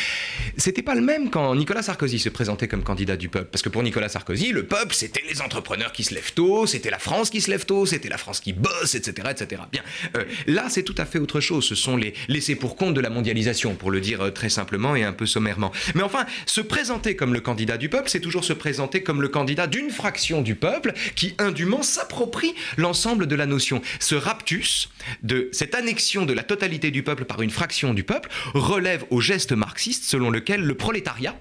C'était 0.58 0.82
pas 0.82 0.94
le 0.94 1.00
même 1.00 1.30
quand 1.30 1.54
Nicolas 1.54 1.82
Sarkozy 1.82 2.18
se 2.18 2.28
présentait 2.28 2.68
comme 2.68 2.82
candidat 2.82 3.16
du 3.16 3.30
peuple. 3.30 3.48
Parce 3.50 3.62
que 3.62 3.70
pour 3.70 3.82
Nicolas 3.82 4.10
Sarkozy, 4.10 4.52
le 4.52 4.64
peuple, 4.64 4.94
c'était 4.94 5.22
les 5.28 5.40
entrepreneurs 5.40 5.92
qui 5.92 6.04
se 6.04 6.14
lèvent 6.14 6.34
tôt, 6.34 6.66
c'était 6.66 6.90
la 6.90 6.98
France 6.98 7.30
qui 7.30 7.40
se 7.40 7.50
lève 7.50 7.64
tôt, 7.64 7.86
c'était 7.86 8.10
la 8.10 8.18
France 8.18 8.40
qui 8.40 8.52
bosse, 8.52 8.94
etc., 8.94 9.28
etc. 9.30 9.62
Bien. 9.72 9.82
Euh, 10.16 10.24
là, 10.46 10.66
c'est 10.68 10.82
tout 10.82 10.94
à 10.98 11.06
fait 11.06 11.18
autre 11.18 11.40
chose. 11.40 11.64
Ce 11.64 11.74
sont 11.74 11.96
les 11.96 12.12
laissés 12.28 12.54
pour 12.54 12.76
compte 12.76 12.92
de 12.92 13.00
la 13.00 13.10
mondialisation, 13.10 13.74
pour 13.76 13.90
le 13.90 14.00
dire 14.00 14.20
euh, 14.20 14.30
très 14.30 14.50
simplement 14.50 14.94
et 14.94 15.04
un 15.04 15.12
peu 15.12 15.24
sommairement. 15.24 15.72
Mais 15.94 16.02
enfin, 16.02 16.26
se 16.44 16.60
présenter 16.60 17.16
comme 17.16 17.32
le 17.32 17.40
candidat 17.40 17.78
du 17.78 17.88
peuple, 17.88 18.10
c'est 18.10 18.20
toujours 18.20 18.44
se 18.44 18.52
présenter 18.52 19.02
comme 19.02 19.22
le 19.22 19.28
candidat 19.28 19.66
d'une 19.66 19.90
fraction 19.90 20.33
du 20.42 20.54
peuple 20.54 20.92
qui 21.14 21.34
indûment 21.38 21.82
s'approprie 21.82 22.54
l'ensemble 22.76 23.26
de 23.26 23.36
la 23.36 23.46
notion. 23.46 23.82
Ce 24.00 24.14
raptus 24.14 24.88
de 25.22 25.48
cette 25.52 25.74
annexion 25.74 26.26
de 26.26 26.32
la 26.32 26.42
totalité 26.42 26.90
du 26.90 27.02
peuple 27.02 27.24
par 27.24 27.42
une 27.42 27.50
fraction 27.50 27.94
du 27.94 28.04
peuple 28.04 28.30
relève 28.54 29.04
au 29.10 29.20
geste 29.20 29.52
marxiste 29.52 30.04
selon 30.04 30.30
lequel 30.30 30.62
le 30.62 30.74
prolétariat 30.74 31.36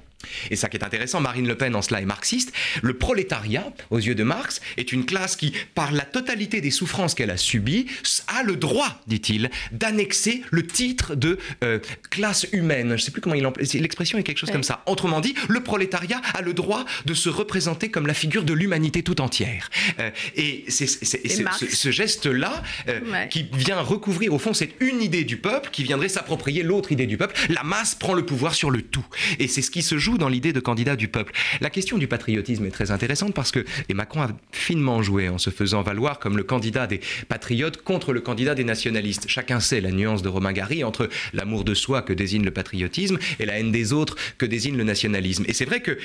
et 0.50 0.56
ça 0.56 0.70
qui 0.70 0.78
est 0.78 0.84
intéressant, 0.84 1.20
Marine 1.20 1.48
Le 1.48 1.56
Pen 1.56 1.76
en 1.76 1.82
cela 1.82 2.02
est 2.02 2.06
marxiste, 2.06 2.54
le 2.82 2.94
prolétariat, 2.94 3.72
aux 3.90 4.00
yeux 4.00 4.16
de 4.16 4.24
Marx, 4.24 4.62
est 4.78 4.92
une 4.92 5.06
classe 5.06 5.36
qui, 5.36 5.54
par 5.76 5.92
la 5.92 6.04
totalité 6.04 6.62
des 6.62 6.72
souffrances 6.72 7.16
qu'elle 7.16 7.32
a 7.32 7.38
subies, 7.38 7.88
a 8.28 8.44
le 8.44 8.56
droit, 8.56 9.02
dit-il, 9.08 9.50
d'annexer 9.72 10.42
le 10.52 10.66
titre 10.66 11.16
de 11.16 11.38
euh, 11.64 11.80
classe 12.10 12.48
humaine. 12.52 12.90
Je 12.90 12.94
ne 12.94 12.98
sais 12.98 13.12
plus 13.12 13.22
comment 13.22 13.36
il 13.36 13.46
emploie, 13.46 13.66
l'expression 13.74 14.18
est 14.18 14.24
quelque 14.24 14.38
chose 14.38 14.52
comme 14.52 14.64
ça. 14.64 14.84
Autrement 14.86 15.22
dit, 15.22 15.36
le 15.50 15.62
prolétariat 15.62 16.22
a 16.34 16.42
le 16.42 16.54
droit 16.54 16.86
de 17.06 17.14
se 17.14 17.30
représenter 17.30 17.90
comme 17.90 18.08
la 18.08 18.14
figure 18.14 18.44
de 18.44 18.54
l'humanité 18.54 19.04
tout 19.04 19.22
entière. 19.22 19.70
Euh, 20.00 20.10
et 20.36 20.66
c'est 20.68 20.88
ce, 20.88 21.92
geste-là 21.92 22.64
euh, 22.88 23.26
qui 23.26 23.46
vient 23.54 23.82
recouvrir, 23.82 24.34
au 24.34 24.40
fond, 24.40 24.54
cette 24.54 24.76
une 24.80 25.02
idée 25.02 25.24
du 25.24 25.38
peuple 25.38 25.70
qui 25.72 25.84
viendrait 25.84 26.10
s'approprier 26.10 26.64
l'autre 26.64 26.92
idée 26.92 27.08
du 27.08 27.18
peuple. 27.18 27.36
La 27.50 27.64
masse 27.64 27.96
prend 27.96 28.14
le 28.14 28.26
pouvoir 28.26 28.56
sur 28.56 28.72
le 28.72 28.82
tout. 28.82 29.06
Et 29.40 29.48
c'est 29.48 29.62
ce 29.62 29.72
qui 29.72 29.82
se 29.82 29.98
joue 29.98 30.13
dans 30.18 30.30
l'idée 30.30 30.54
de 30.54 30.60
candidat 30.60 30.96
du 30.96 31.08
peuple. 31.08 31.34
La 31.62 31.70
question 31.70 31.98
du 31.98 32.08
patriotisme 32.08 32.66
est 32.66 32.72
très 32.72 32.92
intéressante 32.92 33.34
parce 33.34 33.52
que, 33.52 33.66
Macron 33.94 34.24
a 34.24 34.30
finement 34.52 35.04
joué 35.04 35.30
en 35.30 35.38
se 35.38 35.52
faisant 35.52 35.84
valoir 35.84 36.18
comme 36.18 36.36
le 36.36 36.44
candidat 36.44 36.88
des 36.88 37.00
patriotes 37.30 37.84
contre 37.84 38.12
le 38.12 38.22
candidat 38.22 38.56
des 38.56 38.64
nationalistes. 38.64 39.26
Chacun 39.28 39.60
sait 39.60 39.82
la 39.82 39.92
nuance 39.92 40.24
de 40.24 40.30
Romain 40.30 40.52
Gary 40.52 40.84
entre 40.84 41.10
l'amour 41.32 41.64
de 41.64 41.76
soi 41.76 42.02
que 42.02 42.12
désigne 42.12 42.44
le 42.44 42.52
patriotisme 42.52 43.20
et 43.40 43.46
la 43.46 43.60
haine 43.60 43.72
des 43.72 43.94
autres 43.94 44.18
que 44.40 44.48
désigne 44.48 44.76
le 44.76 44.84
nationalisme. 44.84 45.46
Et 45.48 45.54
c'est 45.54 45.66
vrai 45.66 45.82
que 45.82 45.98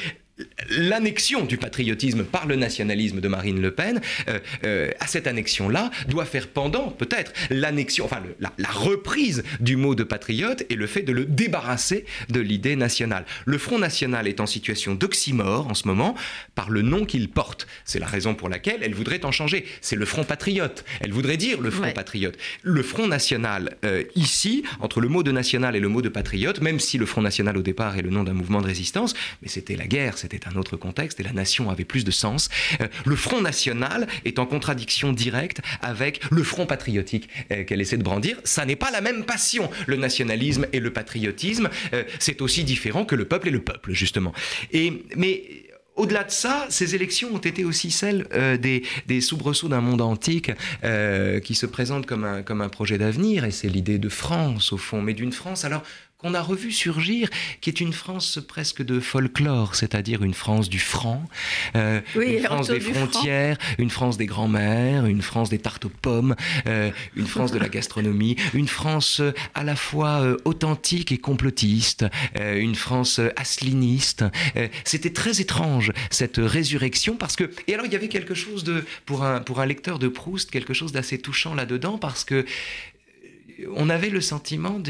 l'annexion 0.70 1.44
du 1.44 1.56
patriotisme 1.56 2.24
par 2.24 2.46
le 2.46 2.56
nationalisme 2.56 3.20
de 3.20 3.28
Marine 3.28 3.60
Le 3.60 3.70
Pen, 3.70 4.00
euh, 4.28 4.38
euh, 4.64 4.90
à 5.00 5.06
cette 5.06 5.26
annexion-là, 5.26 5.90
doit 6.08 6.24
faire 6.24 6.48
pendant, 6.48 6.90
peut-être, 6.90 7.32
l'annexion, 7.50 8.04
enfin 8.04 8.22
la, 8.40 8.50
reprise 8.68 9.42
du 9.60 9.76
mot 9.76 9.94
de 9.94 10.04
patriote 10.04 10.64
et 10.68 10.74
le 10.74 10.86
fait 10.86 11.02
de 11.02 11.12
le 11.12 11.24
débarrasser 11.24 12.04
de 12.28 12.40
l'idée 12.40 12.76
nationale. 12.76 13.24
Le 13.44 13.58
Front 13.58 13.78
National 13.78 14.28
est 14.28 14.40
en 14.40 14.46
situation 14.46 14.94
d'oxymore 14.94 15.68
en 15.68 15.74
ce 15.74 15.88
moment 15.88 16.14
par 16.54 16.70
le 16.70 16.82
nom 16.82 17.04
qu'il 17.04 17.28
porte. 17.28 17.66
C'est 17.84 17.98
la 17.98 18.06
raison 18.06 18.34
pour 18.34 18.48
laquelle 18.48 18.80
elle 18.82 18.94
voudrait 18.94 19.24
en 19.24 19.32
changer. 19.32 19.64
C'est 19.80 19.96
le 19.96 20.04
Front 20.04 20.24
Patriote. 20.24 20.84
Elle 21.00 21.12
voudrait 21.12 21.36
dire 21.36 21.60
le 21.60 21.70
Front 21.70 21.90
Patriote. 21.92 22.36
Le 22.62 22.82
Front 22.82 23.06
National, 23.06 23.76
euh, 23.84 24.04
ici, 24.14 24.62
entre 24.80 25.00
le 25.00 25.08
mot 25.08 25.22
de 25.22 25.32
national 25.32 25.76
et 25.76 25.80
le 25.80 25.88
mot 25.88 26.02
de 26.02 26.08
patriote, 26.08 26.60
même 26.60 26.80
si 26.80 26.98
le 26.98 27.06
Front 27.06 27.22
National 27.22 27.56
au 27.56 27.62
départ 27.62 27.96
est 27.98 28.02
le 28.02 28.10
nom 28.10 28.24
d'un 28.24 28.32
mouvement 28.32 28.60
de 28.60 28.66
résistance, 28.66 29.14
mais 29.42 29.48
c'était 29.48 29.76
la 29.76 29.86
guerre, 29.86 30.18
c'était 30.30 30.48
un 30.48 30.56
autre 30.56 30.76
contexte 30.76 31.20
et 31.20 31.22
la 31.22 31.32
nation 31.32 31.70
avait 31.70 31.84
plus 31.84 32.04
de 32.04 32.10
sens. 32.10 32.48
Euh, 32.80 32.88
le 33.06 33.16
Front 33.16 33.40
National 33.40 34.06
est 34.24 34.38
en 34.38 34.46
contradiction 34.46 35.12
directe 35.12 35.60
avec 35.80 36.20
le 36.30 36.42
Front 36.42 36.66
Patriotique 36.66 37.28
euh, 37.50 37.64
qu'elle 37.64 37.80
essaie 37.80 37.96
de 37.96 38.02
brandir. 38.02 38.38
Ça 38.44 38.66
n'est 38.66 38.76
pas 38.76 38.90
la 38.90 39.00
même 39.00 39.24
passion, 39.24 39.70
le 39.86 39.96
nationalisme 39.96 40.66
et 40.72 40.80
le 40.80 40.92
patriotisme. 40.92 41.70
Euh, 41.94 42.04
c'est 42.18 42.42
aussi 42.42 42.64
différent 42.64 43.04
que 43.04 43.14
le 43.14 43.24
peuple 43.24 43.48
et 43.48 43.50
le 43.50 43.62
peuple, 43.62 43.92
justement. 43.92 44.34
Et, 44.72 45.04
mais 45.16 45.44
au-delà 45.96 46.24
de 46.24 46.30
ça, 46.30 46.66
ces 46.68 46.94
élections 46.94 47.34
ont 47.34 47.38
été 47.38 47.64
aussi 47.64 47.90
celles 47.90 48.28
des, 48.60 48.84
des, 49.08 49.20
soubresauts 49.20 49.66
d'un 49.66 49.80
monde 49.80 50.00
antique 50.00 50.52
qui 51.42 51.54
se 51.56 51.66
présente 51.66 52.06
comme 52.06 52.22
un, 52.22 52.42
comme 52.42 52.60
un 52.60 52.68
projet 52.68 52.98
d'avenir, 52.98 53.44
et 53.44 53.50
c'est 53.50 53.68
l'idée 53.68 53.98
de 53.98 54.08
France, 54.08 54.72
au 54.72 54.76
fond, 54.76 55.02
mais 55.02 55.12
d'une 55.12 55.32
France 55.32 55.64
alors 55.64 55.82
qu'on 56.18 56.34
a 56.34 56.42
revu 56.42 56.72
surgir, 56.72 57.30
qui 57.60 57.70
est 57.70 57.80
une 57.80 57.92
France 57.92 58.40
presque 58.46 58.84
de 58.84 58.98
folklore, 58.98 59.76
c'est-à-dire 59.76 60.24
une 60.24 60.34
France 60.34 60.68
du 60.68 60.80
franc, 60.80 61.22
euh, 61.76 62.00
une 62.20 62.40
France 62.40 62.66
des 62.66 62.80
frontières, 62.80 63.56
une 63.78 63.88
France 63.88 64.16
des 64.16 64.26
grands-mères, 64.26 65.06
une 65.06 65.22
France 65.22 65.48
des 65.48 65.60
tartes 65.60 65.84
aux 65.84 65.90
pommes, 65.90 66.34
euh, 66.66 66.90
une 67.14 67.28
France 67.28 67.52
de 67.52 67.60
la 67.60 67.68
gastronomie, 67.68 68.34
une 68.52 68.66
France 68.66 69.20
euh, 69.20 69.32
à 69.54 69.62
la 69.62 69.76
fois 69.76 70.24
authentique 70.44 71.12
et 71.12 71.18
complotiste, 71.18 72.04
une 72.34 72.74
France 72.74 73.20
asseliniste. 73.36 74.24
C'était 74.84 75.12
très 75.12 75.40
étrange 75.40 75.92
cette 76.10 76.38
résurrection 76.38 77.16
parce 77.16 77.36
que 77.36 77.50
et 77.68 77.74
alors 77.74 77.86
il 77.86 77.92
y 77.92 77.96
avait 77.96 78.08
quelque 78.08 78.34
chose 78.34 78.64
de 78.64 78.84
pour 79.06 79.24
un 79.24 79.40
pour 79.40 79.60
un 79.60 79.66
lecteur 79.66 79.98
de 80.00 80.08
Proust 80.08 80.50
quelque 80.50 80.74
chose 80.74 80.90
d'assez 80.90 81.18
touchant 81.18 81.54
là-dedans 81.54 81.98
parce 81.98 82.24
que 82.24 82.44
on 83.74 83.90
avait 83.90 84.10
le 84.10 84.20
sentiment 84.20 84.80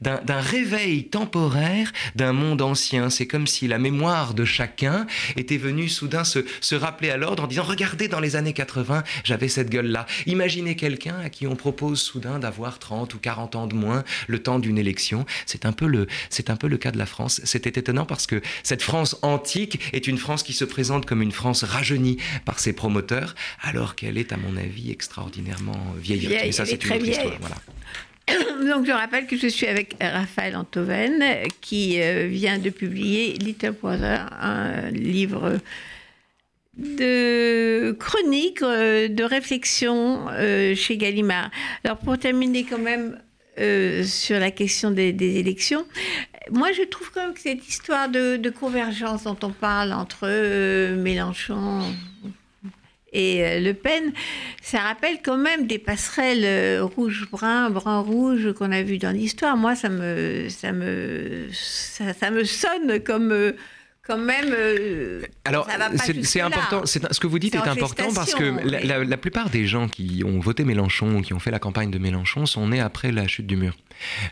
d'un 0.00 0.40
réveil 0.40 1.04
temporaire 1.04 1.92
d'un 2.14 2.32
monde 2.32 2.62
ancien. 2.62 3.10
C'est 3.10 3.26
comme 3.26 3.46
si 3.46 3.68
la 3.68 3.78
mémoire 3.78 4.34
de 4.34 4.44
chacun 4.44 5.06
était 5.36 5.56
venue 5.56 5.88
soudain 5.88 6.24
se, 6.24 6.40
se 6.60 6.74
rappeler 6.74 7.10
à 7.10 7.16
l'ordre 7.16 7.44
en 7.44 7.46
disant 7.46 7.64
Regardez, 7.64 8.08
dans 8.08 8.20
les 8.20 8.36
années 8.36 8.52
80, 8.52 9.04
j'avais 9.24 9.48
cette 9.48 9.70
gueule-là. 9.70 10.06
Imaginez 10.26 10.76
quelqu'un 10.76 11.18
à 11.18 11.28
qui 11.28 11.46
on 11.46 11.56
propose 11.56 12.00
soudain 12.00 12.38
d'avoir 12.38 12.78
30 12.78 13.14
ou 13.14 13.18
40 13.18 13.56
ans 13.56 13.66
de 13.66 13.74
moins 13.74 14.04
le 14.26 14.42
temps 14.42 14.58
d'une 14.58 14.78
élection. 14.78 15.26
C'est 15.46 15.64
un, 15.64 15.72
peu 15.72 15.86
le, 15.86 16.06
un 16.48 16.56
peu 16.56 16.68
le 16.68 16.78
cas 16.78 16.90
de 16.90 16.98
la 16.98 17.06
France. 17.06 17.40
C'était 17.44 17.78
étonnant 17.78 18.06
parce 18.06 18.26
que 18.26 18.40
cette 18.62 18.82
France 18.82 19.16
antique 19.22 19.80
est 19.92 20.06
une 20.06 20.18
France 20.18 20.42
qui 20.42 20.52
se 20.52 20.64
présente 20.64 21.06
comme 21.06 21.22
une 21.22 21.32
France 21.32 21.64
rajeunie 21.64 22.18
par 22.44 22.58
ses 22.58 22.72
promoteurs, 22.72 23.34
alors 23.60 23.94
qu'elle 23.94 24.18
est, 24.18 24.32
à 24.32 24.36
mon 24.36 24.56
avis, 24.56 24.90
extraordinairement 24.90 25.94
vieillotte. 25.98 26.32
Mais 26.42 26.52
ça, 26.52 26.66
c'est 26.66 26.84
une 26.84 26.92
autre 26.92 27.06
histoire. 27.06 27.36
Voilà. 27.40 27.56
Donc 28.66 28.86
je 28.86 28.92
rappelle 28.92 29.26
que 29.26 29.36
je 29.36 29.46
suis 29.46 29.66
avec 29.66 29.96
Raphaël 30.00 30.56
Antoven 30.56 31.24
qui 31.60 32.00
euh, 32.00 32.26
vient 32.26 32.58
de 32.58 32.70
publier 32.70 33.34
Little 33.34 33.72
Brother, 33.72 34.28
un 34.40 34.90
livre 34.90 35.58
de 36.76 37.96
chronique, 37.98 38.62
euh, 38.62 39.08
de 39.08 39.24
réflexion 39.24 40.26
euh, 40.30 40.74
chez 40.74 40.96
Gallimard. 40.96 41.50
Alors 41.84 41.98
pour 41.98 42.18
terminer 42.18 42.64
quand 42.64 42.78
même 42.78 43.18
sur 44.04 44.38
la 44.38 44.52
question 44.52 44.92
des, 44.92 45.08
élections, 45.20 45.84
moi 46.52 46.68
je 46.70 46.82
trouve 46.82 47.10
quand 47.10 47.24
même 47.24 47.34
que 47.34 47.40
cette 47.40 47.66
histoire 47.66 48.08
de, 48.08 48.36
de 48.36 48.50
convergence 48.50 49.24
dont 49.24 49.36
on 49.42 49.50
parle 49.50 49.92
entre 49.92 50.28
Mélenchon, 50.94 51.82
et 53.12 53.44
euh, 53.44 53.60
Le 53.60 53.72
Pen, 53.74 54.12
ça 54.62 54.80
rappelle 54.80 55.18
quand 55.24 55.38
même 55.38 55.66
des 55.66 55.78
passerelles 55.78 56.44
euh, 56.44 56.84
rouge-brun, 56.84 57.70
brun-rouge 57.70 58.52
qu'on 58.52 58.70
a 58.72 58.82
vues 58.82 58.98
dans 58.98 59.10
l'histoire. 59.10 59.56
Moi, 59.56 59.74
ça 59.74 59.88
me, 59.88 60.48
ça 60.48 60.72
me, 60.72 61.48
ça, 61.52 62.30
me 62.30 62.44
sonne 62.44 63.00
comme 63.00 63.32
euh, 63.32 63.52
quand 64.08 64.18
même. 64.18 64.54
Alors, 65.44 65.68
c'est 65.96 66.40
important. 66.40 66.84
Ce 66.86 67.20
que 67.20 67.26
vous 67.26 67.38
dites 67.38 67.54
est, 67.54 67.58
important 67.58 68.12
parce 68.14 68.34
que 68.34 68.56
la, 68.64 69.16
plupart 69.16 69.50
des 69.50 69.66
gens 69.66 69.88
qui 69.88 70.22
ont 70.24 70.40
voté 70.40 70.64
Mélenchon, 70.64 71.20
qui 71.20 71.34
ont 71.34 71.38
fait 71.38 71.50
la 71.50 71.58
campagne 71.58 71.90
de 71.90 71.98
Mélenchon, 71.98 72.46
sont 72.46 72.68
nés 72.68 72.80
après 72.80 73.12
la 73.12 73.28
chute 73.28 73.46
du 73.46 73.56
mur. 73.56 73.76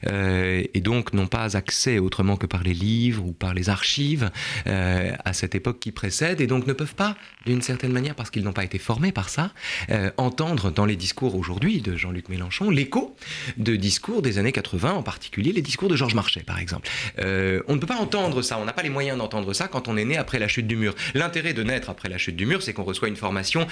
Euh, 0.07 0.63
et 0.75 0.81
donc 0.81 1.13
n'ont 1.13 1.27
pas 1.27 1.57
accès 1.57 1.99
autrement 1.99 2.37
que 2.37 2.47
par 2.47 2.63
les 2.63 2.75
livres 2.75 3.25
ou 3.25 3.33
par 3.33 3.55
les 3.55 3.69
archives 3.69 4.31
euh, 4.67 5.13
à 5.25 5.33
cette 5.33 5.55
époque 5.55 5.81
qui 5.81 5.93
précède, 5.93 6.41
et 6.41 6.47
donc 6.47 6.67
ne 6.67 6.73
peuvent 6.73 6.95
pas, 6.95 7.17
d'une 7.45 7.63
certaine 7.63 7.93
manière, 7.93 8.15
parce 8.15 8.31
qu'ils 8.31 8.45
n'ont 8.45 8.53
pas 8.53 8.65
été 8.65 8.79
formés 8.79 9.13
par 9.13 9.29
ça, 9.29 9.51
euh, 9.91 10.11
entendre 10.17 10.71
dans 10.71 10.87
les 10.87 10.97
discours 10.97 11.35
aujourd'hui 11.35 11.81
de 11.81 11.97
Jean-Luc 11.97 12.29
Mélenchon 12.29 12.71
l'écho 12.71 13.17
de 13.57 13.77
discours 13.77 14.23
des 14.23 14.39
années 14.39 14.53
80, 14.53 14.93
en 14.93 15.03
particulier 15.03 15.53
les 15.53 15.63
discours 15.63 15.89
de 15.89 15.97
Georges 15.97 16.15
Marchais, 16.15 16.43
par 16.43 16.59
exemple. 16.59 16.89
on 17.19 17.75
ne 17.75 17.79
peut 17.79 17.87
pas 17.87 17.97
entendre 17.97 18.43
ça, 18.43 18.59
on 18.59 18.65
n'a 18.65 18.73
pas 18.73 18.83
les 18.83 18.91
moyens 18.91 19.19
d'entendre 19.19 19.53
ça 19.53 19.66
quand 19.69 19.89
on 19.89 19.97
est 19.97 20.05
né 20.05 20.17
après 20.17 20.39
la 20.39 20.49
chute 20.49 20.67
du 20.67 20.77
mur. 20.77 20.95
L'intérêt 21.15 21.53
de 21.53 21.63
naître 21.63 21.91
après 21.91 22.09
la 22.09 22.19
chute 22.19 22.37
du 22.37 22.47
mur, 22.47 22.63
c'est 22.63 22.73
qu'on 22.73 22.85
reçoit 22.85 23.09
une 23.09 23.17
formation 23.17 23.67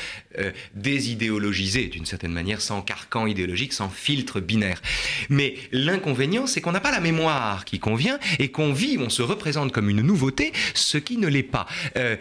désidéologisée, 0.74 1.86
d'une 1.86 2.06
certaine 2.06 2.32
manière, 2.32 2.60
sans 2.60 2.82
carcan 2.82 3.26
idéologique, 3.26 3.72
sans 3.72 3.88
filtre 3.88 4.40
binaire. 4.40 4.80
Mais 5.28 5.54
L'inconvénient, 5.72 6.46
c'est 6.46 6.60
qu'on 6.60 6.72
n'a 6.72 6.80
pas 6.80 6.90
la 6.90 7.00
mémoire 7.00 7.64
qui 7.64 7.78
convient 7.78 8.18
et 8.38 8.50
qu'on 8.50 8.72
vit, 8.72 8.98
on 8.98 9.10
se 9.10 9.22
représente 9.22 9.72
comme 9.72 9.90
une 9.90 10.02
nouveauté, 10.02 10.52
ce 10.74 10.98
qui 10.98 11.18
ne 11.18 11.28
l'est 11.28 11.42
pas. 11.42 11.66
Euh, 11.96 12.16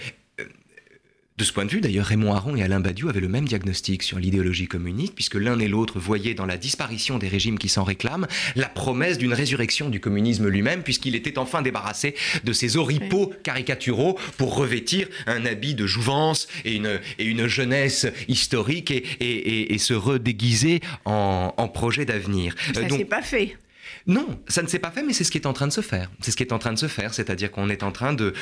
de 1.37 1.43
ce 1.43 1.51
point 1.51 1.65
de 1.65 1.71
vue, 1.71 1.81
d'ailleurs, 1.81 2.05
Raymond 2.05 2.33
Aron 2.33 2.55
et 2.55 2.61
Alain 2.61 2.79
Badiou 2.79 3.09
avaient 3.09 3.19
le 3.19 3.27
même 3.27 3.47
diagnostic 3.47 4.03
sur 4.03 4.19
l'idéologie 4.19 4.67
communiste, 4.67 5.15
puisque 5.15 5.33
l'un 5.33 5.57
et 5.57 5.67
l'autre 5.67 5.99
voyaient 5.99 6.35
dans 6.35 6.45
la 6.45 6.57
disparition 6.57 7.17
des 7.17 7.27
régimes 7.27 7.57
qui 7.57 7.69
s'en 7.69 7.83
réclament 7.83 8.27
la 8.55 8.69
promesse 8.69 9.17
d'une 9.17 9.33
résurrection 9.33 9.89
du 9.89 9.99
communisme 9.99 10.47
lui-même, 10.47 10.83
puisqu'il 10.83 11.15
était 11.15 11.39
enfin 11.39 11.63
débarrassé 11.63 12.13
de 12.43 12.53
ses 12.53 12.77
oripeaux 12.77 13.33
caricaturaux 13.43 14.19
pour 14.37 14.55
revêtir 14.55 15.07
un 15.25 15.45
habit 15.47 15.73
de 15.73 15.87
jouvence 15.87 16.47
et 16.65 16.75
une, 16.75 16.99
et 17.17 17.25
une 17.25 17.47
jeunesse 17.47 18.05
historique 18.27 18.91
et, 18.91 19.73
et, 19.73 19.77
se 19.79 19.93
redéguiser 19.93 20.81
en, 21.05 21.53
en 21.57 21.67
projet 21.67 22.05
d'avenir. 22.05 22.55
Ça 22.73 22.87
s'est 22.87 23.05
pas 23.05 23.23
fait. 23.23 23.57
Non, 24.05 24.39
ça 24.47 24.61
ne 24.61 24.67
s'est 24.67 24.79
pas 24.79 24.91
fait, 24.91 25.03
mais 25.03 25.13
c'est 25.13 25.23
ce 25.23 25.31
qui 25.31 25.37
est 25.37 25.47
en 25.47 25.53
train 25.53 25.67
de 25.67 25.71
se 25.71 25.81
faire. 25.81 26.11
C'est 26.21 26.31
ce 26.31 26.37
qui 26.37 26.43
est 26.43 26.51
en 26.51 26.59
train 26.59 26.73
de 26.73 26.79
se 26.79 26.87
faire, 26.87 27.13
c'est-à-dire 27.13 27.51
qu'on 27.51 27.69
est 27.69 27.83
en 27.83 27.91
train 27.91 28.13
de, 28.13 28.33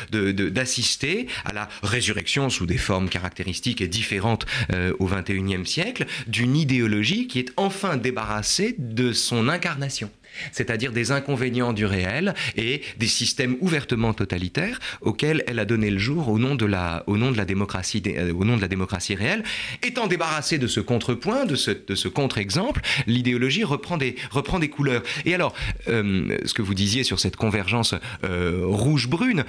d'assister 0.50 1.28
à 1.46 1.54
la 1.54 1.70
résurrection 1.84 2.50
sous 2.50 2.66
des 2.66 2.78
formes 2.78 3.10
caractéristiques 3.10 3.82
et 3.82 3.88
différentes 3.88 4.46
euh, 4.74 4.94
au 5.00 5.08
XXIe 5.08 5.66
siècle 5.66 6.06
d'une 6.28 6.56
idéologie 6.56 7.28
qui 7.28 7.40
est 7.40 7.52
enfin 7.58 7.98
débarrassée 7.98 8.76
de 8.80 9.14
son 9.14 9.50
incarnation 9.50 10.10
c'est-à-dire 10.52 10.92
des 10.92 11.12
inconvénients 11.12 11.74
du 11.74 11.86
réel 11.86 12.34
et 12.56 12.82
des 12.98 13.08
systèmes 13.08 13.58
ouvertement 13.62 14.14
totalitaires 14.14 14.80
auxquels 15.02 15.44
elle 15.48 15.60
a 15.60 15.66
donné 15.66 15.90
le 15.90 15.98
jour 15.98 16.30
au 16.30 16.40
nom 16.40 16.56
de 16.56 16.66
la, 16.66 17.04
au 17.08 17.18
nom 17.18 17.32
de 17.32 17.38
la, 17.38 17.46
démocratie, 17.46 18.02
euh, 18.08 18.34
au 18.34 18.46
nom 18.46 18.56
de 18.56 18.62
la 18.62 18.68
démocratie 18.68 19.16
réelle. 19.16 19.44
Étant 19.84 20.08
débarrassée 20.08 20.58
de 20.58 20.68
ce 20.68 20.80
contrepoint, 20.80 21.46
de 21.46 21.56
ce, 21.56 21.72
de 21.72 21.96
ce 21.96 22.08
contre-exemple, 22.08 22.82
l'idéologie 23.08 23.64
reprend 23.64 23.98
des, 23.98 24.16
reprend 24.32 24.60
des 24.60 24.70
couleurs. 24.70 25.04
Et 25.26 25.34
alors, 25.34 25.54
euh, 25.88 26.38
ce 26.46 26.54
que 26.54 26.62
vous 26.62 26.74
disiez 26.74 27.04
sur 27.04 27.20
cette 27.20 27.36
convergence 27.36 27.96
euh, 28.24 28.62
rouge-brune, 28.66 29.46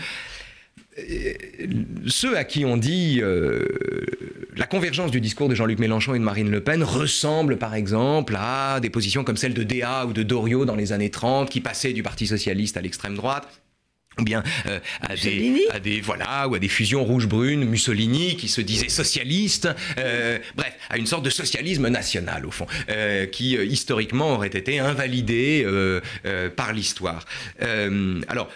ceux 2.06 2.36
à 2.36 2.44
qui 2.44 2.64
on 2.64 2.76
dit 2.76 3.20
euh, 3.22 3.64
la 4.56 4.66
convergence 4.66 5.10
du 5.10 5.20
discours 5.20 5.48
de 5.48 5.54
Jean-Luc 5.54 5.78
Mélenchon 5.78 6.14
et 6.14 6.18
de 6.18 6.24
Marine 6.24 6.50
Le 6.50 6.60
Pen 6.60 6.82
ressemble 6.82 7.56
par 7.56 7.74
exemple 7.74 8.36
à 8.38 8.78
des 8.80 8.90
positions 8.90 9.24
comme 9.24 9.38
celle 9.38 9.54
de 9.54 9.62
Déa 9.62 10.04
ou 10.06 10.12
de 10.12 10.22
Doriot 10.22 10.64
dans 10.64 10.76
les 10.76 10.92
années 10.92 11.10
30 11.10 11.48
qui 11.48 11.60
passaient 11.60 11.94
du 11.94 12.02
Parti 12.02 12.26
socialiste 12.26 12.76
à 12.76 12.82
l'extrême 12.82 13.14
droite 13.14 13.61
ou 14.18 14.24
bien 14.24 14.42
euh, 14.66 14.78
à, 15.00 15.16
des, 15.16 15.66
à, 15.72 15.80
des, 15.80 16.00
voilà 16.00 16.48
ou 16.48 16.54
à 16.54 16.58
des 16.58 16.68
fusions 16.68 17.04
rouge-brune 17.04 17.64
Mussolini 17.64 18.36
qui 18.36 18.48
se 18.48 18.60
disait 18.60 18.88
socialiste 18.88 19.68
euh, 19.98 20.38
bref 20.54 20.74
à 20.90 20.98
une 20.98 21.06
sorte 21.06 21.24
de 21.24 21.30
socialisme 21.30 21.88
national 21.88 22.44
au 22.44 22.50
fond 22.50 22.66
euh, 22.90 23.26
qui 23.26 23.54
historiquement 23.54 24.34
aurait 24.34 24.48
été 24.48 24.78
invalidé 24.78 25.66
par 26.56 26.72
l'histoire. 26.72 27.24
Alors 28.28 28.50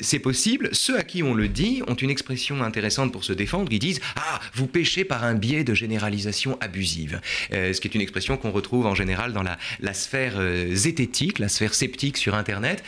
c'est 0.00 0.18
possible. 0.18 0.70
Ceux 0.72 0.98
à 0.98 1.02
qui 1.02 1.22
on 1.22 1.34
le 1.34 1.48
dit 1.48 1.82
ont 1.86 1.94
une 1.94 2.10
expression 2.10 2.62
intéressante 2.62 3.12
pour 3.12 3.24
se 3.24 3.32
défendre. 3.32 3.68
Ils 3.70 3.78
disent 3.78 4.00
ah 4.16 4.40
vous 4.54 4.66
péchez 4.66 5.04
par 5.04 5.24
un 5.24 5.34
biais 5.34 5.64
de 5.64 5.74
généralisation 5.74 6.58
abusive. 6.60 7.20
Ce 7.50 7.80
qui 7.80 7.88
est 7.88 7.94
une 7.94 8.00
expression 8.00 8.36
qu'on 8.36 8.50
retrouve 8.50 8.86
en 8.86 8.94
général 8.94 9.32
dans 9.32 9.42
la, 9.42 9.58
la 9.80 9.94
sphère 9.94 10.40
zététique 10.72 11.38
la 11.38 11.48
sphère 11.48 11.74
sceptique 11.74 12.16
sur 12.16 12.34
internet 12.34 12.82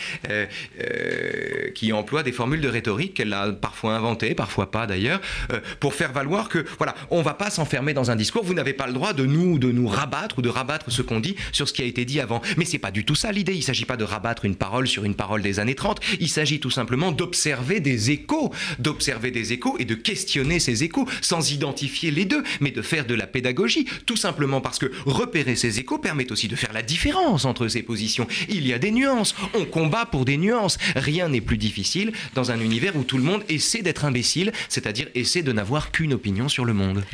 qui 1.74 1.92
des 2.22 2.32
formules 2.32 2.60
de 2.60 2.68
rhétorique 2.68 3.14
qu'elle 3.14 3.32
a 3.32 3.52
parfois 3.52 3.94
inventées, 3.94 4.34
parfois 4.34 4.70
pas 4.70 4.86
d'ailleurs, 4.86 5.20
euh, 5.52 5.60
pour 5.78 5.94
faire 5.94 6.12
valoir 6.12 6.48
que 6.48 6.64
voilà, 6.78 6.94
on 7.10 7.22
va 7.22 7.34
pas 7.34 7.50
s'enfermer 7.50 7.94
dans 7.94 8.10
un 8.10 8.16
discours. 8.16 8.44
Vous 8.44 8.54
n'avez 8.54 8.72
pas 8.72 8.86
le 8.86 8.92
droit 8.92 9.12
de 9.12 9.24
nous 9.24 9.58
de 9.58 9.70
nous 9.70 9.86
rabattre 9.86 10.38
ou 10.38 10.42
de 10.42 10.48
rabattre 10.48 10.90
ce 10.90 11.02
qu'on 11.02 11.20
dit 11.20 11.36
sur 11.52 11.68
ce 11.68 11.72
qui 11.72 11.82
a 11.82 11.84
été 11.84 12.04
dit 12.04 12.20
avant. 12.20 12.42
Mais 12.56 12.64
c'est 12.64 12.78
pas 12.78 12.90
du 12.90 13.04
tout 13.04 13.14
ça 13.14 13.32
l'idée. 13.32 13.54
Il 13.54 13.62
s'agit 13.62 13.84
pas 13.84 13.96
de 13.96 14.04
rabattre 14.04 14.44
une 14.44 14.56
parole 14.56 14.88
sur 14.88 15.04
une 15.04 15.14
parole 15.14 15.42
des 15.42 15.60
années 15.60 15.74
30. 15.74 16.00
Il 16.18 16.28
s'agit 16.28 16.60
tout 16.60 16.70
simplement 16.70 17.12
d'observer 17.12 17.80
des 17.80 18.10
échos, 18.10 18.52
d'observer 18.78 19.30
des 19.30 19.52
échos 19.52 19.76
et 19.78 19.84
de 19.84 19.94
questionner 19.94 20.58
ces 20.58 20.84
échos 20.84 21.06
sans 21.20 21.52
identifier 21.52 22.10
les 22.10 22.24
deux, 22.24 22.42
mais 22.60 22.70
de 22.70 22.82
faire 22.82 23.06
de 23.06 23.14
la 23.14 23.26
pédagogie, 23.26 23.86
tout 24.06 24.16
simplement 24.16 24.60
parce 24.60 24.78
que 24.78 24.90
repérer 25.06 25.56
ces 25.56 25.78
échos 25.78 25.98
permet 25.98 26.30
aussi 26.32 26.48
de 26.48 26.56
faire 26.56 26.72
la 26.72 26.82
différence 26.82 27.44
entre 27.44 27.68
ces 27.68 27.82
positions. 27.82 28.26
Il 28.48 28.66
y 28.66 28.72
a 28.72 28.78
des 28.78 28.90
nuances. 28.90 29.34
On 29.54 29.64
combat 29.64 30.06
pour 30.06 30.24
des 30.24 30.36
nuances. 30.36 30.78
Rien 30.96 31.28
n'est 31.28 31.40
plus 31.40 31.58
difficile 31.58 31.99
dans 32.34 32.50
un 32.50 32.60
univers 32.60 32.96
où 32.96 33.04
tout 33.04 33.16
le 33.16 33.22
monde 33.22 33.42
essaie 33.48 33.82
d'être 33.82 34.04
imbécile, 34.04 34.52
c'est-à-dire 34.68 35.08
essaie 35.14 35.42
de 35.42 35.52
n'avoir 35.52 35.90
qu'une 35.90 36.12
opinion 36.12 36.48
sur 36.48 36.64
le 36.64 36.72
monde. 36.72 37.04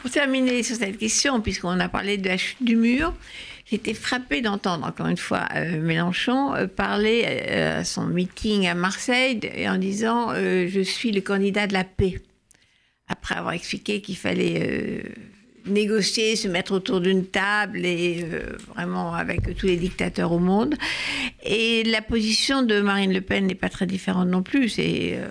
Pour 0.00 0.10
terminer 0.10 0.62
sur 0.62 0.76
cette 0.76 0.98
question, 0.98 1.40
puisqu'on 1.40 1.78
a 1.80 1.88
parlé 1.88 2.16
de 2.16 2.28
la 2.28 2.36
chute 2.36 2.62
du 2.62 2.76
mur, 2.76 3.14
j'étais 3.70 3.94
frappée 3.94 4.40
d'entendre 4.40 4.86
encore 4.86 5.06
une 5.06 5.16
fois 5.16 5.46
euh, 5.54 5.80
Mélenchon 5.80 6.54
euh, 6.54 6.66
parler 6.66 7.24
euh, 7.26 7.80
à 7.80 7.84
son 7.84 8.04
meeting 8.06 8.66
à 8.66 8.74
Marseille 8.74 9.40
en 9.66 9.78
disant 9.78 10.34
je 10.34 10.80
suis 10.82 11.12
le 11.12 11.20
candidat 11.20 11.66
de 11.66 11.72
la 11.72 11.84
paix. 11.84 12.20
Après 13.08 13.34
avoir 13.34 13.52
expliqué 13.52 14.00
qu'il 14.00 14.16
fallait 14.16 15.04
négocier, 15.66 16.36
se 16.36 16.48
mettre 16.48 16.72
autour 16.72 17.00
d'une 17.00 17.26
table 17.26 17.84
et 17.84 18.24
euh, 18.24 18.56
vraiment 18.74 19.14
avec 19.14 19.56
tous 19.56 19.66
les 19.66 19.76
dictateurs 19.76 20.32
au 20.32 20.38
monde. 20.38 20.74
Et 21.44 21.84
la 21.84 22.02
position 22.02 22.62
de 22.62 22.80
Marine 22.80 23.12
Le 23.12 23.20
Pen 23.20 23.46
n'est 23.46 23.54
pas 23.54 23.68
très 23.68 23.86
différente 23.86 24.28
non 24.28 24.42
plus. 24.42 24.74
Euh, 24.78 25.28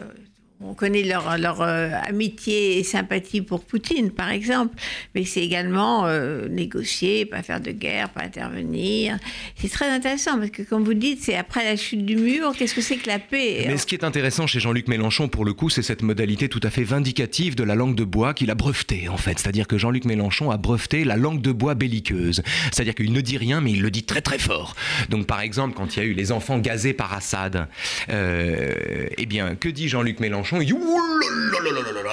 on 0.63 0.74
connaît 0.74 1.04
leur, 1.04 1.62
euh, 1.62 1.89
amitié 2.08 2.78
et 2.78 2.84
sympathie 2.84 3.41
pour 3.41 3.63
Poutine, 3.63 4.12
par 4.12 4.30
exemple, 4.30 4.76
mais 5.15 5.26
c'est 5.26 5.41
également 5.41 6.06
euh, 6.06 6.47
négocier, 6.47 7.26
pas 7.26 7.41
faire 7.41 7.62
de 7.62 7.71
guerre, 7.71 8.10
pas 8.10 8.24
intervenir. 8.24 9.17
C'est 9.56 9.69
très 9.69 9.89
intéressant 9.89 10.38
parce 10.38 10.52
que, 10.52 10.62
comme 10.62 10.84
vous 10.84 10.93
dites, 10.93 11.21
c'est 11.21 11.36
après 11.36 11.63
la 11.63 11.76
chute 11.76 12.06
du 12.06 12.15
mur, 12.15 12.54
qu'est-ce 12.58 12.76
que 12.76 12.82
c'est 12.82 12.97
que 12.97 13.08
la 13.08 13.19
paix? 13.19 13.65
Mais 13.67 13.78
ce 13.78 13.86
qui 13.86 13.95
est 13.95 14.04
intéressant 14.04 14.47
chez 14.47 14.60
Jean-Luc 14.60 14.88
Mélenchon, 14.88 15.30
pour 15.30 15.45
le 15.45 15.54
coup, 15.54 15.69
c'est 15.69 15.82
cette 15.82 16.04
modalité 16.04 16.50
tout 16.50 16.60
à 16.63 16.69
fait 16.69 16.84
vindicative 16.84 17.56
de 17.56 17.63
la 17.63 17.76
langue 17.76 17.95
de 17.95 18.04
bois 18.04 18.34
qu'il 18.34 18.52
a 18.52 18.56
brevetée, 18.56 19.10
en 19.10 19.17
fait. 19.17 19.39
C'est-à-dire 19.39 19.67
que 19.67 19.78
Jean-Luc 19.78 20.06
Mélenchon 20.06 20.52
a 20.52 20.58
breveté 20.58 21.04
la 21.04 21.17
langue 21.17 21.41
de 21.41 21.52
bois 21.52 21.76
belliqueuse. 21.76 22.43
C'est-à-dire 22.71 22.95
qu'il 22.95 23.13
ne 23.13 23.21
dit 23.21 23.38
rien, 23.38 23.62
mais 23.62 23.71
il 23.71 23.82
le 23.82 23.89
dit 23.89 24.04
très 24.04 24.21
très 24.21 24.39
fort. 24.39 24.76
Donc, 25.10 25.26
par 25.26 25.41
exemple, 25.41 25.74
quand 25.76 25.95
il 25.95 26.00
y 26.00 26.02
a 26.04 26.06
eu 26.06 26.13
les 26.13 26.32
enfants 26.32 26.60
gazés 26.60 26.93
par 26.93 27.13
Assad, 27.13 27.67
euh, 28.10 29.08
eh 29.17 29.26
bien, 29.26 29.56
que 29.56 29.69
dit 29.69 29.88
Jean-Luc 29.88 30.19
Mélenchon 30.19 30.50
il 30.59 30.65
dit 30.65 30.73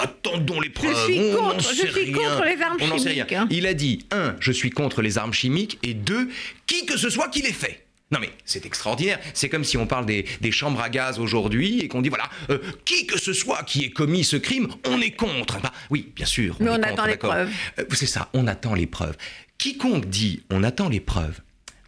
attendons 0.01 0.61
les 0.61 0.71
preuves. 0.71 0.95
Je 1.09 1.13
suis 1.13 1.33
contre, 1.33 1.75
je 1.75 1.87
suis 1.87 2.13
contre 2.13 2.45
les 2.45 2.63
armes 2.63 2.79
chimiques. 2.79 3.33
Hein. 3.33 3.47
Il 3.51 3.67
a 3.67 3.75
dit 3.75 4.07
un, 4.11 4.37
je 4.41 4.53
suis 4.53 4.71
contre 4.71 5.03
les 5.03 5.19
armes 5.19 5.33
chimiques, 5.33 5.79
et 5.83 5.95
deux, 5.95 6.29
qui 6.67 6.87
que 6.87 6.97
ce 6.97 7.11
soit 7.11 7.29
qui 7.29 7.43
les 7.43 7.53
fait. 7.53 7.85
Non 8.11 8.21
mais 8.21 8.31
c'est 8.47 8.65
extraordinaire. 8.65 9.19
C'est 9.35 9.51
comme 9.51 9.65
si 9.65 9.77
on 9.77 9.87
parle 9.87 10.07
des, 10.07 10.25
chambres 10.51 10.81
à 10.81 10.89
gaz 10.89 11.19
aujourd'hui 11.19 11.81
et 11.81 11.89
qu'on 11.89 12.01
dit 12.01 12.09
voilà, 12.09 12.25
euh, 12.49 12.59
qui 12.85 13.07
que 13.07 13.19
ce 13.19 13.35
soit 13.35 13.63
qui 13.65 13.85
ait 13.85 13.91
commis 13.91 14.25
ce 14.25 14.37
crime, 14.37 14.69
on 14.87 15.01
est 15.01 15.11
contre. 15.11 15.61
Bah, 15.61 15.73
oui, 15.91 16.11
bien 16.17 16.25
sûr. 16.25 16.57
Mais 16.61 16.71
on, 16.71 16.83
attend 16.83 17.05
les 17.05 17.19
preuves. 17.19 17.51
Euh, 17.79 17.85
c'est 17.93 18.07
ça, 18.07 18.31
on 18.33 18.47
attend 18.47 18.75
les 18.75 18.87
preuves. 18.87 19.17
Quiconque 19.59 20.07
dit 20.07 20.43
on 20.51 20.63
attend 20.63 20.89
les 20.89 21.01
preuves 21.01 21.41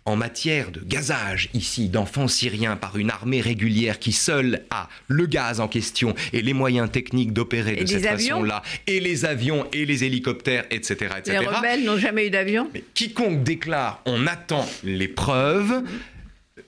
en 0.05 0.17
matière 0.17 0.71
de 0.71 0.81
gazage 0.81 1.51
ici 1.55 1.89
d'enfants 1.89 2.29
syriens 2.29 2.77
par 2.77 2.97
une 2.97 3.11
armée 3.11 3.41
régulière 3.41 3.99
qui 3.99 4.13
seule 4.13 4.63
a 4.71 4.89
le 5.09 5.27
gaz 5.27 5.61
en 5.61 5.69
question 5.69 6.15
et 6.33 6.43
les 6.43 6.53
moyens 6.53 6.91
techniques 6.91 7.33
d'opérer 7.33 7.77
de 7.77 7.87
cette 7.87 8.05
façon-là, 8.05 8.63
et 8.87 9.01
les 9.01 9.25
avions 9.25 9.67
et 9.73 9.85
les 9.85 10.05
hélicoptères, 10.05 10.65
etc. 10.71 11.11
etc. 11.19 11.39
Les 11.41 11.47
rebelles 11.47 11.85
n'ont 11.85 11.99
jamais 11.99 12.27
eu 12.27 12.31
d'avion. 12.31 12.71
Quiconque 12.95 13.43
déclare 13.43 14.03
on 14.07 14.27
attend 14.27 14.67
les 14.85 15.09
preuves 15.09 15.83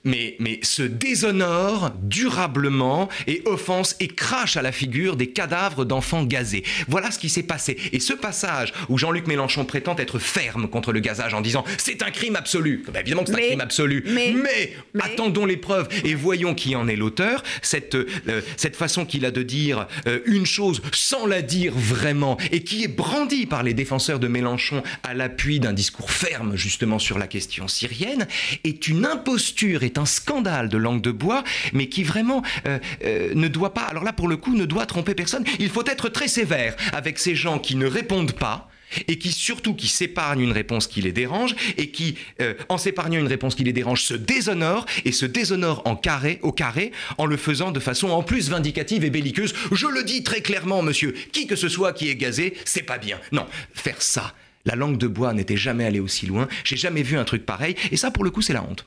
mais, 0.04 0.36
mais 0.38 0.60
se 0.62 0.82
déshonore 0.82 1.90
durablement 2.02 3.08
et 3.26 3.42
offense 3.44 3.96
et 4.00 4.08
crache 4.08 4.56
à 4.56 4.62
la 4.62 4.72
figure 4.72 5.16
des 5.16 5.28
cadavres 5.28 5.84
d'enfants 5.84 6.24
gazés. 6.24 6.64
Voilà 6.88 7.10
ce 7.10 7.18
qui 7.18 7.28
s'est 7.28 7.42
passé. 7.42 7.76
Et 7.92 8.00
ce 8.00 8.12
passage 8.12 8.72
où 8.88 8.98
Jean-Luc 8.98 9.26
Mélenchon 9.26 9.64
prétend 9.64 9.96
être 9.96 10.18
ferme 10.18 10.68
contre 10.68 10.92
le 10.92 11.00
gazage 11.00 11.34
en 11.34 11.40
disant 11.40 11.64
c'est 11.78 12.02
un 12.02 12.10
crime 12.10 12.36
absolu, 12.36 12.84
bah, 12.92 13.00
évidemment 13.00 13.24
que 13.24 13.30
c'est 13.30 13.44
un 13.44 13.48
crime 13.48 13.60
absolu, 13.60 14.04
mais, 14.06 14.72
attendons 15.00 15.46
les 15.46 15.56
preuves 15.56 15.88
et 16.04 16.14
voyons 16.14 16.54
qui 16.54 16.76
en 16.76 16.88
est 16.88 16.96
l'auteur, 16.96 17.42
cette, 17.60 17.94
euh, 17.94 18.40
cette 18.56 18.76
façon 18.76 19.04
qu'il 19.04 19.24
a 19.24 19.30
de 19.30 19.42
dire 19.42 19.88
euh, 20.06 20.20
une 20.26 20.46
chose 20.46 20.80
sans 20.92 21.26
la 21.26 21.42
dire 21.42 21.72
vraiment 21.74 22.36
et 22.50 22.62
qui 22.62 22.84
est 22.84 22.88
brandie 22.88 23.46
par 23.46 23.62
les 23.62 23.74
défenseurs 23.74 24.18
de 24.18 24.28
Mélenchon 24.28 24.82
à 25.02 25.14
l'appui 25.14 25.60
d'un 25.60 25.72
discours 25.72 26.10
ferme 26.10 26.56
justement 26.56 26.98
sur 26.98 27.18
la 27.18 27.26
question 27.26 27.68
syrienne, 27.68 28.26
est 28.64 28.88
une 28.88 29.04
imposture 29.04 29.82
un 29.98 30.06
scandale 30.06 30.68
de 30.68 30.76
langue 30.76 31.00
de 31.00 31.10
bois, 31.10 31.44
mais 31.72 31.88
qui 31.88 32.02
vraiment 32.02 32.42
euh, 32.66 32.78
euh, 33.04 33.32
ne 33.34 33.48
doit 33.48 33.74
pas, 33.74 33.82
alors 33.82 34.04
là 34.04 34.12
pour 34.12 34.28
le 34.28 34.36
coup, 34.36 34.54
ne 34.54 34.64
doit 34.64 34.86
tromper 34.86 35.14
personne. 35.14 35.44
Il 35.58 35.70
faut 35.70 35.84
être 35.86 36.08
très 36.08 36.28
sévère 36.28 36.76
avec 36.92 37.18
ces 37.18 37.34
gens 37.34 37.58
qui 37.58 37.76
ne 37.76 37.86
répondent 37.86 38.32
pas 38.32 38.68
et 39.08 39.18
qui 39.18 39.32
surtout 39.32 39.74
qui 39.74 39.88
s'épargnent 39.88 40.40
une 40.40 40.52
réponse 40.52 40.86
qui 40.86 41.00
les 41.00 41.12
dérange 41.12 41.54
et 41.76 41.90
qui, 41.90 42.16
euh, 42.40 42.54
en 42.68 42.78
s'épargnant 42.78 43.18
une 43.18 43.26
réponse 43.26 43.54
qui 43.54 43.64
les 43.64 43.72
dérange, 43.72 44.02
se 44.02 44.14
déshonorent 44.14 44.86
et 45.04 45.12
se 45.12 45.26
déshonorent 45.26 45.82
en 45.86 45.96
carré, 45.96 46.38
au 46.42 46.52
carré, 46.52 46.92
en 47.18 47.26
le 47.26 47.36
faisant 47.36 47.72
de 47.72 47.80
façon 47.80 48.10
en 48.10 48.22
plus 48.22 48.50
vindicative 48.50 49.04
et 49.04 49.10
belliqueuse. 49.10 49.54
Je 49.72 49.86
le 49.86 50.04
dis 50.04 50.22
très 50.22 50.40
clairement, 50.40 50.82
monsieur, 50.82 51.14
qui 51.32 51.46
que 51.46 51.56
ce 51.56 51.68
soit 51.68 51.92
qui 51.92 52.08
est 52.08 52.16
gazé, 52.16 52.54
c'est 52.64 52.82
pas 52.82 52.98
bien. 52.98 53.18
Non, 53.32 53.46
faire 53.74 54.00
ça. 54.02 54.34
La 54.64 54.76
langue 54.76 54.98
de 54.98 55.08
bois 55.08 55.32
n'était 55.34 55.56
jamais 55.56 55.84
allée 55.84 56.00
aussi 56.00 56.26
loin. 56.26 56.46
J'ai 56.62 56.76
jamais 56.76 57.02
vu 57.02 57.18
un 57.18 57.24
truc 57.24 57.44
pareil. 57.44 57.74
Et 57.90 57.96
ça, 57.96 58.12
pour 58.12 58.22
le 58.22 58.30
coup, 58.30 58.42
c'est 58.42 58.52
la 58.52 58.62
honte. 58.62 58.86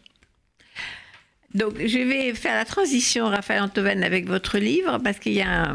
Donc, 1.56 1.74
je 1.78 1.98
vais 1.98 2.34
faire 2.34 2.54
la 2.54 2.65
transition, 2.65 3.30
Raphaël 3.30 3.62
Antoven, 3.62 4.04
avec 4.04 4.28
votre 4.28 4.58
livre, 4.58 5.00
parce 5.04 5.20
qu'il 5.20 5.34
y 5.34 5.41
a 5.41 5.74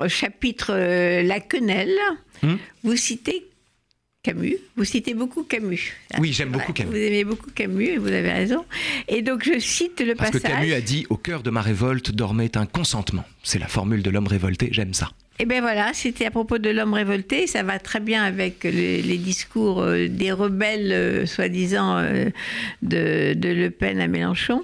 un, 0.00 0.08
chapitre 0.08 0.72
euh, 0.74 1.22
La 1.22 1.40
quenelle. 1.40 1.96
Hmm. 2.42 2.56
Vous 2.82 2.96
citez 2.96 3.46
Camus. 4.24 4.56
Vous 4.74 4.84
citez 4.84 5.12
beaucoup 5.12 5.42
Camus. 5.42 5.92
Oui, 6.18 6.32
j'aime 6.32 6.50
beaucoup 6.50 6.72
Camus. 6.72 6.90
Vous 6.90 6.96
aimez 6.96 7.24
beaucoup 7.24 7.50
Camus, 7.50 7.84
et 7.84 7.98
vous 7.98 8.08
avez 8.08 8.32
raison. 8.32 8.64
Et 9.06 9.20
donc, 9.20 9.44
je 9.44 9.58
cite 9.58 10.00
le 10.00 10.14
passage. 10.14 10.40
Parce 10.40 10.44
que 10.44 10.48
Camus 10.48 10.72
a 10.72 10.80
dit 10.80 11.06
Au 11.10 11.18
cœur 11.18 11.42
de 11.42 11.50
ma 11.50 11.60
révolte 11.60 12.10
dormait 12.10 12.56
un 12.56 12.64
consentement. 12.64 13.24
C'est 13.42 13.58
la 13.58 13.68
formule 13.68 14.02
de 14.02 14.08
l'homme 14.08 14.26
révolté, 14.26 14.70
j'aime 14.72 14.94
ça. 14.94 15.10
Eh 15.40 15.46
bien 15.46 15.60
voilà, 15.60 15.92
c'était 15.92 16.24
à 16.24 16.30
propos 16.30 16.56
de 16.56 16.70
l'homme 16.70 16.94
révolté. 16.94 17.46
Ça 17.46 17.62
va 17.64 17.78
très 17.78 18.00
bien 18.00 18.22
avec 18.22 18.64
les, 18.64 19.18
discours 19.18 19.82
euh, 19.82 20.08
des 20.08 20.32
rebelles, 20.32 20.92
euh, 20.92 21.26
soi-disant, 21.26 21.98
euh, 21.98 22.30
de, 22.82 23.34
de, 23.34 23.48
Le 23.48 23.70
Pen 23.70 24.00
à 24.00 24.06
Mélenchon. 24.06 24.62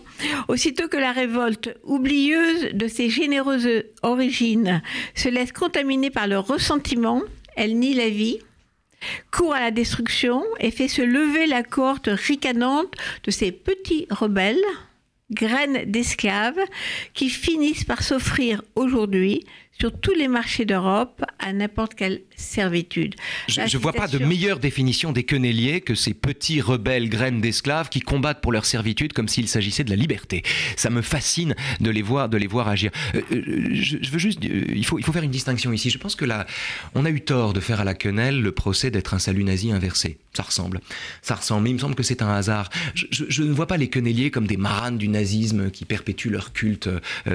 Aussitôt 0.48 0.88
que 0.88 0.96
la 0.96 1.12
révolte, 1.12 1.76
oublieuse 1.84 2.72
de 2.72 2.88
ses 2.88 3.10
généreuses 3.10 3.68
origines, 4.02 4.80
se 5.14 5.28
laisse 5.28 5.52
contaminer 5.52 6.08
par 6.08 6.28
le 6.28 6.38
ressentiment, 6.38 7.20
elle 7.56 7.76
nie 7.76 7.92
la 7.92 8.08
vie, 8.08 8.38
court 9.30 9.54
à 9.54 9.60
la 9.60 9.70
destruction 9.70 10.44
et 10.58 10.70
fait 10.70 10.88
se 10.88 11.02
lever 11.02 11.46
la 11.46 11.62
cohorte 11.62 12.08
ricanante 12.12 12.94
de 13.24 13.30
ces 13.30 13.52
petits 13.52 14.06
rebelles 14.10 14.64
graines 15.30 15.90
d'esclaves 15.90 16.60
qui 17.14 17.30
finissent 17.30 17.84
par 17.84 18.02
s'offrir 18.02 18.62
aujourd'hui 18.74 19.44
sur 19.78 19.98
tous 19.98 20.14
les 20.14 20.28
marchés 20.28 20.64
d'Europe 20.64 21.24
à 21.38 21.52
n'importe 21.52 21.94
quelle 21.94 22.22
servitude. 22.40 23.14
Je 23.48 23.61
ne 23.61 23.83
vois 23.83 23.92
pas 23.92 24.09
de 24.09 24.18
meilleure 24.18 24.59
définition 24.59 25.12
des 25.12 25.24
quenelliers 25.24 25.81
que 25.81 25.94
ces 25.94 26.14
petits 26.14 26.61
rebelles 26.61 27.09
graines 27.09 27.40
d'esclaves 27.40 27.88
qui 27.88 28.00
combattent 28.00 28.40
pour 28.40 28.53
leur 28.53 28.64
servitude 28.64 29.12
comme 29.12 29.29
s'il 29.29 29.48
s'agissait 29.48 29.85
de 29.85 29.90
la 29.90 29.96
liberté. 29.96 30.42
Ça 30.76 30.90
me 30.90 31.03
fascine 31.03 31.55
de 31.81 31.90
les 31.90 32.03
voir, 32.03 32.29
de 32.29 32.37
les 32.37 32.46
voir 32.46 32.68
agir. 32.68 32.90
Euh, 33.14 33.20
euh, 33.33 33.68
je, 33.72 34.11
veux 34.11 34.18
juste, 34.18 34.42
euh, 34.44 34.64
il 34.74 34.85
faut, 34.85 34.98
il 34.98 35.05
faut 35.05 35.12
faire 35.12 35.22
une 35.22 35.31
distinction 35.31 35.72
ici. 35.72 35.90
Je 35.90 35.98
pense 35.98 36.16
que 36.16 36.24
là, 36.24 36.46
on 36.94 37.05
a 37.05 37.11
eu 37.11 37.20
tort 37.20 37.53
de 37.53 37.61
faire 37.61 37.81
à 37.81 37.85
la 37.85 37.94
quenelle 37.94 38.40
le 38.40 38.53
procès 38.53 38.90
d'être 38.90 39.14
un 39.14 39.18
salut 39.18 39.44
nazi 39.44 39.72
inversé. 39.72 40.18
Ça 40.33 40.42
ressemble. 40.42 40.81
Ça 41.22 41.35
ressemble. 41.35 41.64
Mais 41.64 41.70
il 41.70 41.74
me 41.74 41.79
semble 41.79 41.94
que 41.94 42.03
c'est 42.03 42.22
un 42.22 42.31
hasard. 42.31 42.70
Je, 42.94 43.42
ne 43.42 43.53
vois 43.53 43.66
pas 43.66 43.76
les 43.76 43.88
quenelliers 43.88 44.31
comme 44.31 44.46
des 44.46 44.57
maranes 44.57 44.96
du 44.96 45.09
nazisme 45.09 45.70
qui 45.70 45.85
perpétuent 45.85 46.31
leur 46.31 46.53
culte 46.53 46.88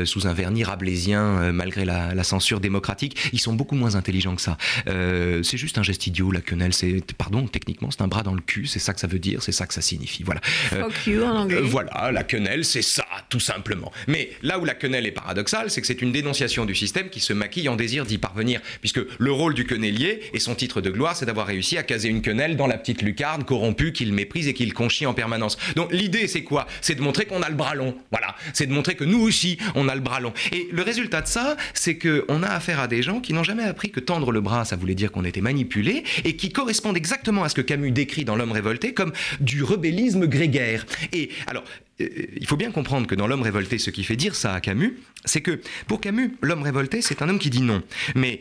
sous 0.06 0.28
un 0.28 0.34
vernis 0.34 0.64
rablaisien 0.64 1.52
malgré 1.52 1.84
la, 1.84 2.16
la 2.16 2.24
censure 2.24 2.62
démocratique, 2.62 3.18
ils 3.34 3.40
sont 3.40 3.54
beaucoup 3.54 3.76
moins 3.76 3.96
intelligents 3.96 4.36
que 4.36 4.42
ça. 4.42 4.58
Euh, 4.96 5.44
c'est 5.44 5.58
juste 5.58 5.78
un 5.78 5.84
geste 5.84 6.08
idiot, 6.08 6.32
la 6.32 6.42
quenelle. 6.42 6.74
C'est, 6.74 7.02
pardon, 7.18 7.48
techniquement, 7.48 7.92
c'est 7.92 8.02
un 8.02 8.08
bras 8.08 8.24
dans 8.24 8.34
le 8.34 8.42
cul. 8.42 8.66
C'est 8.66 8.80
ça 8.80 8.94
que 8.94 9.00
ça 9.00 9.08
veut 9.08 9.20
dire, 9.20 9.42
c'est 9.44 9.52
ça 9.52 9.68
que 9.68 9.74
ça 9.74 9.82
signifie. 9.82 10.24
Voilà. 10.24 10.42
Euh, 10.74 10.90
you 11.06 11.24
en 11.24 11.36
anglais. 11.36 11.58
Euh, 11.58 11.62
voilà, 11.62 12.12
la 12.12 12.24
quenelle, 12.24 12.66
c'est 12.66 12.82
ça, 12.82 13.06
tout 13.30 13.40
simplement. 13.40 13.92
Mais 14.08 14.32
là 14.42 14.60
où 14.60 14.66
la 14.66 14.74
quenelle 14.74 15.06
est 15.06 15.12
paradoxale, 15.12 15.70
c'est 15.70 15.82
que 15.82 15.88
c'est 15.88 16.02
une 16.02 16.12
dénonciation 16.12 16.66
du 16.66 16.76
système 16.76 17.10
qui 17.10 17.20
se 17.20 17.34
maquille 17.34 17.70
en 17.70 17.76
désir 17.76 18.06
d'y 18.06 18.18
parvenir, 18.18 18.62
puisque 18.80 19.02
le 19.18 19.32
rôle 19.32 19.54
du 19.54 19.66
quenellier 19.66 20.22
et 20.34 20.40
son 20.40 20.56
titre 20.56 20.82
de 20.82 20.90
gloire, 20.90 21.16
c'est 21.16 21.26
d'avoir 21.26 21.48
réussi 21.48 21.78
à 21.78 21.84
caser 21.84 22.10
une 22.10 22.22
quenelle 22.22 22.56
dans 22.58 22.68
la 22.68 22.78
petite 22.78 23.02
lucarne 23.02 23.44
corrompue 23.44 23.92
qu'il 23.92 24.14
méprise 24.14 24.48
et 24.48 24.54
qu'il 24.54 24.74
conchit 24.74 25.06
en 25.06 25.14
permanence. 25.14 25.58
Donc 25.76 25.92
l'idée, 25.92 26.28
c'est 26.28 26.44
quoi? 26.44 26.68
C'est 26.82 26.96
de 26.96 27.02
montrer 27.02 27.26
qu'on 27.26 27.42
a 27.42 27.50
le 27.50 27.56
bras 27.56 27.76
long. 27.76 27.96
Voilà. 28.12 28.36
C'est 28.54 28.68
de 28.68 28.74
montrer 28.74 28.96
que 28.96 29.04
nous 29.04 29.22
aussi, 29.22 29.58
on 29.76 29.88
a 29.88 29.96
le 29.96 30.02
bras 30.02 30.20
long. 30.20 30.34
Et 30.52 30.68
le 30.72 30.82
résultat 30.82 31.22
de 31.22 31.28
ça, 31.28 31.58
c'est 31.74 31.98
que 31.98 32.26
on 32.30 32.44
a 32.44 32.48
affaire 32.48 32.80
à 32.80 32.88
des 32.88 33.02
gens 33.02 33.20
qui 33.20 33.34
n'ont 33.34 33.44
jamais 33.44 33.64
appris 33.64 33.92
que 33.92 34.00
tendre 34.00 34.32
le 34.32 34.42
bras, 34.42 34.66
ça 34.66 34.76
voulait 34.86 34.96
dire 34.96 35.12
qu'on 35.12 35.26
était 35.26 35.42
manipulé, 35.42 36.04
et 36.24 36.36
qui 36.36 36.52
correspondent 36.52 36.98
exactement 36.98 37.44
à 37.44 37.50
ce 37.50 37.56
que 37.56 37.62
Camus 37.62 37.92
décrit 37.92 38.24
dans 38.24 38.36
L'homme 38.36 38.52
révolté 38.52 38.94
comme 38.94 39.14
du 39.40 39.64
rebellisme 39.64 40.28
grégaire. 40.28 40.86
Et 41.12 41.30
alors, 41.48 41.64
euh, 42.02 42.08
il 42.36 42.46
faut 42.46 42.58
bien 42.58 42.72
comprendre 42.72 43.08
que 43.08 43.16
dans 43.16 43.26
L'homme 43.26 43.42
révolté, 43.42 43.80
ce 43.80 43.90
qui 43.90 44.04
fait 44.04 44.16
dire 44.16 44.36
ça 44.36 44.54
à 44.54 44.62
Camus, 44.62 45.00
c'est 45.26 45.42
que 45.42 45.60
pour 45.88 46.00
Camus, 46.00 46.36
l'homme 46.42 46.62
révolté, 46.62 47.02
c'est 47.02 47.24
un 47.24 47.30
homme 47.30 47.40
qui 47.40 47.50
dit 47.50 47.62
non. 47.62 47.82
Mais 48.14 48.40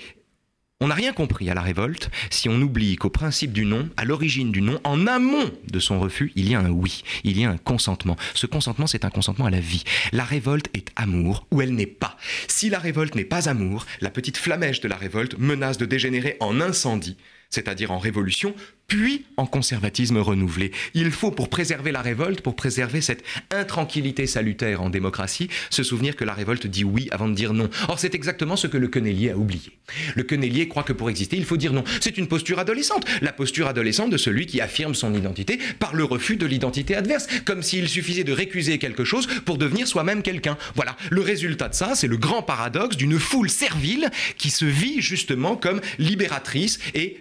on 0.80 0.88
n'a 0.88 0.94
rien 0.94 1.12
compris 1.12 1.48
à 1.48 1.54
la 1.54 1.62
révolte 1.62 2.10
si 2.30 2.48
on 2.48 2.60
oublie 2.60 2.96
qu'au 2.96 3.08
principe 3.08 3.52
du 3.52 3.64
non, 3.64 3.88
à 3.96 4.04
l'origine 4.04 4.50
du 4.50 4.60
non, 4.60 4.80
en 4.82 5.06
amont 5.06 5.50
de 5.70 5.78
son 5.78 6.00
refus, 6.00 6.32
il 6.34 6.48
y 6.48 6.54
a 6.54 6.60
un 6.60 6.70
oui, 6.70 7.04
il 7.22 7.38
y 7.38 7.44
a 7.44 7.50
un 7.50 7.56
consentement. 7.56 8.16
Ce 8.34 8.46
consentement, 8.46 8.88
c'est 8.88 9.04
un 9.04 9.10
consentement 9.10 9.46
à 9.46 9.50
la 9.50 9.60
vie. 9.60 9.84
La 10.12 10.24
révolte 10.24 10.68
est 10.74 10.90
amour 10.96 11.46
ou 11.52 11.62
elle 11.62 11.74
n'est 11.74 11.86
pas. 11.86 12.16
Si 12.48 12.70
la 12.70 12.80
révolte 12.80 13.14
n'est 13.14 13.24
pas 13.24 13.48
amour, 13.48 13.86
la 14.00 14.10
petite 14.10 14.36
flamèche 14.36 14.80
de 14.80 14.88
la 14.88 14.96
révolte 14.96 15.38
menace 15.38 15.78
de 15.78 15.86
dégénérer 15.86 16.36
en 16.40 16.60
incendie 16.60 17.16
c'est-à-dire 17.54 17.92
en 17.92 17.98
révolution, 17.98 18.54
puis 18.86 19.24
en 19.36 19.46
conservatisme 19.46 20.18
renouvelé. 20.18 20.72
Il 20.92 21.10
faut, 21.10 21.30
pour 21.30 21.48
préserver 21.48 21.90
la 21.92 22.02
révolte, 22.02 22.42
pour 22.42 22.54
préserver 22.54 23.00
cette 23.00 23.24
intranquillité 23.50 24.26
salutaire 24.26 24.82
en 24.82 24.90
démocratie, 24.90 25.48
se 25.70 25.82
souvenir 25.82 26.16
que 26.16 26.24
la 26.24 26.34
révolte 26.34 26.66
dit 26.66 26.84
oui 26.84 27.08
avant 27.10 27.28
de 27.28 27.34
dire 27.34 27.54
non. 27.54 27.70
Or, 27.88 27.98
c'est 27.98 28.14
exactement 28.14 28.56
ce 28.56 28.66
que 28.66 28.76
le 28.76 28.88
quenellier 28.88 29.30
a 29.30 29.36
oublié. 29.36 29.78
Le 30.14 30.22
quenellier 30.22 30.68
croit 30.68 30.82
que 30.82 30.92
pour 30.92 31.08
exister, 31.08 31.36
il 31.36 31.44
faut 31.44 31.56
dire 31.56 31.72
non. 31.72 31.84
C'est 32.00 32.18
une 32.18 32.28
posture 32.28 32.58
adolescente, 32.58 33.06
la 33.22 33.32
posture 33.32 33.68
adolescente 33.68 34.10
de 34.10 34.16
celui 34.16 34.46
qui 34.46 34.60
affirme 34.60 34.94
son 34.94 35.14
identité 35.14 35.58
par 35.78 35.94
le 35.94 36.04
refus 36.04 36.36
de 36.36 36.46
l'identité 36.46 36.94
adverse, 36.94 37.26
comme 37.44 37.62
s'il 37.62 37.88
suffisait 37.88 38.24
de 38.24 38.32
récuser 38.32 38.78
quelque 38.78 39.04
chose 39.04 39.26
pour 39.44 39.56
devenir 39.56 39.86
soi-même 39.86 40.22
quelqu'un. 40.22 40.58
Voilà, 40.74 40.96
le 41.10 41.22
résultat 41.22 41.68
de 41.68 41.74
ça, 41.74 41.94
c'est 41.94 42.08
le 42.08 42.16
grand 42.16 42.42
paradoxe 42.42 42.96
d'une 42.96 43.18
foule 43.18 43.50
servile 43.50 44.10
qui 44.36 44.50
se 44.50 44.64
vit 44.64 45.00
justement 45.00 45.56
comme 45.56 45.80
libératrice 45.98 46.78
et 46.94 47.18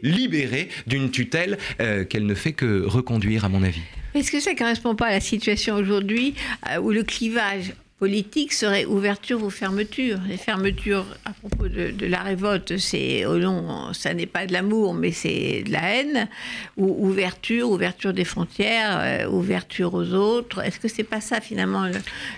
d'une 0.88 1.12
tutelle 1.12 1.58
euh, 1.82 2.04
qu'elle 2.06 2.26
ne 2.26 2.36
fait 2.36 2.54
que 2.54 2.84
reconduire, 2.86 3.46
à 3.46 3.50
mon 3.50 3.64
avis. 3.64 3.82
Est-ce 4.16 4.32
que 4.32 4.40
ça 4.40 4.54
ne 4.54 4.58
correspond 4.58 4.96
pas 4.96 5.08
à 5.08 5.12
la 5.12 5.20
situation 5.20 5.76
aujourd'hui 5.76 6.36
euh, 6.70 6.78
où 6.78 6.92
le 6.92 7.04
clivage 7.04 7.74
politique 8.04 8.52
serait 8.52 8.84
ouverture 8.84 9.42
ou 9.46 9.50
fermeture. 9.50 10.20
Les 10.28 10.36
fermetures, 10.36 11.06
à 11.24 11.32
propos 11.32 11.70
de, 11.70 12.06
la 12.06 12.22
révolte, 12.22 12.78
c'est 12.78 13.26
au 13.26 13.38
long, 13.38 13.94
ça 13.94 14.14
n'est 14.14 14.26
pas 14.26 14.46
de 14.46 14.52
l'amour, 14.52 14.94
mais 14.94 15.14
c'est 15.14 15.64
de 15.66 15.72
la 15.72 15.96
haine. 15.96 16.28
Ou 16.76 17.08
ouverture, 17.08 17.70
ouverture 17.70 18.12
des 18.12 18.26
frontières, 18.26 19.00
euh, 19.00 19.30
ouverture 19.30 19.94
aux 19.94 20.12
autres. 20.12 20.60
Est-ce 20.66 20.82
que 20.82 20.90
c'est 20.90 21.06
pas 21.06 21.22
ça 21.22 21.40
finalement 21.40 21.90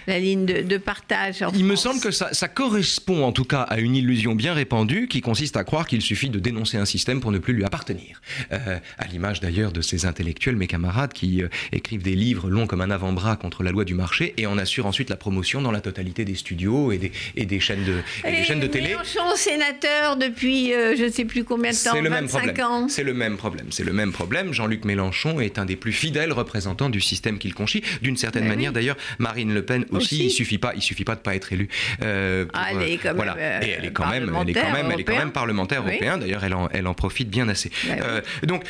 la 0.05 0.19
ligne 0.19 0.45
de, 0.45 0.77
partage 0.77 1.43
Il 1.55 1.65
me 1.65 1.75
semble 1.75 1.99
que 1.99 2.11
ça, 2.11 2.47
correspond 2.47 3.23
en 3.23 3.31
tout 3.31 3.45
cas 3.45 3.61
à 3.61 3.79
une 3.79 3.95
illusion 3.95 4.35
bien 4.35 4.53
répandue 4.53 5.07
qui 5.07 5.21
consiste 5.21 5.57
à 5.57 5.63
croire 5.63 5.87
qu'il 5.87 6.03
suffit 6.03 6.29
de 6.29 6.37
dénoncer 6.37 6.77
un 6.77 6.85
système 6.85 7.21
pour 7.21 7.31
ne 7.31 7.39
plus 7.39 7.53
lui 7.53 7.65
appartenir. 7.65 8.21
Euh, 8.51 8.77
à 8.99 9.07
l'image 9.07 9.39
d'ailleurs 9.39 9.71
de 9.71 9.81
ces 9.81 10.05
intellectuels, 10.05 10.57
mes 10.57 10.67
camarades, 10.67 11.13
qui 11.13 11.41
euh, 11.41 11.47
écrivent 11.71 12.03
des 12.03 12.15
livres 12.15 12.51
longs 12.51 12.67
comme 12.67 12.81
un 12.81 12.91
avant-bras 12.91 13.35
contre 13.35 13.63
la 13.63 13.71
loi 13.71 13.83
du 13.83 13.95
marché 13.95 14.35
et 14.37 14.45
en 14.45 14.59
assurent 14.59 14.85
ensuite 14.85 15.09
la 15.09 15.17
promotion 15.17 15.54
dans 15.61 15.71
la 15.71 15.81
totalité 15.81 16.25
des 16.25 16.35
studios 16.35 16.91
et 16.91 16.97
des, 16.97 17.11
et 17.35 17.45
des 17.45 17.59
chaînes 17.59 17.83
de, 17.83 18.01
et 18.27 18.31
des 18.31 18.43
chaînes 18.43 18.59
de 18.59 18.67
télé. 18.67 18.89
Mélenchon, 18.89 19.35
sénateur 19.35 20.17
depuis 20.17 20.73
euh, 20.73 20.95
je 20.97 21.05
ne 21.05 21.09
sais 21.09 21.25
plus 21.25 21.43
combien 21.43 21.71
de 21.71 21.75
temps, 21.75 21.91
C'est 21.93 22.01
le 22.01 22.09
même 22.09 22.27
problème. 22.27 22.89
C'est 22.89 23.03
le 23.03 23.13
même 23.13 23.37
problème. 23.37 23.67
C'est 23.71 23.83
le 23.83 23.93
même 23.93 24.11
problème. 24.11 24.53
Jean-Luc 24.53 24.85
Mélenchon 24.85 25.39
est 25.39 25.59
un 25.59 25.65
des 25.65 25.75
plus 25.75 25.91
fidèles 25.91 26.33
représentants 26.33 26.89
du 26.89 27.01
système 27.01 27.37
qu'il 27.37 27.53
conchit. 27.53 27.83
D'une 28.01 28.17
certaine 28.17 28.43
ben 28.43 28.49
manière, 28.49 28.73
d'ailleurs, 28.73 28.97
Marine 29.19 29.53
Le 29.53 29.63
Pen 29.63 29.85
aussi, 29.91 30.25
Il 30.25 30.31
suffit 30.31 30.57
pas, 30.57 30.73
il 30.75 30.81
suffit 30.81 31.03
pas 31.03 31.15
de 31.15 31.21
pas 31.21 31.35
être 31.35 31.51
élue. 31.53 31.69
Euh, 32.01 32.45
ah, 32.53 32.67
elle 32.71 32.81
est 32.83 32.97
quand 32.97 33.09
même, 33.09 33.15
voilà. 33.15 33.65
et 33.65 33.69
elle 33.69 33.85
est 33.85 33.91
quand 33.91 34.07
même, 34.07 34.35
elle 34.41 34.49
est 34.49 34.53
quand 34.53 34.71
même, 34.71 34.91
elle 34.91 34.99
est 34.99 35.03
quand 35.03 35.17
même 35.17 35.31
parlementaire 35.31 35.81
européen. 35.81 36.17
D'ailleurs, 36.17 36.43
elle 36.43 36.53
en, 36.53 36.69
elle 36.69 36.87
en 36.87 36.93
profite 36.93 37.29
bien 37.29 37.47
assez. 37.49 37.71
Ben 37.87 37.97
euh, 38.03 38.21
donc, 38.43 38.63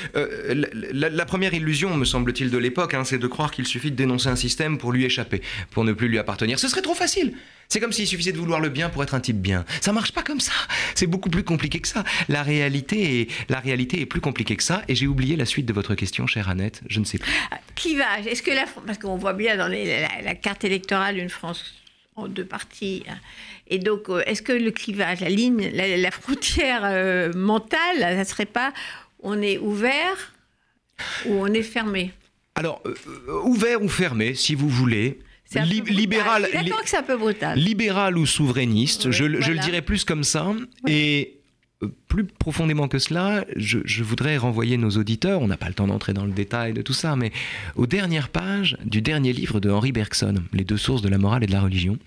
la, 0.93 1.25
première 1.25 1.53
illusion, 1.53 1.95
me 1.95 2.05
semble-t-il, 2.05 2.49
de 2.49 2.57
l'époque, 2.57 2.93
hein, 2.93 3.03
c'est 3.03 3.17
de 3.17 3.27
croire 3.27 3.51
qu'il 3.51 3.65
suffit 3.65 3.91
de 3.91 3.95
dénoncer 3.95 4.29
un 4.29 4.35
système 4.35 4.77
pour 4.77 4.91
lui 4.91 5.05
échapper, 5.05 5.41
pour 5.71 5.83
ne 5.83 5.93
plus 5.93 6.07
lui 6.07 6.19
appartenir. 6.19 6.59
Ce 6.65 6.71
serait 6.71 6.81
trop 6.81 6.95
facile. 6.95 7.33
C'est 7.69 7.79
comme 7.79 7.91
s'il 7.91 8.07
suffisait 8.07 8.31
de 8.31 8.39
vouloir 8.39 8.59
le 8.59 8.69
bien 8.69 8.89
pour 8.89 9.03
être 9.03 9.13
un 9.13 9.19
type 9.19 9.39
bien. 9.39 9.65
Ça 9.81 9.93
marche 9.93 10.11
pas 10.13 10.23
comme 10.23 10.39
ça. 10.39 10.51
C'est 10.95 11.05
beaucoup 11.05 11.29
plus 11.29 11.43
compliqué 11.43 11.79
que 11.79 11.87
ça. 11.87 12.03
La 12.27 12.41
réalité 12.41 13.21
est, 13.21 13.27
la 13.49 13.59
réalité 13.59 14.01
est 14.01 14.07
plus 14.07 14.19
compliquée 14.19 14.55
que 14.55 14.63
ça. 14.63 14.81
Et 14.87 14.95
j'ai 14.95 15.05
oublié 15.05 15.35
la 15.35 15.45
suite 15.45 15.67
de 15.67 15.73
votre 15.73 15.93
question, 15.93 16.25
chère 16.25 16.49
Annette. 16.49 16.81
Je 16.89 16.99
ne 16.99 17.05
sais 17.05 17.19
plus. 17.19 17.31
Ah, 17.51 17.59
clivage. 17.75 18.25
Est-ce 18.25 18.41
que 18.41 18.49
la, 18.49 18.65
parce 18.87 18.97
qu'on 18.97 19.15
voit 19.15 19.33
bien 19.33 19.57
dans 19.57 19.67
la, 19.67 20.33
carte 20.33 20.63
électorale 20.63 21.19
une 21.19 21.29
France 21.29 21.75
en 22.15 22.27
deux 22.27 22.45
parties. 22.45 23.03
Hein. 23.07 23.17
Et 23.67 23.77
donc, 23.77 24.09
euh, 24.09 24.23
est-ce 24.25 24.41
que 24.41 24.53
le 24.53 24.71
clivage, 24.71 25.19
la 25.19 25.29
ligne, 25.29 25.69
la, 25.71 26.11
frontière 26.11 26.81
euh, 26.85 27.31
mentale, 27.33 27.99
ça 27.99 28.23
serait 28.23 28.45
pas 28.45 28.73
on 29.21 29.39
est 29.39 29.59
ouvert 29.59 30.33
ou 31.27 31.33
on 31.33 31.47
est 31.47 31.61
fermé? 31.61 32.11
Alors, 32.55 32.81
euh, 32.85 32.95
ouvert 33.43 33.83
ou 33.83 33.89
fermé, 33.89 34.33
si 34.33 34.55
vous 34.55 34.69
voulez 34.69 35.19
libéral, 35.63 36.47
que 36.51 36.89
c'est 36.89 36.97
un 36.97 37.03
peu 37.03 37.17
brutal. 37.17 37.57
Libéral 37.57 38.17
ou 38.17 38.25
souverainiste, 38.25 39.11
je, 39.11 39.23
le 39.23 39.59
dirais 39.59 39.81
plus 39.81 40.03
comme 40.03 40.23
ça. 40.23 40.53
Et 40.87 41.39
euh, 41.83 41.87
plus 42.07 42.25
profondément 42.25 42.87
que 42.87 42.99
cela, 42.99 43.45
je, 43.55 44.03
voudrais 44.03 44.37
renvoyer 44.37 44.77
nos 44.77 44.91
auditeurs, 44.91 45.41
on 45.41 45.47
n'a 45.47 45.57
pas 45.57 45.67
le 45.67 45.73
temps 45.73 45.87
d'entrer 45.87 46.13
dans 46.13 46.25
le 46.25 46.31
détail 46.31 46.73
de 46.73 46.81
tout 46.81 46.93
ça, 46.93 47.15
mais 47.15 47.31
aux 47.75 47.87
dernières 47.87 48.29
pages 48.29 48.77
du 48.85 49.01
dernier 49.01 49.33
livre 49.33 49.59
de 49.59 49.69
Henri 49.69 49.91
Bergson, 49.91 50.35
Les 50.53 50.63
deux 50.63 50.77
sources 50.77 51.01
de 51.01 51.09
la 51.09 51.17
morale 51.17 51.43
et 51.43 51.47
de 51.47 51.51
la 51.51 51.61
religion, 51.61 51.97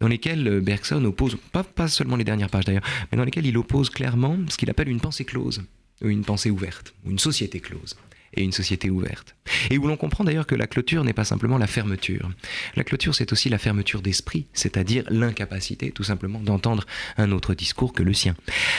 dans 0.00 0.08
lesquelles 0.08 0.46
euh, 0.46 0.60
Bergson 0.60 1.04
oppose, 1.04 1.36
pas, 1.52 1.64
pas 1.64 1.88
seulement 1.88 2.16
les 2.16 2.24
dernières 2.24 2.50
pages 2.50 2.64
d'ailleurs, 2.64 2.84
mais 3.10 3.18
dans 3.18 3.24
lesquelles 3.24 3.46
il 3.46 3.58
oppose 3.58 3.90
clairement 3.90 4.38
ce 4.48 4.56
qu'il 4.56 4.70
appelle 4.70 4.88
une 4.88 5.00
pensée 5.00 5.24
close, 5.24 5.62
ou 6.02 6.08
une 6.08 6.24
pensée 6.24 6.50
ouverte, 6.50 6.94
ou 7.04 7.10
une 7.10 7.18
société 7.18 7.58
close 7.60 7.96
et 8.36 8.42
une 8.42 8.52
société 8.52 8.90
ouverte. 8.90 9.34
Et 9.70 9.78
où 9.78 9.86
l'on 9.86 9.96
comprend 9.96 10.24
d'ailleurs 10.24 10.46
que 10.46 10.54
la 10.54 10.66
clôture 10.66 11.04
n'est 11.04 11.12
pas 11.12 11.24
simplement 11.24 11.58
la 11.58 11.66
fermeture. 11.66 12.30
La 12.76 12.84
clôture, 12.84 13.14
c'est 13.14 13.32
aussi 13.32 13.48
la 13.48 13.58
fermeture 13.58 14.02
d'esprit, 14.02 14.46
c'est-à-dire 14.52 15.04
l'incapacité 15.08 15.90
tout 15.90 16.04
simplement 16.04 16.40
d'entendre 16.40 16.84
un 17.16 17.32
autre 17.32 17.54
discours 17.54 17.92
que 17.92 18.02
le 18.02 18.12
sien. 18.12 18.36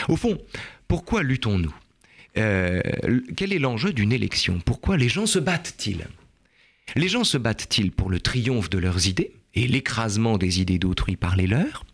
Au 0.08 0.16
fond, 0.16 0.38
pourquoi 0.88 1.24
luttons-nous? 1.24 1.74
Euh, 2.38 2.82
Quel 3.36 3.54
est 3.54 3.60
l'enjeu 3.60 3.94
d'une 3.94 4.12
élection? 4.12 4.62
Pourquoi 4.64 4.98
les 4.98 5.10
gens 5.10 5.26
se 5.26 5.40
battent-ils? 5.40 6.06
Les 6.96 7.10
gens 7.10 7.24
se 7.24 7.38
battent-ils 7.38 7.92
pour 7.92 8.10
le 8.10 8.20
triomphe 8.20 8.70
de 8.70 8.78
leurs 8.78 9.08
idées 9.08 9.32
et 9.56 9.68
l'écrasement 9.68 10.38
des 10.38 10.62
idées 10.62 10.80
d'autrui 10.80 11.16
par 11.16 11.36
les 11.36 11.48
leurs? 11.48 11.86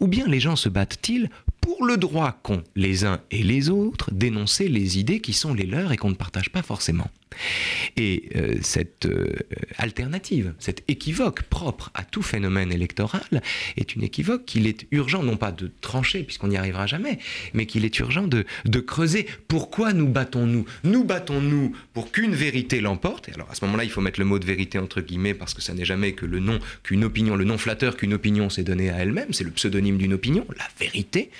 Ou 0.00 0.06
bien 0.06 0.26
les 0.26 0.40
gens 0.40 0.56
se 0.56 0.68
battent-ils 0.68 1.30
pour 1.60 1.84
le 1.86 1.96
droit 1.96 2.38
qu'ont 2.42 2.62
les 2.74 3.04
uns 3.04 3.20
et 3.30 3.42
les 3.42 3.70
autres 3.70 4.10
d'énoncer 4.12 4.68
les 4.68 4.98
idées 4.98 5.20
qui 5.20 5.32
sont 5.32 5.54
les 5.54 5.66
leurs 5.66 5.92
et 5.92 5.96
qu'on 5.96 6.10
ne 6.10 6.14
partage 6.14 6.50
pas 6.50 6.62
forcément. 6.62 7.08
Et 7.96 8.28
euh, 8.36 8.58
cette 8.62 9.06
euh, 9.06 9.32
alternative, 9.78 10.54
cet 10.58 10.82
équivoque 10.88 11.42
propre 11.44 11.90
à 11.94 12.04
tout 12.04 12.22
phénomène 12.22 12.72
électoral 12.72 13.42
est 13.76 13.94
une 13.94 14.02
équivoque 14.02 14.44
qu'il 14.44 14.66
est 14.66 14.86
urgent 14.90 15.22
non 15.22 15.36
pas 15.36 15.52
de 15.52 15.70
trancher 15.80 16.24
puisqu'on 16.24 16.48
n'y 16.48 16.56
arrivera 16.56 16.86
jamais, 16.86 17.18
mais 17.54 17.66
qu'il 17.66 17.84
est 17.84 17.98
urgent 18.00 18.26
de, 18.26 18.44
de 18.64 18.80
creuser. 18.80 19.26
Pourquoi 19.48 19.92
nous 19.92 20.08
battons-nous? 20.08 20.66
Nous 20.84 21.04
battons-nous 21.04 21.74
pour 21.94 22.12
qu'une 22.12 22.34
vérité 22.34 22.80
l'emporte. 22.80 23.28
Et 23.28 23.32
alors 23.32 23.50
à 23.50 23.54
ce 23.54 23.64
moment-là, 23.64 23.84
il 23.84 23.90
faut 23.90 24.00
mettre 24.00 24.20
le 24.20 24.26
mot 24.26 24.38
de 24.38 24.46
vérité 24.46 24.78
entre 24.78 25.00
guillemets 25.00 25.34
parce 25.34 25.54
que 25.54 25.62
ça 25.62 25.74
n'est 25.74 25.84
jamais 25.84 26.12
que 26.12 26.26
le 26.26 26.38
nom 26.38 26.58
qu'une 26.82 27.04
opinion, 27.04 27.36
le 27.36 27.44
nom 27.44 27.58
flatteur 27.58 27.96
qu'une 27.96 28.14
opinion 28.14 28.50
s'est 28.50 28.64
donné 28.64 28.90
à 28.90 28.98
elle-même. 28.98 29.32
C'est 29.32 29.44
le 29.44 29.50
pseudonyme 29.62 29.98
d'une 29.98 30.12
opinion, 30.12 30.46
la 30.56 30.68
vérité. 30.78 31.30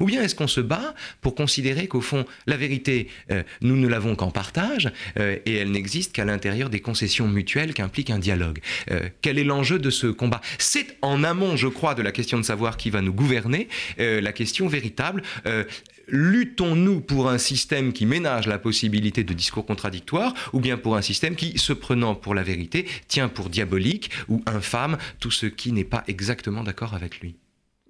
Ou 0.00 0.06
bien 0.06 0.22
est-ce 0.22 0.34
qu'on 0.34 0.48
se 0.48 0.60
bat 0.60 0.94
pour 1.20 1.34
considérer 1.34 1.88
qu'au 1.88 2.00
fond, 2.00 2.24
la 2.46 2.56
vérité, 2.56 3.08
euh, 3.30 3.42
nous 3.60 3.76
ne 3.76 3.88
l'avons 3.88 4.14
qu'en 4.16 4.30
partage 4.30 4.92
et 5.16 5.54
elle 5.54 5.70
n'existe 5.70 6.12
qu'à 6.12 6.24
l'intérieur 6.24 6.70
des 6.70 6.80
concessions 6.80 7.28
mutuelles 7.28 7.74
qu'implique 7.74 8.10
un 8.10 8.18
dialogue. 8.18 8.60
Euh, 8.90 9.08
quel 9.22 9.38
est 9.38 9.44
l'enjeu 9.44 9.78
de 9.78 9.90
ce 9.90 10.06
combat? 10.06 10.40
C'est 10.58 10.98
en 11.02 11.24
amont, 11.24 11.56
je 11.56 11.68
crois, 11.68 11.94
de 11.94 12.02
la 12.02 12.12
question 12.12 12.38
de 12.38 12.44
savoir 12.44 12.76
qui 12.76 12.90
va 12.90 13.00
nous 13.02 13.12
gouverner, 13.12 13.68
euh, 13.98 14.20
la 14.20 14.32
question 14.32 14.68
véritable. 14.68 15.22
Euh, 15.46 15.64
luttons-nous 16.08 17.00
pour 17.00 17.28
un 17.30 17.38
système 17.38 17.92
qui 17.92 18.06
ménage 18.06 18.46
la 18.46 18.58
possibilité 18.58 19.22
de 19.22 19.32
discours 19.32 19.64
contradictoires 19.64 20.34
ou 20.52 20.60
bien 20.60 20.76
pour 20.76 20.96
un 20.96 21.02
système 21.02 21.36
qui, 21.36 21.58
se 21.58 21.72
prenant 21.72 22.14
pour 22.14 22.34
la 22.34 22.42
vérité, 22.42 22.86
tient 23.08 23.28
pour 23.28 23.48
diabolique 23.48 24.10
ou 24.28 24.42
infâme 24.46 24.98
tout 25.20 25.30
ce 25.30 25.46
qui 25.46 25.72
n'est 25.72 25.84
pas 25.84 26.04
exactement 26.08 26.64
d'accord 26.64 26.94
avec 26.94 27.20
lui? 27.20 27.36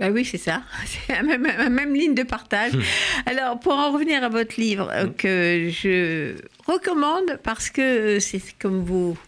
Bah 0.00 0.08
oui, 0.10 0.24
c'est 0.24 0.38
ça. 0.38 0.62
C'est 0.86 1.12
la 1.12 1.22
même, 1.22 1.94
ligne 1.94 2.14
de 2.14 2.22
partage. 2.22 2.72
Hmm. 2.72 2.80
Alors, 3.26 3.60
pour 3.60 3.74
en 3.74 3.92
revenir 3.92 4.24
à 4.24 4.30
votre 4.30 4.58
livre, 4.58 4.90
euh, 4.90 5.06
hmm. 5.06 5.14
que 5.14 5.68
je 5.70 6.34
recommande 6.66 7.38
parce 7.42 7.68
que 7.68 8.18
c'est 8.18 8.40
comme 8.58 8.82
vous, 8.82 9.18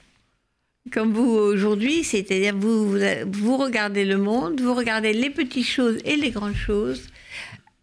comme 0.90 1.12
vous 1.12 1.28
aujourd'hui, 1.28 2.04
c'est-à-dire 2.04 2.56
vous, 2.56 2.96
vous 3.30 3.56
regardez 3.58 4.06
le 4.06 4.16
monde, 4.16 4.60
vous 4.60 4.74
regardez 4.74 5.12
les 5.12 5.28
petites 5.28 5.66
choses 5.66 5.98
et 6.06 6.16
les 6.16 6.30
grandes 6.30 6.56
choses 6.56 7.08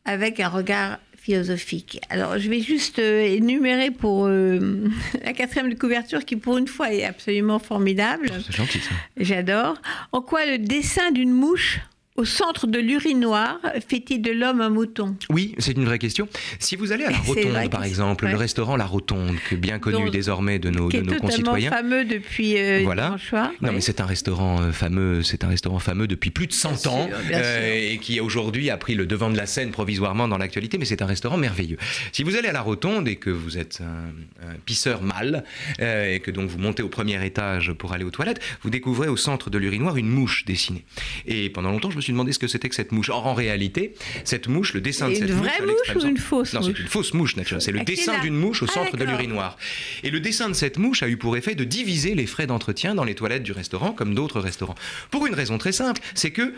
avec 0.06 0.40
un 0.40 0.50
regard 0.50 0.98
philosophique. 1.16 2.02
Alors, 2.10 2.40
je 2.40 2.50
vais 2.50 2.62
juste 2.62 2.98
euh, 2.98 3.22
énumérer 3.22 3.92
pour 3.92 4.26
euh, 4.26 4.88
la 5.24 5.34
quatrième 5.34 5.70
de 5.70 5.78
couverture 5.78 6.26
qui, 6.26 6.38
pour 6.38 6.58
une 6.58 6.68
fois, 6.68 6.92
est 6.92 7.04
absolument 7.04 7.60
formidable. 7.60 8.32
C'est 8.48 8.56
gentil, 8.56 8.80
ça. 8.80 8.96
J'adore. 9.18 9.76
En 10.12 10.22
quoi 10.22 10.48
le 10.48 10.58
dessin 10.58 11.12
d'une 11.12 11.32
mouche 11.32 11.82
au 12.20 12.26
centre 12.26 12.68
de 12.68 12.80
l'urinoir, 12.80 13.60
fait-il 13.88 14.22
de 14.22 14.32
l'homme 14.32 14.60
un 14.60 14.70
mouton? 14.70 15.16
Oui, 15.30 15.56
c'est 15.58 15.72
une 15.72 15.86
vraie 15.86 16.00
question. 16.00 16.28
Si 16.60 16.76
vous 16.76 16.92
allez 16.92 17.06
à 17.06 17.12
la 17.12 17.18
Rotonde, 17.18 17.70
par 17.70 17.86
exemple, 17.86 18.28
le 18.28 18.36
restaurant 18.36 18.76
La 18.76 18.86
Rotonde, 18.86 19.38
que 19.50 19.56
bien 19.56 19.80
connu 19.80 20.10
désormais 20.10 20.60
de 20.60 20.70
nos, 20.70 20.90
de 20.90 21.00
nos 21.00 21.16
concitoyens. 21.16 21.70
fameux 21.70 22.04
depuis 22.04 22.58
euh, 22.58 22.82
voilà. 22.84 23.16
Non, 23.62 23.72
mais 23.72 23.80
c'est 23.80 24.02
un 24.02 24.06
restaurant 24.06 24.62
euh, 24.62 24.72
fameux, 24.74 25.24
c'est 25.24 25.46
un 25.46 25.48
restaurant 25.48 25.80
fameux 25.80 26.08
depuis 26.08 26.30
plus 26.30 26.48
de 26.48 26.52
100 26.52 26.88
ans 26.88 27.10
euh, 27.32 27.92
et 27.94 28.00
qui 28.00 28.20
aujourd'hui 28.20 28.70
a 28.70 28.76
pris 28.76 28.96
le 28.96 29.06
devant 29.06 29.30
de 29.30 29.38
la 29.38 29.46
scène 29.46 29.72
provisoirement 29.72 30.28
dans 30.28 30.38
l'actualité, 30.38 30.78
mais 30.78 30.86
c'est 30.86 31.02
un 31.02 31.06
restaurant 31.06 31.38
merveilleux. 31.38 31.78
Si 32.12 32.24
vous 32.24 32.36
allez 32.36 32.50
à 32.50 32.54
la 32.54 32.62
Rotonde 32.62 33.08
et 33.08 33.16
que 33.16 33.30
vous 33.30 33.58
êtes 33.58 33.80
un, 33.82 34.50
pisseur 34.66 35.02
mâle 35.02 35.46
et 35.80 36.20
que 36.20 36.32
donc 36.32 36.50
vous 36.50 36.60
montez 36.60 36.84
au 36.84 36.90
premier 36.90 37.24
étage 37.26 37.72
pour 37.72 37.94
aller 37.94 38.04
aux 38.04 38.12
toilettes, 38.12 38.42
vous 38.62 38.70
découvrez 38.70 39.08
au 39.08 39.16
centre 39.16 39.50
de 39.50 39.58
l'urinoir 39.58 39.96
une 39.96 40.10
mouche 40.10 40.44
dessinée. 40.46 40.84
Et 41.26 41.50
pendant 41.50 41.72
longtemps, 41.72 41.92
je 41.92 41.96
me 41.96 42.02
suis 42.02 42.09
suis 42.10 42.14
demandé 42.14 42.32
ce 42.34 42.40
que 42.40 42.48
c'était 42.48 42.70
que 42.70 42.76
cette 42.76 42.92
mouche. 42.92 43.10
Or, 43.10 43.26
en 43.28 43.34
réalité, 43.34 43.94
cette 44.24 44.48
mouche, 44.48 44.74
le 44.74 44.82
dessin 44.82 45.10
de 45.10 45.16
cette 45.16 45.30
une 45.30 45.36
mouche. 45.36 45.48
vraie 45.48 45.58
à 45.60 45.66
mouche 45.66 46.04
ou 46.04 46.08
une 46.08 46.18
fausse 46.18 46.54
Non, 46.54 46.62
mouche 46.62 46.72
c'est 46.76 46.82
une 46.82 46.88
fausse 46.88 47.14
mouche, 47.14 47.36
naturellement. 47.36 47.66
C'est 47.66 47.72
le 47.72 47.80
Ah, 47.80 47.84
dessin 47.84 48.20
d'une 48.20 48.36
mouche 48.36 48.64
au 48.64 48.68
Ah, 48.70 48.74
centre 48.74 48.98
de 48.98 49.04
l'urinoir. 49.04 49.58
Et 50.04 50.10
le 50.10 50.20
dessin 50.20 50.50
de 50.50 50.54
cette 50.54 50.78
mouche 50.78 51.04
a 51.04 51.08
eu 51.10 51.18
pour 51.18 51.38
effet 51.38 51.56
de 51.56 51.64
diviser 51.64 52.16
les 52.16 52.26
frais 52.26 52.48
d'entretien 52.48 52.96
dans 52.96 53.04
les 53.04 53.16
toilettes 53.16 53.44
du 53.44 53.52
restaurant, 53.52 53.92
comme 53.92 54.16
d'autres 54.16 54.40
restaurants. 54.40 54.76
Pour 55.12 55.28
une 55.28 55.34
raison 55.34 55.58
très 55.58 55.72
simple, 55.72 56.02
c'est 56.16 56.32
que 56.32 56.54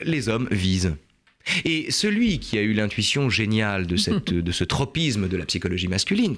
les 0.00 0.28
hommes 0.28 0.48
visent. 0.50 0.96
Et 1.64 1.90
celui 1.90 2.38
qui 2.38 2.58
a 2.58 2.62
eu 2.62 2.72
l'intuition 2.72 3.28
géniale 3.30 3.86
de, 3.86 3.96
cette, 3.96 4.32
de 4.32 4.52
ce 4.52 4.64
tropisme 4.64 5.28
de 5.28 5.36
la 5.36 5.44
psychologie 5.46 5.88
masculine, 5.88 6.36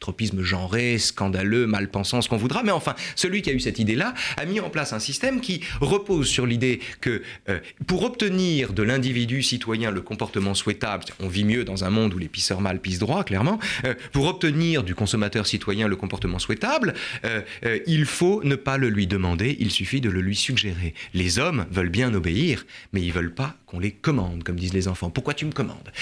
tropisme 0.00 0.42
genré, 0.42 0.98
scandaleux, 0.98 1.66
mal 1.66 1.88
pensant, 1.88 2.20
ce 2.20 2.28
qu'on 2.28 2.36
voudra, 2.36 2.62
mais 2.62 2.72
enfin, 2.72 2.94
celui 3.14 3.40
qui 3.40 3.50
a 3.50 3.52
eu 3.52 3.60
cette 3.60 3.78
idée-là 3.78 4.14
a 4.36 4.44
mis 4.44 4.60
en 4.60 4.68
place 4.68 4.92
un 4.92 4.98
système 4.98 5.40
qui 5.40 5.60
repose 5.80 6.28
sur 6.28 6.44
l'idée 6.44 6.80
que 7.00 7.22
euh, 7.48 7.60
pour 7.86 8.02
obtenir 8.02 8.72
de 8.72 8.82
l'individu 8.82 9.42
citoyen 9.42 9.90
le 9.90 10.00
comportement 10.00 10.54
souhaitable, 10.54 11.04
on 11.20 11.28
vit 11.28 11.44
mieux 11.44 11.64
dans 11.64 11.84
un 11.84 11.90
monde 11.90 12.14
où 12.14 12.18
les 12.18 12.28
pisseurs 12.28 12.60
mâles 12.60 12.80
pissent 12.80 12.98
droit, 12.98 13.24
clairement, 13.24 13.58
euh, 13.84 13.94
pour 14.12 14.26
obtenir 14.26 14.82
du 14.82 14.94
consommateur 14.94 15.46
citoyen 15.46 15.88
le 15.88 15.96
comportement 15.96 16.38
souhaitable, 16.38 16.94
euh, 17.24 17.42
il 17.86 18.04
faut 18.04 18.42
ne 18.44 18.56
pas 18.56 18.78
le 18.78 18.88
lui 18.88 19.06
demander, 19.06 19.56
il 19.60 19.70
suffit 19.70 20.00
de 20.00 20.10
le 20.10 20.20
lui 20.20 20.36
suggérer. 20.36 20.94
Les 21.14 21.38
hommes 21.38 21.66
veulent 21.70 21.90
bien 21.90 22.12
obéir, 22.12 22.66
mais 22.92 23.00
ils 23.00 23.12
veulent 23.12 23.34
pas 23.34 23.56
qu'on 23.66 23.78
les 23.78 23.92
commande, 23.92 24.42
comme 24.42 24.56
disent 24.56 24.74
les 24.74 24.88
enfants. 24.88 25.10
Pourquoi 25.10 25.34
tu 25.34 25.46
me 25.46 25.52
commandes? 25.52 25.92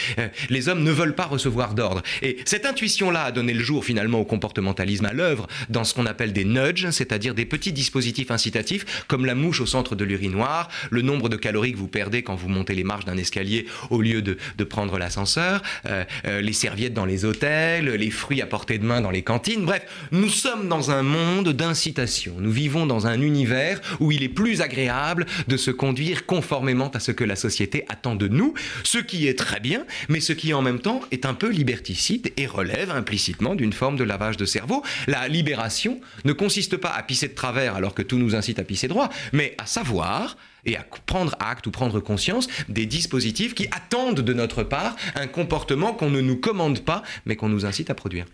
Les 0.49 0.69
hommes 0.69 0.83
ne 0.83 0.91
veulent 0.91 1.15
pas 1.15 1.27
recevoir 1.27 1.75
d'ordre. 1.75 2.03
Et 2.23 2.39
cette 2.45 2.67
intuition-là 2.67 3.25
a 3.25 3.33
donné 3.33 3.53
le 3.53 3.63
jour 3.63 3.80
finalement 3.85 4.21
au 4.21 4.25
comportementalisme 4.25 5.07
à 5.07 5.13
l'œuvre 5.13 5.47
dans 5.69 5.85
ce 5.85 5.95
qu'on 5.95 6.07
appelle 6.07 6.33
des 6.33 6.45
nudges, 6.45 6.91
c'est-à-dire 6.91 7.35
des 7.35 7.45
petits 7.45 7.73
dispositifs 7.73 8.31
incitatifs, 8.31 9.05
comme 9.07 9.25
la 9.25 9.35
mouche 9.35 9.61
au 9.61 9.67
centre 9.67 9.95
de 9.95 10.05
l'urinoir, 10.05 10.69
le 10.91 11.03
nombre 11.03 11.29
de 11.29 11.37
calories 11.37 11.73
que 11.73 11.79
vous 11.79 11.89
perdez 11.89 12.23
quand 12.23 12.35
vous 12.35 12.49
montez 12.49 12.75
les 12.75 12.85
marches 12.85 13.05
d'un 13.05 13.17
escalier 13.17 13.67
au 13.91 14.01
lieu 14.01 14.23
de, 14.23 14.37
de 14.57 14.65
prendre 14.65 14.99
l'ascenseur, 14.99 15.63
euh, 15.87 16.05
euh, 16.27 16.41
les 16.41 16.53
serviettes 16.53 16.95
dans 16.95 17.05
les 17.05 17.25
hôtels, 17.25 17.87
les 17.87 18.11
fruits 18.11 18.43
à 18.43 18.47
portée 18.47 18.79
de 18.79 18.85
main 18.85 19.01
dans 19.01 19.11
les 19.11 19.23
cantines. 19.23 19.65
Bref, 19.65 19.83
nous 20.13 20.29
sommes 20.29 20.69
dans 20.69 20.91
un 20.91 21.03
monde 21.03 21.51
d'incitation. 21.51 22.35
Nous 22.39 22.51
vivons 22.51 22.87
dans 22.87 23.07
un 23.07 23.21
univers 23.21 23.81
où 24.01 24.13
il 24.13 24.23
est 24.23 24.29
plus 24.29 24.61
agréable 24.61 25.27
de 25.49 25.57
se 25.57 25.71
conduire 25.71 26.27
conformément 26.27 26.91
à 26.91 27.01
ce 27.01 27.13
que 27.13 27.25
la 27.25 27.37
société 27.37 27.85
attend 27.89 28.15
de 28.15 28.29
nous, 28.29 28.55
ce 28.83 28.99
qui 28.99 29.27
est 29.27 29.39
très 29.39 29.61
bien, 29.61 29.85
mais 30.09 30.21
ce 30.21 30.33
qui 30.33 30.53
en 30.55 30.63
même 30.63 30.81
temps 30.81 31.01
est 31.11 31.27
un 31.27 31.35
peu 31.35 31.51
liberticide 31.51 32.33
et 32.37 32.47
relève 32.47 32.91
implicitement 32.91 33.55
d'une 33.55 33.70
forme 33.73 33.97
de 33.97 34.05
lavage 34.05 34.37
de 34.37 34.45
cerveau. 34.45 34.83
La 35.07 35.29
libération 35.29 36.01
ne 36.25 36.33
consiste 36.33 36.77
pas 36.77 36.91
à 36.91 37.03
pisser 37.03 37.29
de 37.29 37.35
travers 37.35 37.75
alors 37.77 37.95
que 37.95 38.03
tout 38.03 38.19
nous 38.19 38.35
incite 38.35 38.59
à 38.59 38.65
pisser 38.65 38.89
droit, 38.89 39.09
mais 39.33 39.55
à 39.59 39.67
savoir 39.67 40.37
et 40.67 40.77
à 40.77 40.85
prendre 41.07 41.35
acte 41.41 41.67
ou 41.67 41.71
prendre 41.71 42.01
conscience 42.01 42.47
des 42.69 42.85
dispositifs 42.87 43.55
qui 43.55 43.67
attendent 43.69 44.21
de 44.21 44.33
notre 44.35 44.63
part 44.63 44.95
un 45.15 45.27
comportement 45.27 45.93
qu'on 45.95 46.11
ne 46.11 46.21
nous 46.21 46.37
commande 46.37 46.85
pas, 46.85 47.03
mais 47.25 47.37
qu'on 47.37 47.49
nous 47.49 47.65
incite 47.65 47.89
à 47.91 47.95
produire. 47.95 48.27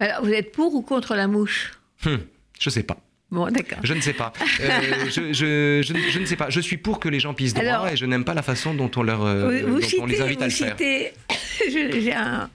Alors, 0.00 0.24
vous 0.24 0.32
êtes 0.32 0.52
pour 0.52 0.74
ou 0.74 0.82
contre 0.82 1.14
la 1.14 1.28
mouche? 1.28 1.72
Hum, 2.04 2.18
je 2.60 2.68
sais 2.70 2.82
pas. 2.82 2.98
Bon, 3.30 3.46
d'accord. 3.50 3.78
Je 3.82 3.94
ne 3.94 4.00
sais 4.02 4.12
pas. 4.12 4.34
Euh, 4.60 5.06
je, 5.08 5.32
je- 5.32 5.80
je 5.82 5.92
ne- 5.94 6.10
je 6.10 6.18
ne 6.18 6.26
sais 6.26 6.36
pas. 6.36 6.50
Je 6.50 6.60
suis 6.60 6.76
pour 6.76 7.00
que 7.00 7.08
les 7.08 7.18
gens 7.18 7.32
pissent 7.32 7.54
droit 7.54 7.64
Alors- 7.66 7.88
et 7.88 7.96
je 7.96 8.04
n'aime 8.04 8.24
pas 8.24 8.34
la 8.34 8.42
façon 8.42 8.74
dont 8.74 8.90
on, 8.96 9.02
leur, 9.02 9.24
euh, 9.24 9.62
vous 9.66 9.78
les 10.06 10.20
invite 10.20 10.42
à 10.42 10.48
vous 10.48 10.50
le 10.50 10.50
faire. 10.50 10.72
citez, 10.76 11.12
je, 11.70 12.00
j'ai 12.00 12.12
un- 12.12 12.50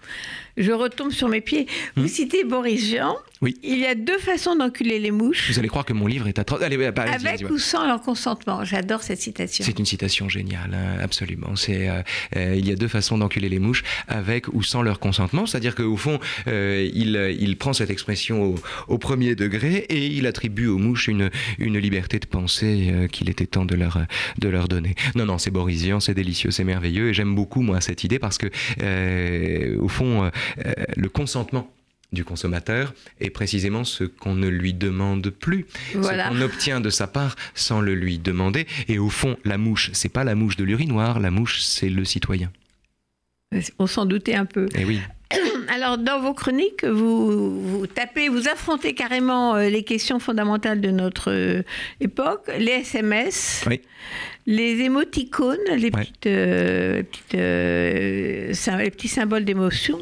je 0.58 0.72
retombe 0.72 1.12
sur 1.12 1.28
mes 1.28 1.42
pieds. 1.42 1.68
Vous 1.96 2.08
citez 2.08 2.44
Boris 2.44 2.90
Jean. 2.90 3.18
Oui. 3.42 3.56
Il 3.64 3.78
y 3.78 3.86
a 3.86 3.96
deux 3.96 4.18
façons 4.18 4.56
d'enculer 4.56 5.00
les 5.00 5.12
mouches, 5.12 5.52
Vous 5.52 5.60
allez 5.60 5.68
croire 5.68 5.86
que 5.86 5.94
mon 5.94 6.08
livre 6.08 6.28
est 6.28 6.40
atroce. 6.40 6.62
Allez, 6.62 6.78
bah, 6.78 7.04
allez-y, 7.04 7.28
avec 7.28 7.42
ouais. 7.42 7.52
ou 7.52 7.58
sans 7.58 7.86
leur 7.86 8.02
consentement. 8.02 8.64
J'adore 8.64 9.04
cette 9.04 9.22
citation. 9.22 9.64
C'est 9.64 9.78
une 9.78 9.86
citation 9.86 10.30
géniale, 10.30 10.74
hein, 10.74 10.98
absolument. 11.02 11.56
C'est 11.56 11.90
euh, 11.90 12.02
euh, 12.36 12.56
il 12.58 12.68
y 12.68 12.72
a 12.72 12.76
deux 12.76 12.88
façons 12.88 13.18
d'enculer 13.18 13.50
les 13.50 13.60
mouches, 13.60 13.84
avec 14.08 14.48
ou 14.54 14.64
sans 14.64 14.82
leur 14.82 15.00
consentement. 15.00 15.46
C'est-à-dire 15.46 15.76
qu'au 15.76 15.98
fond, 15.98 16.20
euh, 16.48 16.90
il, 16.94 17.38
il 17.40 17.58
prend 17.58 17.74
cette 17.74 17.90
expression 17.90 18.44
au, 18.44 18.56
au 18.88 18.98
premier 18.98 19.36
degré 19.36 19.86
et 19.90 20.08
il 20.08 20.26
attribue 20.26 20.68
aux 20.68 20.78
mouches 20.78 21.08
une, 21.08 21.30
une 21.60 21.78
liberté 21.78 22.20
de 22.20 22.26
penser 22.26 22.90
euh, 22.92 23.08
qu'il 23.08 23.30
était 23.30 23.46
temps 23.46 23.66
de 23.66 23.76
leur, 23.76 24.00
de 24.40 24.50
leur 24.50 24.68
donner. 24.68 24.96
Non, 25.16 25.26
non, 25.26 25.38
c'est 25.38 25.52
Boris 25.52 25.84
Vian, 25.84 26.00
c'est 26.00 26.14
délicieux, 26.14 26.52
c'est 26.52 26.64
merveilleux 26.64 27.10
et 27.10 27.14
j'aime 27.14 27.36
beaucoup 27.36 27.62
moi 27.62 27.82
cette 27.82 28.04
idée 28.04 28.20
parce 28.20 28.38
que 28.38 28.48
au 29.78 29.88
fond, 29.88 30.30
le 30.96 31.10
consentement 31.10 31.70
du 32.14 32.24
consommateur 32.24 32.94
est 33.20 33.30
précisément 33.30 33.84
ce 33.84 34.04
qu'on 34.06 34.34
ne 34.36 34.48
lui 34.48 34.74
demande 34.74 35.30
plus, 35.30 35.66
Voilà. 35.94 36.26
ce 36.26 36.30
qu'on 36.30 36.42
obtient 36.42 36.80
de 36.80 36.90
sa 36.90 37.08
part 37.08 37.36
sans 37.54 37.82
le 37.82 37.96
lui 37.96 38.18
demander. 38.18 38.66
Et 38.88 38.98
au 39.00 39.10
fond, 39.10 39.38
la 39.44 39.58
mouche, 39.58 39.90
c'est 39.94 40.10
pas 40.10 40.24
la 40.24 40.36
mouche 40.36 40.56
de 40.56 40.64
l'urinoir, 40.64 41.20
la 41.20 41.32
mouche, 41.32 41.62
c'est 41.62 41.90
le 41.90 42.06
citoyen. 42.06 42.52
On 43.80 43.88
s'en 43.88 44.06
doutait 44.06 44.36
un 44.36 44.46
peu. 44.46 44.68
Et 44.76 44.86
oui. 44.86 45.00
Alors, 45.70 45.98
dans 45.98 46.22
vos 46.22 46.34
chroniques, 46.34 46.86
vous, 46.86 47.62
vous 47.80 47.88
tapez, 47.88 48.30
vous 48.30 48.48
affrontez 48.48 48.94
carrément 48.94 49.56
euh, 49.56 49.68
les 49.70 49.84
questions 49.84 50.20
fondamentales 50.20 50.80
de 50.80 50.90
notre 50.92 51.32
euh, 51.32 51.62
époque, 52.00 52.50
les 52.58 52.72
SMS, 52.72 53.64
Oui. 53.68 53.82
les 54.46 54.80
émoticônes, 54.82 55.58
les, 55.76 55.84
Ouais. 55.86 55.90
petites, 55.92 56.28
euh, 56.28 57.04
petites, 57.04 57.36
euh, 57.36 58.54
les 58.80 58.92
petits 58.92 59.08
symboles 59.10 59.44
d'émotion, 59.44 60.00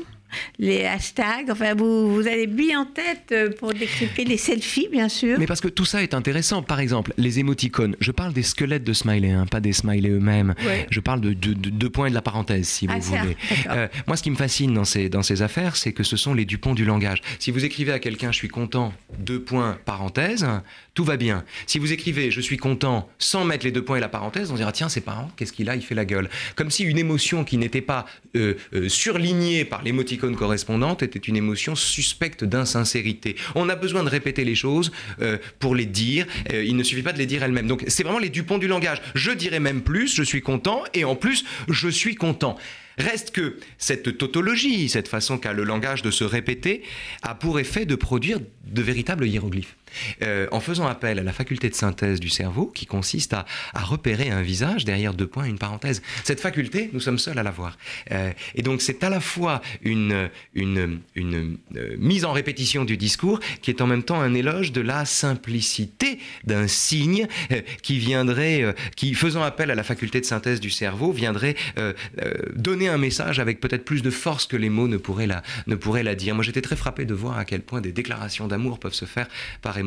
les 0.59 0.85
hashtags. 0.85 1.49
Enfin, 1.49 1.73
vous, 1.75 2.13
vous 2.13 2.27
avez 2.27 2.47
bien 2.47 2.81
en 2.81 2.85
tête 2.85 3.31
euh, 3.31 3.49
pour 3.51 3.73
décrypter 3.73 4.23
les 4.25 4.37
selfies, 4.37 4.87
bien 4.91 5.09
sûr. 5.09 5.37
Mais 5.39 5.45
parce 5.47 5.61
que 5.61 5.67
tout 5.67 5.85
ça 5.85 6.03
est 6.03 6.13
intéressant. 6.13 6.61
Par 6.63 6.79
exemple, 6.79 7.13
les 7.17 7.39
émoticônes. 7.39 7.95
Je 7.99 8.11
parle 8.11 8.33
des 8.33 8.43
squelettes 8.43 8.83
de 8.83 8.93
smiley, 8.93 9.31
hein, 9.31 9.45
pas 9.49 9.59
des 9.59 9.73
smileys 9.73 10.09
eux-mêmes. 10.11 10.55
Ouais. 10.65 10.87
Je 10.89 10.99
parle 10.99 11.21
de 11.21 11.33
de- 11.33 11.53
de- 11.53 11.69
deux 11.69 11.89
points 11.89 12.09
de 12.09 12.13
la 12.15 12.21
parenthèse, 12.21 12.67
si 12.67 12.87
Ah, 12.89 12.97
vous 12.99 13.13
ça, 13.13 13.21
voulez. 13.21 13.37
Euh, 13.69 13.87
moi, 14.07 14.15
ce 14.17 14.23
qui 14.23 14.31
me 14.31 14.35
fascine 14.35 14.73
dans 14.73 14.85
ces, 14.85 15.09
dans 15.09 15.23
ces 15.23 15.41
affaires, 15.41 15.75
c'est 15.75 15.91
que 15.93 16.03
ce 16.03 16.17
sont 16.17 16.33
les 16.33 16.45
Dupont 16.45 16.73
du 16.73 16.85
langage. 16.85 17.21
Si 17.39 17.51
vous 17.51 17.65
écrivez 17.65 17.91
à 17.91 17.99
quelqu'un 17.99 18.31
je 18.31 18.37
suis 18.37 18.47
content, 18.47 18.93
deux 19.19 19.39
points, 19.41 19.77
parenthèse, 19.85 20.45
tout 20.93 21.03
va 21.03 21.17
bien. 21.17 21.43
Si 21.67 21.79
vous 21.79 21.91
écrivez 21.91 22.31
je 22.31 22.41
suis 22.41 22.57
content 22.57 23.09
sans 23.19 23.43
mettre 23.45 23.65
les 23.65 23.71
deux 23.71 23.83
points 23.83 23.97
et 23.97 24.01
la 24.01 24.09
parenthèse, 24.09 24.51
on 24.51 24.55
dira 24.55 24.71
tiens, 24.71 24.89
c'est 24.89 25.01
parent, 25.01 25.29
qu'est-ce 25.37 25.51
qu'il 25.53 25.69
a 25.69 25.75
Il 25.75 25.81
fait 25.81 25.95
la 25.95 26.05
gueule. 26.05 26.29
Comme 26.55 26.71
si 26.71 26.83
une 26.83 26.97
émotion 26.97 27.43
qui 27.43 27.57
n'était 27.57 27.81
pas 27.81 28.05
euh, 28.35 28.55
euh, 28.73 28.89
surlignée 28.89 29.65
par 29.65 29.83
l'émoticône 29.83 30.24
correspondante 30.33 31.03
était 31.03 31.19
une 31.19 31.35
émotion 31.35 31.75
suspecte 31.75 32.43
d'insincérité. 32.43 33.35
On 33.53 33.69
a 33.69 33.75
besoin 33.75 34.03
de 34.03 34.09
répéter 34.09 34.43
les 34.43 34.55
choses 34.55 34.91
euh, 35.21 35.37
pour 35.59 35.75
les 35.75 35.85
dire. 35.85 36.25
Euh, 36.51 36.63
il 36.63 36.75
ne 36.75 36.83
suffit 36.83 37.03
pas 37.03 37.13
de 37.13 37.19
les 37.19 37.27
dire 37.27 37.43
elles-mêmes. 37.43 37.67
Donc 37.67 37.83
c'est 37.87 38.03
vraiment 38.03 38.19
les 38.19 38.29
Dupont 38.29 38.57
du 38.57 38.67
langage. 38.67 39.01
Je 39.13 39.31
dirais 39.31 39.59
même 39.59 39.81
plus, 39.81 40.15
je 40.15 40.23
suis 40.23 40.41
content 40.41 40.83
et 40.93 41.05
en 41.05 41.15
plus, 41.15 41.45
je 41.69 41.87
suis 41.87 42.15
content. 42.15 42.57
Reste 42.97 43.31
que 43.31 43.57
cette 43.77 44.17
tautologie, 44.17 44.89
cette 44.89 45.07
façon 45.07 45.37
qu'a 45.37 45.53
le 45.53 45.63
langage 45.63 46.01
de 46.01 46.11
se 46.11 46.23
répéter, 46.23 46.81
a 47.23 47.35
pour 47.35 47.59
effet 47.59 47.85
de 47.85 47.95
produire 47.95 48.39
de 48.65 48.81
véritables 48.81 49.27
hiéroglyphes. 49.27 49.75
Euh, 50.21 50.47
en 50.51 50.59
faisant 50.59 50.87
appel 50.87 51.19
à 51.19 51.23
la 51.23 51.33
faculté 51.33 51.69
de 51.69 51.75
synthèse 51.75 52.19
du 52.19 52.29
cerveau, 52.29 52.67
qui 52.67 52.85
consiste 52.85 53.33
à, 53.33 53.45
repérer 53.75 54.29
un 54.29 54.41
visage 54.41 54.85
derrière 54.85 55.13
deux 55.13 55.27
points 55.27 55.45
une 55.45 55.57
parenthèse. 55.57 56.01
Cette 56.23 56.39
faculté, 56.39 56.89
nous 56.93 56.99
sommes 56.99 57.19
seuls 57.19 57.37
à 57.37 57.43
l'avoir. 57.43 57.77
Euh, 58.11 58.31
et 58.55 58.61
donc 58.61 58.81
c'est 58.81 59.03
à 59.03 59.09
la 59.09 59.19
fois 59.19 59.61
une, 59.83 60.29
euh, 60.57 61.57
mise 61.97 62.25
en 62.25 62.31
répétition 62.31 62.85
du 62.85 62.97
discours 62.97 63.39
qui 63.61 63.69
est 63.69 63.81
en 63.81 63.87
même 63.87 64.03
temps 64.03 64.21
un 64.21 64.33
éloge 64.33 64.71
de 64.71 64.81
la 64.81 65.05
simplicité 65.05 66.19
d'un 66.43 66.67
signe 66.67 67.27
euh, 67.51 67.61
qui 67.81 67.99
viendrait, 67.99 68.75
qui 68.95 69.13
faisant 69.13 69.43
appel 69.43 69.71
à 69.71 69.75
la 69.75 69.83
faculté 69.83 70.19
de 70.19 70.25
synthèse 70.25 70.59
du 70.59 70.69
cerveau, 70.69 71.11
viendrait 71.11 71.55
donner 72.55 72.89
un 72.89 72.97
message 72.97 73.39
avec 73.39 73.59
peut-être 73.59 73.85
plus 73.85 74.01
de 74.01 74.09
force 74.09 74.45
que 74.45 74.57
les 74.57 74.69
mots 74.69 74.87
ne 74.87 74.97
pourraient 74.97 75.27
la, 75.27 75.43
ne 75.67 75.75
pourraient 75.75 76.03
la 76.03 76.15
dire. 76.15 76.35
Moi 76.35 76.43
j'étais 76.43 76.61
très 76.61 76.75
frappé 76.75 77.05
de 77.05 77.13
voir 77.13 77.37
à 77.37 77.45
quel 77.45 77.61
point 77.61 77.81
des 77.81 77.91
déclarations 77.91 78.47
d'amour 78.47 78.79
peuvent 78.79 78.93
se 78.93 79.05
faire 79.05 79.27
par 79.61 79.77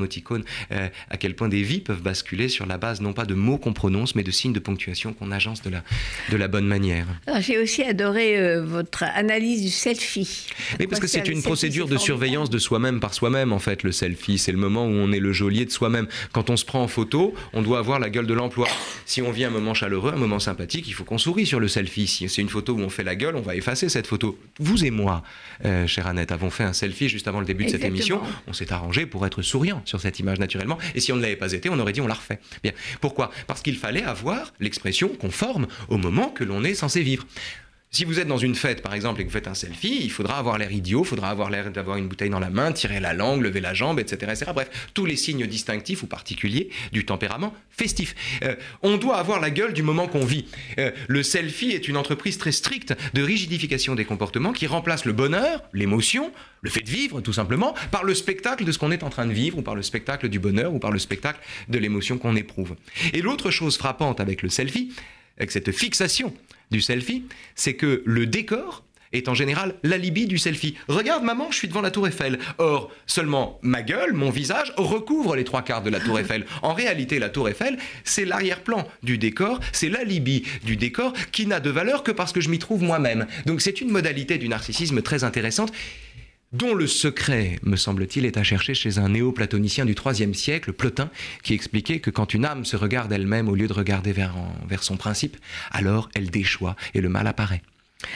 euh, 0.73 0.89
à 1.11 1.17
quel 1.17 1.35
point 1.35 1.49
des 1.49 1.63
vies 1.63 1.81
peuvent 1.81 2.03
basculer 2.03 2.49
sur 2.49 2.67
la 2.67 2.79
base 2.79 3.01
non 3.01 3.13
pas 3.13 3.25
de 3.25 3.35
mots 3.35 3.59
qu'on 3.59 3.73
prononce, 3.73 4.15
mais 4.15 4.23
de 4.23 4.31
signes 4.31 4.53
de 4.53 4.59
ponctuation 4.59 5.13
qu'on 5.13 5.31
agence 5.31 5.63
de 5.63 5.71
la, 5.71 5.83
de 6.31 6.37
la 6.37 6.49
bonne 6.49 6.67
manière. 6.67 7.07
Alors, 7.27 7.41
J'ai 7.41 7.59
aussi 7.59 7.83
adoré 7.83 8.39
euh, 8.39 8.65
votre 8.65 9.05
analyse 9.05 9.63
du 9.63 9.71
selfie. 9.71 10.47
Oui, 10.79 10.87
parce 10.87 11.01
que 11.01 11.07
c'est 11.07 11.29
une 11.29 11.43
procédure 11.43 11.89
de 11.89 11.97
surveillance 11.97 12.51
de 12.51 12.59
soi-même 12.59 13.01
par 13.01 13.15
soi-même, 13.15 13.53
en 13.53 13.59
fait, 13.59 13.83
le 13.83 13.93
selfie. 13.93 14.39
C'est 14.39 14.53
le 14.53 14.59
moment 14.59 14.87
où 14.87 14.91
on 14.91 15.13
est 15.13 15.21
le 15.21 15.33
geôlier 15.33 15.65
de 15.65 15.71
soi-même. 15.71 16.07
Quand 16.33 16.51
on 16.51 16.57
se 16.57 16.65
prend 16.65 16.83
en 16.83 16.89
photo, 16.89 17.35
on 17.53 17.63
doit 17.63 17.79
avoir 17.79 17.99
la 17.99 18.11
gueule 18.11 18.27
de 18.27 18.35
l'emploi. 18.35 18.69
Si 19.07 19.23
on 19.23 19.31
vit 19.31 19.45
un 19.45 19.51
moment 19.51 19.75
chaleureux, 19.75 20.13
un 20.13 20.19
moment 20.19 20.39
sympathique, 20.39 20.87
il 20.89 20.93
faut 20.93 21.05
qu'on 21.05 21.19
sourie 21.19 21.47
sur 21.47 21.61
le 21.61 21.69
selfie. 21.69 22.07
Si 22.07 22.29
c'est 22.29 22.43
une 22.43 22.49
photo 22.49 22.75
où 22.75 22.81
on 22.81 22.91
fait 22.91 23.05
la 23.05 23.17
gueule, 23.17 23.37
on 23.37 23.41
va 23.41 23.57
effacer 23.57 23.89
cette 23.89 24.07
photo. 24.07 24.39
Vous 24.59 24.85
et 24.85 24.91
moi, 24.91 25.23
euh, 25.65 25.87
chère 25.87 26.07
Annette, 26.07 26.33
avons 26.33 26.51
fait 26.51 26.65
un 26.65 26.73
selfie 26.73 27.09
juste 27.09 27.29
avant 27.29 27.41
le 27.41 27.47
début 27.47 27.65
de 27.65 27.71
cette 27.71 27.85
émission. 27.85 28.21
On 28.47 28.53
s'est 28.53 28.73
arrangé 28.73 29.07
pour 29.07 29.27
être 29.27 29.43
souriant 29.43 29.83
sur 29.89 30.01
cette 30.01 30.19
image 30.19 30.39
naturellement. 30.39 30.79
Et 30.95 31.01
si 31.01 31.13
on 31.13 31.17
ne 31.17 31.23
l'avait 31.23 31.37
pas 31.37 31.53
été, 31.53 31.69
on 31.69 31.79
aurait 31.79 31.93
dit 31.93 32.01
on 32.01 32.07
l'a 32.07 32.15
refait. 32.15 32.39
Bien. 32.63 32.73
Pourquoi? 33.01 33.31
Parce 33.47 33.63
qu'il 33.63 33.77
fallait 33.77 34.05
avoir 34.05 34.53
l'expression 34.61 35.09
conforme 35.09 35.67
au 35.89 35.97
moment 35.97 36.29
que 36.29 36.45
l'on 36.45 36.63
est 36.65 36.75
censé 36.75 37.03
vivre. 37.03 37.27
Si 37.91 38.05
vous 38.05 38.21
êtes 38.21 38.29
dans 38.29 38.39
une 38.39 38.55
fête, 38.55 38.83
par 38.83 38.93
exemple, 38.93 39.21
et 39.21 39.25
que 39.25 39.31
vous 39.31 39.35
faites 39.35 39.49
un 39.49 39.55
selfie, 39.55 40.01
il 40.03 40.11
faudra 40.11 40.39
avoir 40.39 40.59
l'air 40.59 40.71
idiot, 40.71 41.05
il 41.05 41.07
faudra 41.07 41.31
avoir 41.31 41.49
l'air 41.49 41.71
d'avoir 41.71 41.97
une 41.97 42.07
bouteille 42.07 42.29
dans 42.29 42.39
la 42.39 42.51
main, 42.51 42.71
tirer 42.73 43.01
la 43.01 43.15
langue, 43.15 43.41
lever 43.43 43.61
la 43.61 43.73
jambe, 43.73 43.99
etc., 43.99 44.31
etc. 44.33 44.51
Bref, 44.55 44.91
tous 44.93 45.07
les 45.07 45.17
signes 45.17 45.47
distinctifs 45.47 46.03
ou 46.03 46.07
particuliers 46.07 46.69
du 46.93 47.07
tempérament 47.07 47.55
festif. 47.71 48.15
Euh, 48.45 48.57
on 48.83 48.99
doit 48.99 49.17
avoir 49.17 49.41
la 49.41 49.51
gueule 49.51 49.73
du 49.73 49.83
moment 49.83 50.07
qu'on 50.07 50.27
vit. 50.27 50.45
Euh, 50.79 50.91
le 51.07 51.23
selfie 51.23 51.71
est 51.71 51.89
une 51.89 51.97
entreprise 51.97 52.37
très 52.37 52.53
stricte 52.53 52.95
de 53.15 53.23
rigidification 53.23 53.95
des 53.95 54.05
comportements 54.05 54.53
qui 54.53 54.67
remplace 54.67 55.07
le 55.07 55.15
bonheur, 55.15 55.63
l'émotion, 55.73 56.31
le 56.61 56.69
fait 56.69 56.83
de 56.83 56.91
vivre, 56.91 57.23
tout 57.23 57.33
simplement, 57.33 57.75
par 57.91 58.05
le 58.05 58.15
spectacle 58.15 58.67
de 58.67 58.73
ce 58.73 58.79
qu'on 58.79 58.91
est 58.91 59.03
en 59.03 59.11
train 59.11 59.25
de 59.25 59.33
vivre, 59.33 59.57
ou 59.57 59.63
par 59.63 59.75
le 59.75 59.83
spectacle 59.83 60.29
du 60.29 60.39
bonheur, 60.39 60.75
ou 60.75 60.79
par 60.79 60.91
le 60.91 60.99
spectacle 60.99 61.41
de 61.69 61.79
l'émotion 61.79 62.19
qu'on 62.19 62.37
éprouve. 62.37 62.75
Et 63.15 63.23
l'autre 63.23 63.51
chose 63.51 63.79
frappante 63.79 64.21
avec 64.21 64.43
le 64.43 64.51
selfie, 64.51 64.93
avec 65.39 65.53
cette 65.53 65.73
fixation 65.73 66.35
du 66.71 66.81
selfie, 66.81 67.25
c'est 67.55 67.75
que 67.75 68.03
le 68.05 68.27
décor 68.27 68.85
est 69.13 69.29
en 69.29 69.35
général 69.35 69.75
l'alibi 69.83 70.27
du 70.27 70.39
selfie. 70.39 70.75
Regarde 70.89 71.25
maman, 71.25 71.51
je 71.51 71.57
suis 71.57 71.69
devant 71.69 71.81
la 71.81 71.91
tour 71.91 72.07
Eiffel. 72.07 72.39
Or, 72.59 72.91
seulement 73.07 73.59
ma 73.63 73.83
gueule, 73.83 74.13
mon 74.13 74.31
visage, 74.31 74.73
recouvre 74.77 75.37
les 75.37 75.45
trois 75.45 75.63
quarts 75.63 75.83
de 75.83 75.91
la 75.91 76.01
tour 76.01 76.19
Eiffel. 76.19 76.45
En 76.63 76.75
réalité, 76.75 77.19
la 77.19 77.29
tour 77.29 77.49
Eiffel, 77.49 77.79
c'est 78.05 78.25
l'arrière-plan 78.25 78.87
du 79.03 79.19
décor, 79.19 79.61
c'est 79.73 79.89
l'alibi 79.89 80.45
du 80.65 80.77
décor 80.77 81.13
qui 81.33 81.47
n'a 81.47 81.61
de 81.61 81.71
valeur 81.71 82.03
que 82.03 82.13
parce 82.13 82.33
que 82.33 82.41
je 82.41 82.49
m'y 82.49 82.59
trouve 82.59 82.83
moi-même. 82.83 83.27
Donc 83.47 83.61
c'est 83.61 83.81
une 83.81 83.91
modalité 83.91 84.39
du 84.39 84.49
narcissisme 84.49 85.03
très 85.03 85.25
intéressante 85.25 85.73
dont 86.53 86.75
le 86.75 86.87
secret, 86.87 87.59
me 87.63 87.77
semble-t-il, 87.77 88.25
est 88.25 88.37
à 88.37 88.43
chercher 88.43 88.75
chez 88.75 88.99
un 88.99 89.11
néo-platonicien 89.11 89.85
du 89.85 89.95
IIIe 89.95 90.35
siècle, 90.35 90.73
Plotin, 90.73 91.11
qui 91.43 91.55
expliquait 91.55 92.01
que 92.01 92.11
quand 92.11 92.35
une 92.35 92.45
âme 92.45 92.65
se 92.65 92.77
regarde 92.77 93.13
elle-même 93.13 93.49
au 93.49 93.55
lieu 93.55 93.67
de 93.67 93.73
regarder 93.73 94.13
vers, 94.13 94.35
vers 94.69 94.83
son 94.83 94.97
principe, 94.97 95.37
alors 95.71 96.09
elle 96.15 96.31
déchoit 96.31 96.77
et 96.95 97.01
le 97.01 97.09
mal 97.09 97.27
apparaît. 97.27 97.63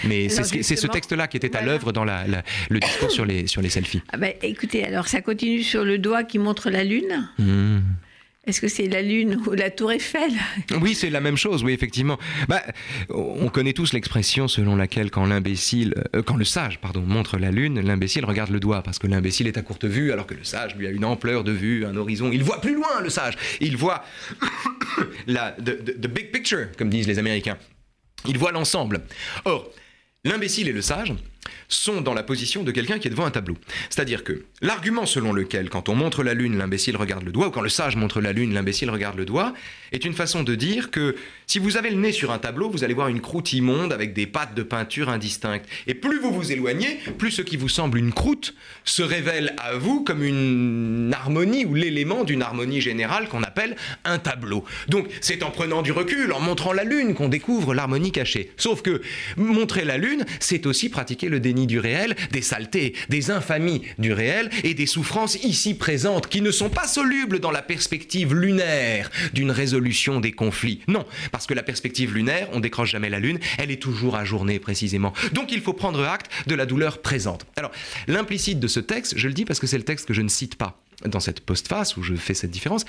Mais 0.05 0.29
c'est 0.29 0.77
ce 0.77 0.87
texte-là 0.87 1.27
qui 1.27 1.37
était 1.37 1.57
à 1.57 1.63
l'œuvre 1.63 1.93
dans 1.93 2.05
le 2.05 2.81
discours 2.81 3.11
sur 3.11 3.25
les, 3.25 3.47
sur 3.47 3.63
les 3.63 3.71
selfies. 3.71 4.03
Ah 4.13 4.17
ben, 4.17 4.33
écoutez, 4.43 4.85
alors 4.85 5.09
ça 5.09 5.21
continue 5.21 5.63
sur 5.63 5.85
le 5.85 5.99
doigt 5.99 6.23
qui 6.25 6.39
montre 6.39 6.71
la 6.71 6.85
lune. 6.85 7.29
Mmh. 7.39 7.79
Est-ce 8.45 8.61
que 8.61 8.67
c'est 8.67 8.89
la 8.89 9.03
Lune 9.03 9.41
ou 9.47 9.53
la 9.53 9.71
Tour 9.71 9.93
Eiffel? 9.93 10.33
Oui, 10.81 10.97
c'est 10.97 11.11
la 11.11 11.21
même 11.21 11.37
chose, 11.37 11.63
oui, 11.63 11.73
effectivement. 11.73 12.19
Bah, 12.49 12.61
on 13.11 13.49
connaît 13.49 13.73
tous 13.73 13.93
l'expression 13.93 14.49
selon 14.49 14.75
laquelle 14.75 15.13
quand 15.13 15.27
l'imbécile, 15.27 15.95
euh, 16.17 16.23
quand 16.23 16.37
le 16.37 16.45
sage, 16.45 16.81
pardon, 16.81 17.03
montre 17.03 17.39
la 17.39 17.53
Lune, 17.53 17.81
l'imbécile 17.81 18.25
regarde 18.25 18.51
le 18.51 18.59
doigt, 18.59 18.83
parce 18.83 18.99
que 18.99 19.07
l'imbécile 19.07 19.47
est 19.47 19.59
à 19.59 19.63
courte 19.63 19.85
vue, 19.85 20.11
alors 20.11 20.27
que 20.27 20.35
le 20.35 20.43
sage, 20.43 20.75
lui, 20.75 20.89
a 20.89 20.91
une 20.91 21.05
ampleur 21.05 21.45
de 21.45 21.53
vue, 21.53 21.87
un 21.87 21.97
horizon. 21.97 22.31
Il 22.33 22.43
voit 22.43 22.61
plus 22.61 22.75
loin, 22.75 23.01
le 23.01 23.11
sage. 23.11 23.35
Il 23.61 23.77
voit 23.77 24.05
la 25.29 25.53
the 25.53 26.09
big 26.09 26.33
picture, 26.33 26.67
comme 26.77 26.91
disent 26.91 27.07
les 27.07 27.21
Américains. 27.21 27.59
Il 28.27 28.39
voit 28.39 28.51
l'ensemble. 28.51 29.03
Or, 29.45 29.71
l'imbécile 30.25 30.67
et 30.67 30.73
le 30.73 30.83
sage, 30.83 31.15
sont 31.69 32.01
dans 32.01 32.15
la 32.15 32.23
position 32.23 32.63
de 32.63 32.71
quelqu'un 32.71 32.99
qui 32.99 33.09
est 33.09 33.11
devant 33.11 33.25
un 33.25 33.31
tableau. 33.31 33.57
C'est-à-dire 33.91 34.25
que 34.25 34.45
l'argument 34.61 35.07
selon 35.07 35.33
lequel, 35.33 35.71
quand 35.71 35.89
on 35.89 35.95
montre 35.95 36.23
la 36.23 36.35
lune, 36.35 36.59
l'imbécile 36.59 36.97
regarde 36.97 37.25
le 37.25 37.33
doigt, 37.33 37.49
ou 37.49 37.51
quand 37.51 37.63
le 37.63 37.69
sage 37.69 37.97
montre 37.97 38.21
la 38.21 38.33
lune, 38.33 38.55
l'imbécile 38.55 38.91
regarde 38.91 39.17
le 39.17 39.25
doigt, 39.25 39.55
est 39.93 40.05
une 40.05 40.13
façon 40.13 40.43
de 40.43 40.55
dire 40.55 40.91
que 40.91 41.17
si 41.47 41.59
vous 41.59 41.77
avez 41.77 41.91
le 41.91 41.97
nez 41.97 42.13
sur 42.13 42.31
un 42.31 42.39
tableau, 42.39 42.71
vous 42.71 42.85
allez 42.85 42.95
voir 42.95 43.09
une 43.09 43.21
croûte 43.21 43.53
immonde 43.53 43.93
avec 43.93 44.15
des 44.15 44.27
pattes 44.27 44.55
de 44.55 44.63
peinture 44.63 45.09
indistinctes. 45.09 45.67
Et 45.87 45.95
plus 45.95 46.21
vous 46.21 46.33
vous 46.33 46.53
éloignez, 46.53 46.99
plus 47.19 47.31
ce 47.31 47.43
qui 47.43 47.57
vous 47.57 47.69
semble 47.69 47.99
une 47.99 48.13
croûte 48.13 48.55
se 48.85 49.03
révèle 49.03 49.55
à 49.59 49.75
vous 49.75 50.03
comme 50.03 50.23
une 50.23 51.13
harmonie 51.15 51.65
ou 51.65 51.75
l'élément 51.75 52.25
d'une 52.25 52.43
harmonie 52.43 52.81
générale 52.81 53.29
qu'on 53.29 53.43
appelle 53.43 53.77
un 54.05 54.19
tableau. 54.19 54.65
Donc 54.89 55.09
c'est 55.21 55.43
en 55.43 55.51
prenant 55.51 55.83
du 55.83 55.93
recul, 55.93 56.33
en 56.33 56.41
montrant 56.41 56.73
la 56.73 56.85
lune, 56.85 57.15
qu'on 57.15 57.29
découvre 57.29 57.75
l'harmonie 57.75 58.13
cachée. 58.13 58.53
Sauf 58.57 58.83
que 58.83 59.03
montrer 59.37 59.85
la 59.85 59.99
lune, 59.99 60.25
c'est 60.41 60.67
aussi 60.67 60.89
pratiquer 60.89 61.29
le 61.33 61.41
déni 61.41 61.67
du 61.67 61.81
réel, 61.81 62.15
des 62.31 62.43
saletés, 62.43 62.95
des 63.09 63.31
infamies 63.33 63.83
du 63.99 64.13
réel 64.13 64.51
et 64.63 64.75
des 64.75 64.87
souffrances 64.87 65.35
ici 65.43 65.75
présentes 65.75 66.29
qui 66.29 66.41
ne 66.41 66.53
sont 66.53 66.71
pas 66.71 66.87
solubles 66.87 67.41
dans 67.41 67.51
la 67.51 67.63
perspective 67.63 68.35
lunaire 68.35 69.11
d'une 69.33 69.51
résolution 69.51 70.21
des 70.21 70.33
conflits. 70.33 70.81
Non, 70.87 71.05
parce 71.33 71.47
que 71.47 71.55
la 71.55 71.63
perspective 71.63 72.15
lunaire, 72.15 72.49
on 72.53 72.61
décroche 72.61 72.93
jamais 72.93 73.11
la 73.11 73.19
lune, 73.19 73.41
elle 73.59 73.71
est 73.71 73.83
toujours 73.83 74.17
ajournée 74.17 74.61
précisément. 74.61 75.13
Donc 75.33 75.51
il 75.51 75.61
faut 75.61 75.73
prendre 75.73 76.05
acte 76.05 76.31
de 76.47 76.55
la 76.55 76.67
douleur 76.67 77.01
présente. 77.03 77.47
Alors, 77.57 77.73
l'implicite 78.07 78.61
de 78.61 78.69
ce 78.69 78.81
texte, 78.81 79.15
je 79.17 79.27
le 79.27 79.35
dis 79.35 79.45
parce 79.45 79.59
que 79.59 79.67
c'est 79.67 79.79
le 79.79 79.85
texte 79.85 80.07
que 80.07 80.15
je 80.15 80.23
ne 80.23 80.29
cite 80.29 80.57
pas 80.57 80.79
dans 81.05 81.21
cette 81.21 81.41
postface 81.41 81.97
où 81.97 82.03
je 82.03 82.15
fais 82.15 82.35
cette 82.35 82.51
différence, 82.51 82.85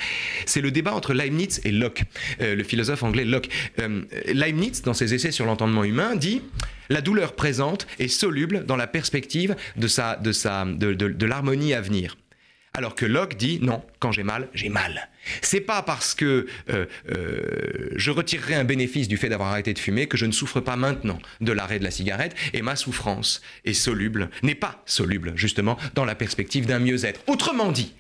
c'est 0.46 0.62
le 0.62 0.72
débat 0.72 0.94
entre 0.94 1.14
Leibniz 1.14 1.62
et 1.64 1.72
Locke, 1.72 2.04
euh, 2.42 2.56
le 2.56 2.64
philosophe 2.64 3.04
anglais 3.04 3.26
Locke. 3.26 3.50
Euh, 3.80 4.04
Leibniz, 4.28 4.82
dans 4.84 4.94
ses 4.94 5.14
essais 5.14 5.32
sur 5.32 5.46
l'entendement 5.46 5.84
humain, 5.84 6.16
dit 6.16 6.42
la 6.90 7.02
douleur 7.02 7.34
présente 7.34 7.88
est 8.00 8.08
soluble 8.08 8.66
dans 8.66 8.76
la 8.76 8.88
perspective 8.88 9.56
de, 9.78 11.26
l'harmonie 11.26 11.74
à 11.74 11.82
venir. 11.82 12.18
Alors 12.76 12.96
que 12.96 13.06
Locke 13.06 13.38
dit 13.38 13.60
non, 13.62 13.84
quand 14.00 14.12
j'ai 14.12 14.24
mal, 14.24 14.50
j'ai 14.56 14.70
mal. 14.70 15.10
C'est 15.42 15.62
pas 15.62 15.84
parce 15.84 16.16
que 16.16 16.48
euh, 16.70 16.86
euh, 17.12 17.90
je 17.96 18.10
retirerai 18.10 18.56
un 18.56 18.64
bénéfice 18.64 19.08
du 19.08 19.18
fait 19.18 19.30
d'avoir 19.30 19.50
arrêté 19.50 19.74
de 19.74 19.80
fumer 19.80 20.08
que 20.08 20.18
je 20.18 20.26
ne 20.26 20.32
souffre 20.32 20.60
pas 20.60 20.76
maintenant 20.76 21.20
de 21.40 21.52
l'arrêt 21.52 21.78
de 21.78 21.84
la 21.84 21.92
cigarette 21.92 22.36
et 22.52 22.64
ma 22.64 22.76
souffrance 22.76 23.44
est 23.64 23.74
soluble, 23.74 24.32
n'est 24.42 24.56
pas 24.56 24.82
soluble 24.88 25.34
justement 25.36 25.78
dans 25.94 26.04
la 26.04 26.16
perspective 26.16 26.66
d'un 26.66 26.80
mieux-être. 26.80 27.22
Autrement 27.28 27.72
dit, 27.72 27.94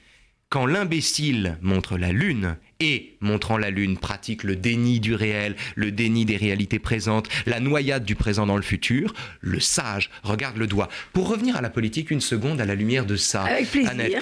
quand 0.49 0.65
l'imbécile 0.65 1.57
montre 1.61 1.97
la 1.97 2.11
lune 2.11 2.57
et, 2.80 3.15
montrant 3.21 3.57
la 3.57 3.69
lune, 3.69 3.97
pratique 3.97 4.43
le 4.43 4.55
déni 4.55 4.99
du 4.99 5.13
réel, 5.13 5.55
le 5.76 5.91
déni 5.91 6.26
des 6.26 6.38
réalités 6.38 6.80
présentes, 6.80 7.30
la 7.45 7.59
noyade 7.59 8.05
du 8.05 8.15
présent 8.15 8.47
dans 8.47 8.55
le 8.55 8.63
futur, 8.63 9.13
le 9.39 9.59
sage 9.59 10.09
regarde 10.24 10.57
le 10.57 10.67
doigt. 10.67 10.89
Pour 11.11 11.30
revenir 11.30 11.55
à 11.55 11.61
la 11.61 11.69
politique 11.69 12.09
une 12.09 12.21
seconde 12.21 12.59
à 12.59 12.65
la 12.65 12.76
lumière 12.76 13.05
de 13.05 13.15
ça, 13.15 13.43
Avec 13.43 13.69
plaisir. 13.69 14.21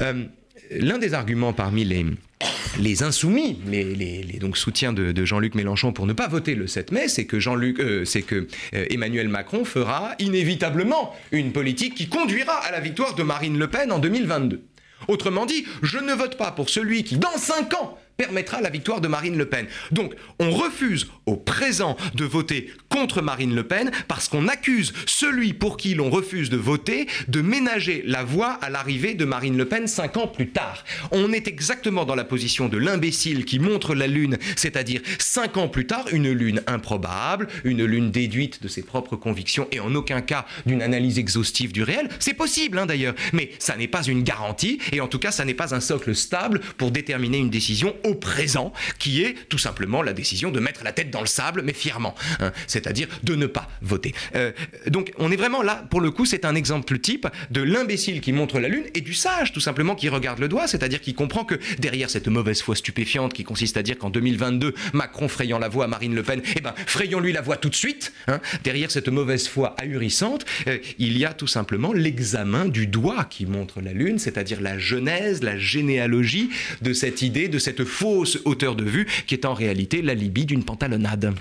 Euh, 0.00 0.24
l'un 0.70 0.98
des 0.98 1.14
arguments 1.14 1.52
parmi 1.52 1.84
les, 1.84 3.02
insoumis, 3.02 3.58
les, 3.66 4.40
soutiens 4.54 4.92
de, 4.92 5.24
Jean-Luc 5.24 5.54
Mélenchon 5.54 5.92
pour 5.92 6.06
ne 6.06 6.12
pas 6.12 6.28
voter 6.28 6.54
le 6.54 6.66
7 6.66 6.92
mai, 6.92 7.08
c'est 7.08 7.26
que 7.26 7.36
euh, 7.36 8.04
euh, 8.32 8.86
Emmanuel 8.90 9.28
Macron 9.28 9.64
fera 9.64 10.14
inévitablement 10.18 11.14
une 11.32 11.52
politique 11.52 11.94
qui 11.94 12.08
conduira 12.08 12.54
à 12.54 12.72
la 12.72 12.80
victoire 12.80 13.14
de 13.14 13.22
Marine 13.22 13.58
Le 13.58 13.68
Pen 13.68 13.92
en 13.92 13.98
2022. 13.98 14.62
Autrement 15.08 15.44
dit, 15.46 15.66
je 15.82 15.98
ne 15.98 16.12
vote 16.12 16.36
pas 16.36 16.50
pour 16.50 16.70
celui 16.70 17.04
qui, 17.04 17.16
dans 17.16 17.36
cinq 17.36 17.74
ans, 17.74 17.98
permettra 18.16 18.60
la 18.60 18.70
victoire 18.70 19.00
de 19.00 19.08
Marine 19.08 19.36
Le 19.36 19.46
Pen. 19.46 19.66
Donc, 19.92 20.14
on 20.38 20.50
refuse 20.50 21.08
au 21.26 21.36
présent 21.36 21.96
de 22.14 22.24
voter 22.24 22.70
contre 22.88 23.22
Marine 23.22 23.54
Le 23.54 23.64
Pen 23.64 23.90
parce 24.08 24.28
qu'on 24.28 24.48
accuse 24.48 24.92
celui 25.06 25.52
pour 25.52 25.76
qui 25.76 25.94
l'on 25.94 26.10
refuse 26.10 26.50
de 26.50 26.56
voter 26.56 27.06
de 27.28 27.40
ménager 27.40 28.02
la 28.06 28.22
voie 28.22 28.52
à 28.62 28.70
l'arrivée 28.70 29.14
de 29.14 29.24
Marine 29.24 29.56
Le 29.56 29.66
Pen 29.66 29.86
cinq 29.86 30.16
ans 30.16 30.28
plus 30.28 30.50
tard. 30.50 30.84
On 31.10 31.32
est 31.32 31.48
exactement 31.48 32.04
dans 32.04 32.14
la 32.14 32.24
position 32.24 32.68
de 32.68 32.78
l'imbécile 32.78 33.44
qui 33.44 33.58
montre 33.58 33.94
la 33.94 34.06
lune, 34.06 34.38
c'est-à-dire 34.56 35.00
cinq 35.18 35.56
ans 35.56 35.68
plus 35.68 35.86
tard, 35.86 36.06
une 36.12 36.30
lune 36.30 36.62
improbable, 36.66 37.48
une 37.64 37.84
lune 37.84 38.10
déduite 38.10 38.62
de 38.62 38.68
ses 38.68 38.82
propres 38.82 39.16
convictions 39.16 39.68
et 39.72 39.80
en 39.80 39.94
aucun 39.94 40.20
cas 40.20 40.46
d'une 40.66 40.82
analyse 40.82 41.18
exhaustive 41.18 41.72
du 41.72 41.82
réel. 41.82 42.08
C'est 42.18 42.34
possible 42.34 42.78
hein, 42.78 42.86
d'ailleurs, 42.86 43.14
mais 43.32 43.50
ça 43.58 43.76
n'est 43.76 43.88
pas 43.88 44.02
une 44.02 44.22
garantie 44.22 44.78
et 44.92 45.00
en 45.00 45.08
tout 45.08 45.18
cas 45.18 45.30
ça 45.30 45.44
n'est 45.44 45.54
pas 45.54 45.74
un 45.74 45.80
socle 45.80 46.14
stable 46.14 46.60
pour 46.76 46.90
déterminer 46.90 47.38
une 47.38 47.50
décision 47.50 47.94
au 48.04 48.14
présent, 48.14 48.72
qui 48.98 49.22
est 49.22 49.34
tout 49.48 49.58
simplement 49.58 50.02
la 50.02 50.12
décision 50.12 50.50
de 50.50 50.60
mettre 50.60 50.84
la 50.84 50.92
tête 50.92 51.10
dans 51.10 51.20
le 51.20 51.26
sable, 51.26 51.62
mais 51.62 51.72
fièrement, 51.72 52.14
hein, 52.40 52.52
c'est-à-dire 52.66 53.08
de 53.22 53.34
ne 53.34 53.46
pas 53.46 53.68
voter. 53.82 54.14
Euh, 54.34 54.52
donc 54.86 55.12
on 55.18 55.30
est 55.30 55.36
vraiment 55.36 55.62
là, 55.62 55.84
pour 55.90 56.00
le 56.00 56.10
coup, 56.10 56.26
c'est 56.26 56.44
un 56.44 56.54
exemple 56.54 56.98
type 56.98 57.26
de 57.50 57.62
l'imbécile 57.62 58.20
qui 58.20 58.32
montre 58.32 58.60
la 58.60 58.68
lune 58.68 58.84
et 58.94 59.00
du 59.00 59.14
sage, 59.14 59.52
tout 59.52 59.60
simplement, 59.60 59.94
qui 59.94 60.08
regarde 60.08 60.38
le 60.38 60.48
doigt, 60.48 60.66
c'est-à-dire 60.66 61.00
qui 61.00 61.14
comprend 61.14 61.44
que 61.44 61.58
derrière 61.78 62.10
cette 62.10 62.28
mauvaise 62.28 62.62
foi 62.62 62.76
stupéfiante 62.76 63.32
qui 63.32 63.44
consiste 63.44 63.76
à 63.76 63.82
dire 63.82 63.98
qu'en 63.98 64.10
2022, 64.10 64.74
Macron 64.92 65.28
frayant 65.28 65.58
la 65.58 65.68
voie 65.68 65.84
à 65.84 65.88
Marine 65.88 66.14
Le 66.14 66.22
Pen, 66.22 66.42
eh 66.56 66.60
ben, 66.60 66.74
frayons-lui 66.86 67.32
la 67.32 67.40
voie 67.40 67.56
tout 67.56 67.68
de 67.68 67.74
suite, 67.74 68.12
hein, 68.28 68.40
derrière 68.62 68.90
cette 68.90 69.08
mauvaise 69.08 69.48
foi 69.48 69.74
ahurissante, 69.78 70.44
euh, 70.66 70.78
il 70.98 71.16
y 71.18 71.24
a 71.24 71.32
tout 71.32 71.46
simplement 71.46 71.92
l'examen 71.92 72.66
du 72.66 72.86
doigt 72.86 73.24
qui 73.24 73.46
montre 73.46 73.80
la 73.80 73.92
lune, 73.92 74.18
c'est-à-dire 74.18 74.60
la 74.60 74.78
genèse, 74.78 75.42
la 75.42 75.58
généalogie 75.58 76.50
de 76.82 76.92
cette 76.92 77.22
idée, 77.22 77.48
de 77.48 77.58
cette 77.58 77.84
fausse 77.94 78.38
hauteur 78.44 78.74
de 78.74 78.84
vue 78.84 79.06
qui 79.26 79.34
est 79.34 79.44
en 79.44 79.54
réalité 79.54 80.02
l'alibi 80.02 80.44
d'une 80.44 80.64
pantalonnade. 80.64 81.34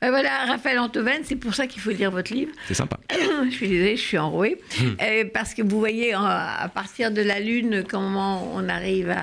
Ben 0.00 0.10
voilà, 0.10 0.46
Raphaël 0.46 0.78
Antoven, 0.78 1.22
c'est 1.24 1.36
pour 1.36 1.54
ça 1.54 1.66
qu'il 1.66 1.82
faut 1.82 1.90
lire 1.90 2.12
votre 2.12 2.32
livre. 2.32 2.52
C'est 2.68 2.74
sympa. 2.74 2.98
je 3.10 3.50
suis 3.50 3.68
désolée, 3.68 3.96
je 3.96 4.02
suis 4.02 4.18
enrouée. 4.18 4.60
Hmm. 4.78 4.84
Euh, 5.02 5.24
parce 5.34 5.54
que 5.54 5.62
vous 5.62 5.80
voyez, 5.80 6.12
à 6.14 6.70
partir 6.72 7.10
de 7.10 7.20
la 7.20 7.40
Lune, 7.40 7.84
comment 7.88 8.52
on 8.54 8.68
arrive 8.68 9.14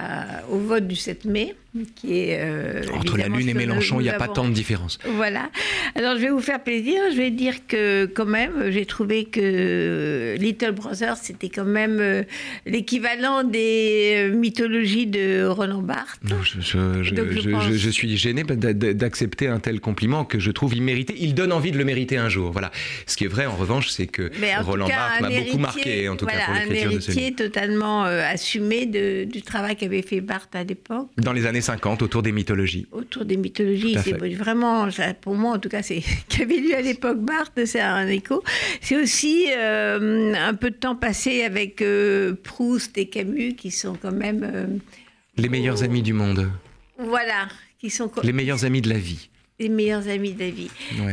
au 0.49 0.57
vote 0.57 0.85
du 0.85 0.97
7 0.97 1.25
mai. 1.25 1.55
Qui 1.95 2.19
est 2.19 2.39
euh, 2.39 2.83
entre 2.93 3.17
la 3.17 3.27
Lune 3.27 3.49
et 3.49 3.53
Mélenchon, 3.53 3.99
il 3.99 4.03
n'y 4.03 4.09
a 4.09 4.13
pas 4.13 4.27
tant 4.27 4.47
de 4.47 4.53
différence. 4.53 4.99
Voilà. 5.05 5.49
Alors 5.95 6.15
je 6.17 6.21
vais 6.21 6.29
vous 6.29 6.39
faire 6.39 6.61
plaisir. 6.61 7.01
Je 7.11 7.17
vais 7.17 7.31
dire 7.31 7.65
que 7.67 8.05
quand 8.05 8.25
même, 8.25 8.69
j'ai 8.69 8.85
trouvé 8.85 9.25
que 9.25 10.35
Little 10.37 10.73
Brothers 10.73 11.17
c'était 11.17 11.49
quand 11.49 11.65
même 11.65 11.99
euh, 11.99 12.23
l'équivalent 12.65 13.43
des 13.43 14.29
euh, 14.29 14.35
mythologies 14.35 15.07
de 15.07 15.45
Roland 15.45 15.81
Barthes. 15.81 16.19
Non, 16.23 16.41
je, 16.43 16.59
je, 16.61 17.89
suis 17.89 18.17
gêné 18.17 18.43
d'accepter 18.43 19.47
un 19.47 19.59
tel 19.59 19.79
compliment 19.79 20.25
que 20.25 20.39
je 20.39 20.51
trouve 20.51 20.75
immérité. 20.75 21.15
Il 21.17 21.33
donne 21.33 21.51
envie 21.51 21.71
de 21.71 21.77
le 21.77 21.85
mériter 21.85 22.17
un 22.17 22.29
jour. 22.29 22.51
Voilà. 22.51 22.71
Ce 23.07 23.17
qui 23.17 23.25
est 23.25 23.29
vrai 23.29 23.47
en 23.47 23.55
revanche, 23.55 23.89
c'est 23.89 24.07
que 24.07 24.31
Roland 24.61 24.87
Barthes 24.87 25.21
m'a 25.21 25.29
beaucoup 25.29 25.57
marqué, 25.57 26.07
en 26.07 26.15
tout 26.15 26.27
cas 26.27 26.45
pour 26.45 26.53
l'écriture 26.53 26.91
de 26.91 26.99
ce 26.99 27.11
Un 27.11 27.13
héritier 27.15 27.33
totalement 27.33 28.03
assumé 28.03 28.85
du 28.85 29.41
travail 29.41 29.75
qu'avait 29.75 30.03
fait 30.03 30.21
Barthes 30.21 30.55
à 30.55 30.63
l'époque. 30.63 31.09
Dans 31.17 31.33
les 31.33 31.47
années 31.47 31.62
50 31.63 32.01
autour 32.01 32.21
des 32.21 32.31
mythologies. 32.31 32.85
Autour 32.91 33.25
des 33.25 33.37
mythologies, 33.37 33.97
c'est 34.03 34.17
vraiment, 34.35 34.87
pour 35.21 35.35
moi 35.35 35.53
en 35.53 35.59
tout 35.59 35.69
cas, 35.69 35.81
c'est 35.81 36.03
qu'avait 36.29 36.57
lu 36.57 36.73
à 36.73 36.81
l'époque 36.81 37.19
Barthes, 37.19 37.65
c'est 37.65 37.79
un 37.79 38.07
écho. 38.07 38.43
C'est 38.81 38.97
aussi 38.97 39.47
euh, 39.49 40.33
un 40.35 40.53
peu 40.53 40.69
de 40.69 40.75
temps 40.75 40.95
passé 40.95 41.43
avec 41.43 41.81
euh, 41.81 42.35
Proust 42.43 42.97
et 42.97 43.07
Camus 43.07 43.55
qui 43.55 43.71
sont 43.71 43.95
quand 43.99 44.11
même... 44.11 44.43
Euh, 44.43 44.67
les 45.37 45.49
meilleurs 45.49 45.83
amis 45.83 46.03
du 46.03 46.13
monde. 46.13 46.51
Voilà, 46.99 47.47
qui 47.79 47.89
sont... 47.89 48.11
Les 48.21 48.33
meilleurs 48.33 48.65
amis 48.65 48.81
de 48.81 48.89
la 48.89 48.99
vie 48.99 49.29
les 49.59 49.69
meilleurs 49.69 50.09
amis 50.09 50.33
de 50.33 50.39
la 50.39 50.49
vie. 50.49 50.69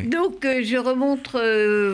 Donc, 0.07 0.39
je 0.43 0.77
remontre 0.77 1.39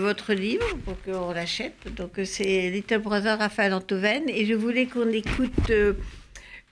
votre 0.00 0.32
livre 0.32 0.64
pour 0.84 0.94
qu'on 1.02 1.32
l'achète. 1.32 1.74
Donc, 1.96 2.12
c'est 2.24 2.70
Little 2.70 3.00
Brother 3.00 3.36
Raphaël 3.38 3.74
Antoven. 3.74 4.22
Et 4.28 4.46
je 4.46 4.54
voulais 4.54 4.86
qu'on 4.86 5.10
écoute 5.10 5.70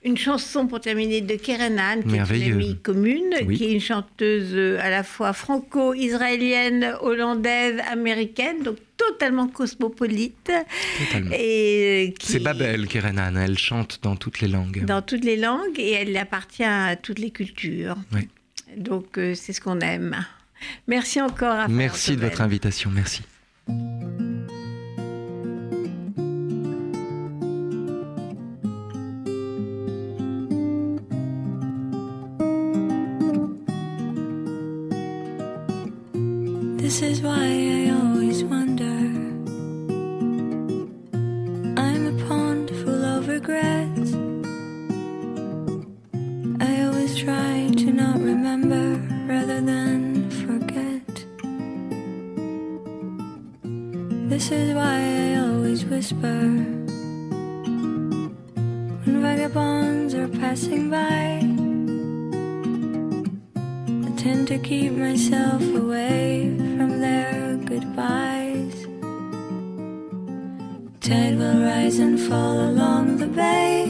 une 0.05 0.17
chanson 0.17 0.67
pour 0.67 0.79
terminer 0.79 1.21
de 1.21 1.35
Keren 1.35 1.79
Ann, 1.79 2.03
qui 2.03 2.15
est 2.15 2.47
une 2.47 2.53
amie 2.53 2.77
commune, 2.77 3.33
qui 3.55 3.65
est 3.65 3.73
une 3.73 3.81
chanteuse 3.81 4.51
euh, 4.53 4.79
à 4.79 4.89
la 4.91 5.03
fois 5.03 5.33
franco-israélienne, 5.33 6.95
hollandaise, 7.01 7.81
américaine, 7.91 8.61
donc 8.63 8.77
totalement 8.97 9.47
cosmopolite. 9.47 10.51
Totalement. 10.99 11.31
Et 11.33 12.09
euh, 12.11 12.15
C'est 12.21 12.39
Babel, 12.39 12.87
Keren 12.87 13.19
elle 13.35 13.57
chante 13.57 13.99
dans 14.03 14.15
toutes 14.15 14.41
les 14.41 14.47
langues. 14.47 14.85
Dans 14.85 15.01
toutes 15.01 15.25
les 15.25 15.37
langues 15.37 15.79
et 15.79 15.93
elle 15.93 16.15
appartient 16.15 16.63
à 16.63 16.95
toutes 16.95 17.19
les 17.19 17.31
cultures. 17.31 17.97
Donc 18.77 19.17
euh, 19.17 19.33
c'est 19.33 19.53
ce 19.53 19.61
qu'on 19.61 19.79
aime. 19.79 20.23
Merci 20.87 21.19
encore. 21.19 21.55
À 21.55 21.67
merci 21.67 22.15
de 22.15 22.21
votre 22.21 22.41
invitation, 22.41 22.91
merci. 22.91 23.23
This 36.95 37.17
is 37.17 37.21
why 37.21 37.43
I 37.43 37.89
always 37.89 38.41
wonder. 38.45 38.95
I'm 41.75 42.03
a 42.07 42.25
pond 42.25 42.69
full 42.69 43.03
of 43.03 43.27
regrets. 43.27 44.13
I 46.63 46.83
always 46.85 47.17
try 47.17 47.69
to 47.79 47.91
not 47.91 48.21
remember 48.21 48.95
rather 49.27 49.59
than 49.59 50.29
forget. 50.47 51.25
This 54.29 54.51
is 54.51 54.73
why 54.73 54.95
I 54.95 55.35
always 55.49 55.83
whisper. 55.83 56.39
When 59.03 59.21
vagabonds 59.21 60.15
are 60.15 60.29
passing 60.29 60.89
by 60.89 61.41
I 64.07 64.15
tend 64.15 64.47
to 64.47 64.57
keep 64.59 64.93
myself 64.93 65.61
away 65.61 66.64
goodbyes. 67.95 68.87
Tide 70.99 71.37
will 71.37 71.61
rise 71.63 71.99
and 71.99 72.19
fall 72.19 72.59
along 72.59 73.17
the 73.17 73.27
bay, 73.27 73.85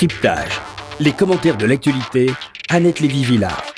Décryptage. 0.00 0.58
Les 0.98 1.12
commentaires 1.12 1.58
de 1.58 1.66
l'actualité 1.66 2.30
Annette 2.70 3.00
Lévy-Villard. 3.00 3.69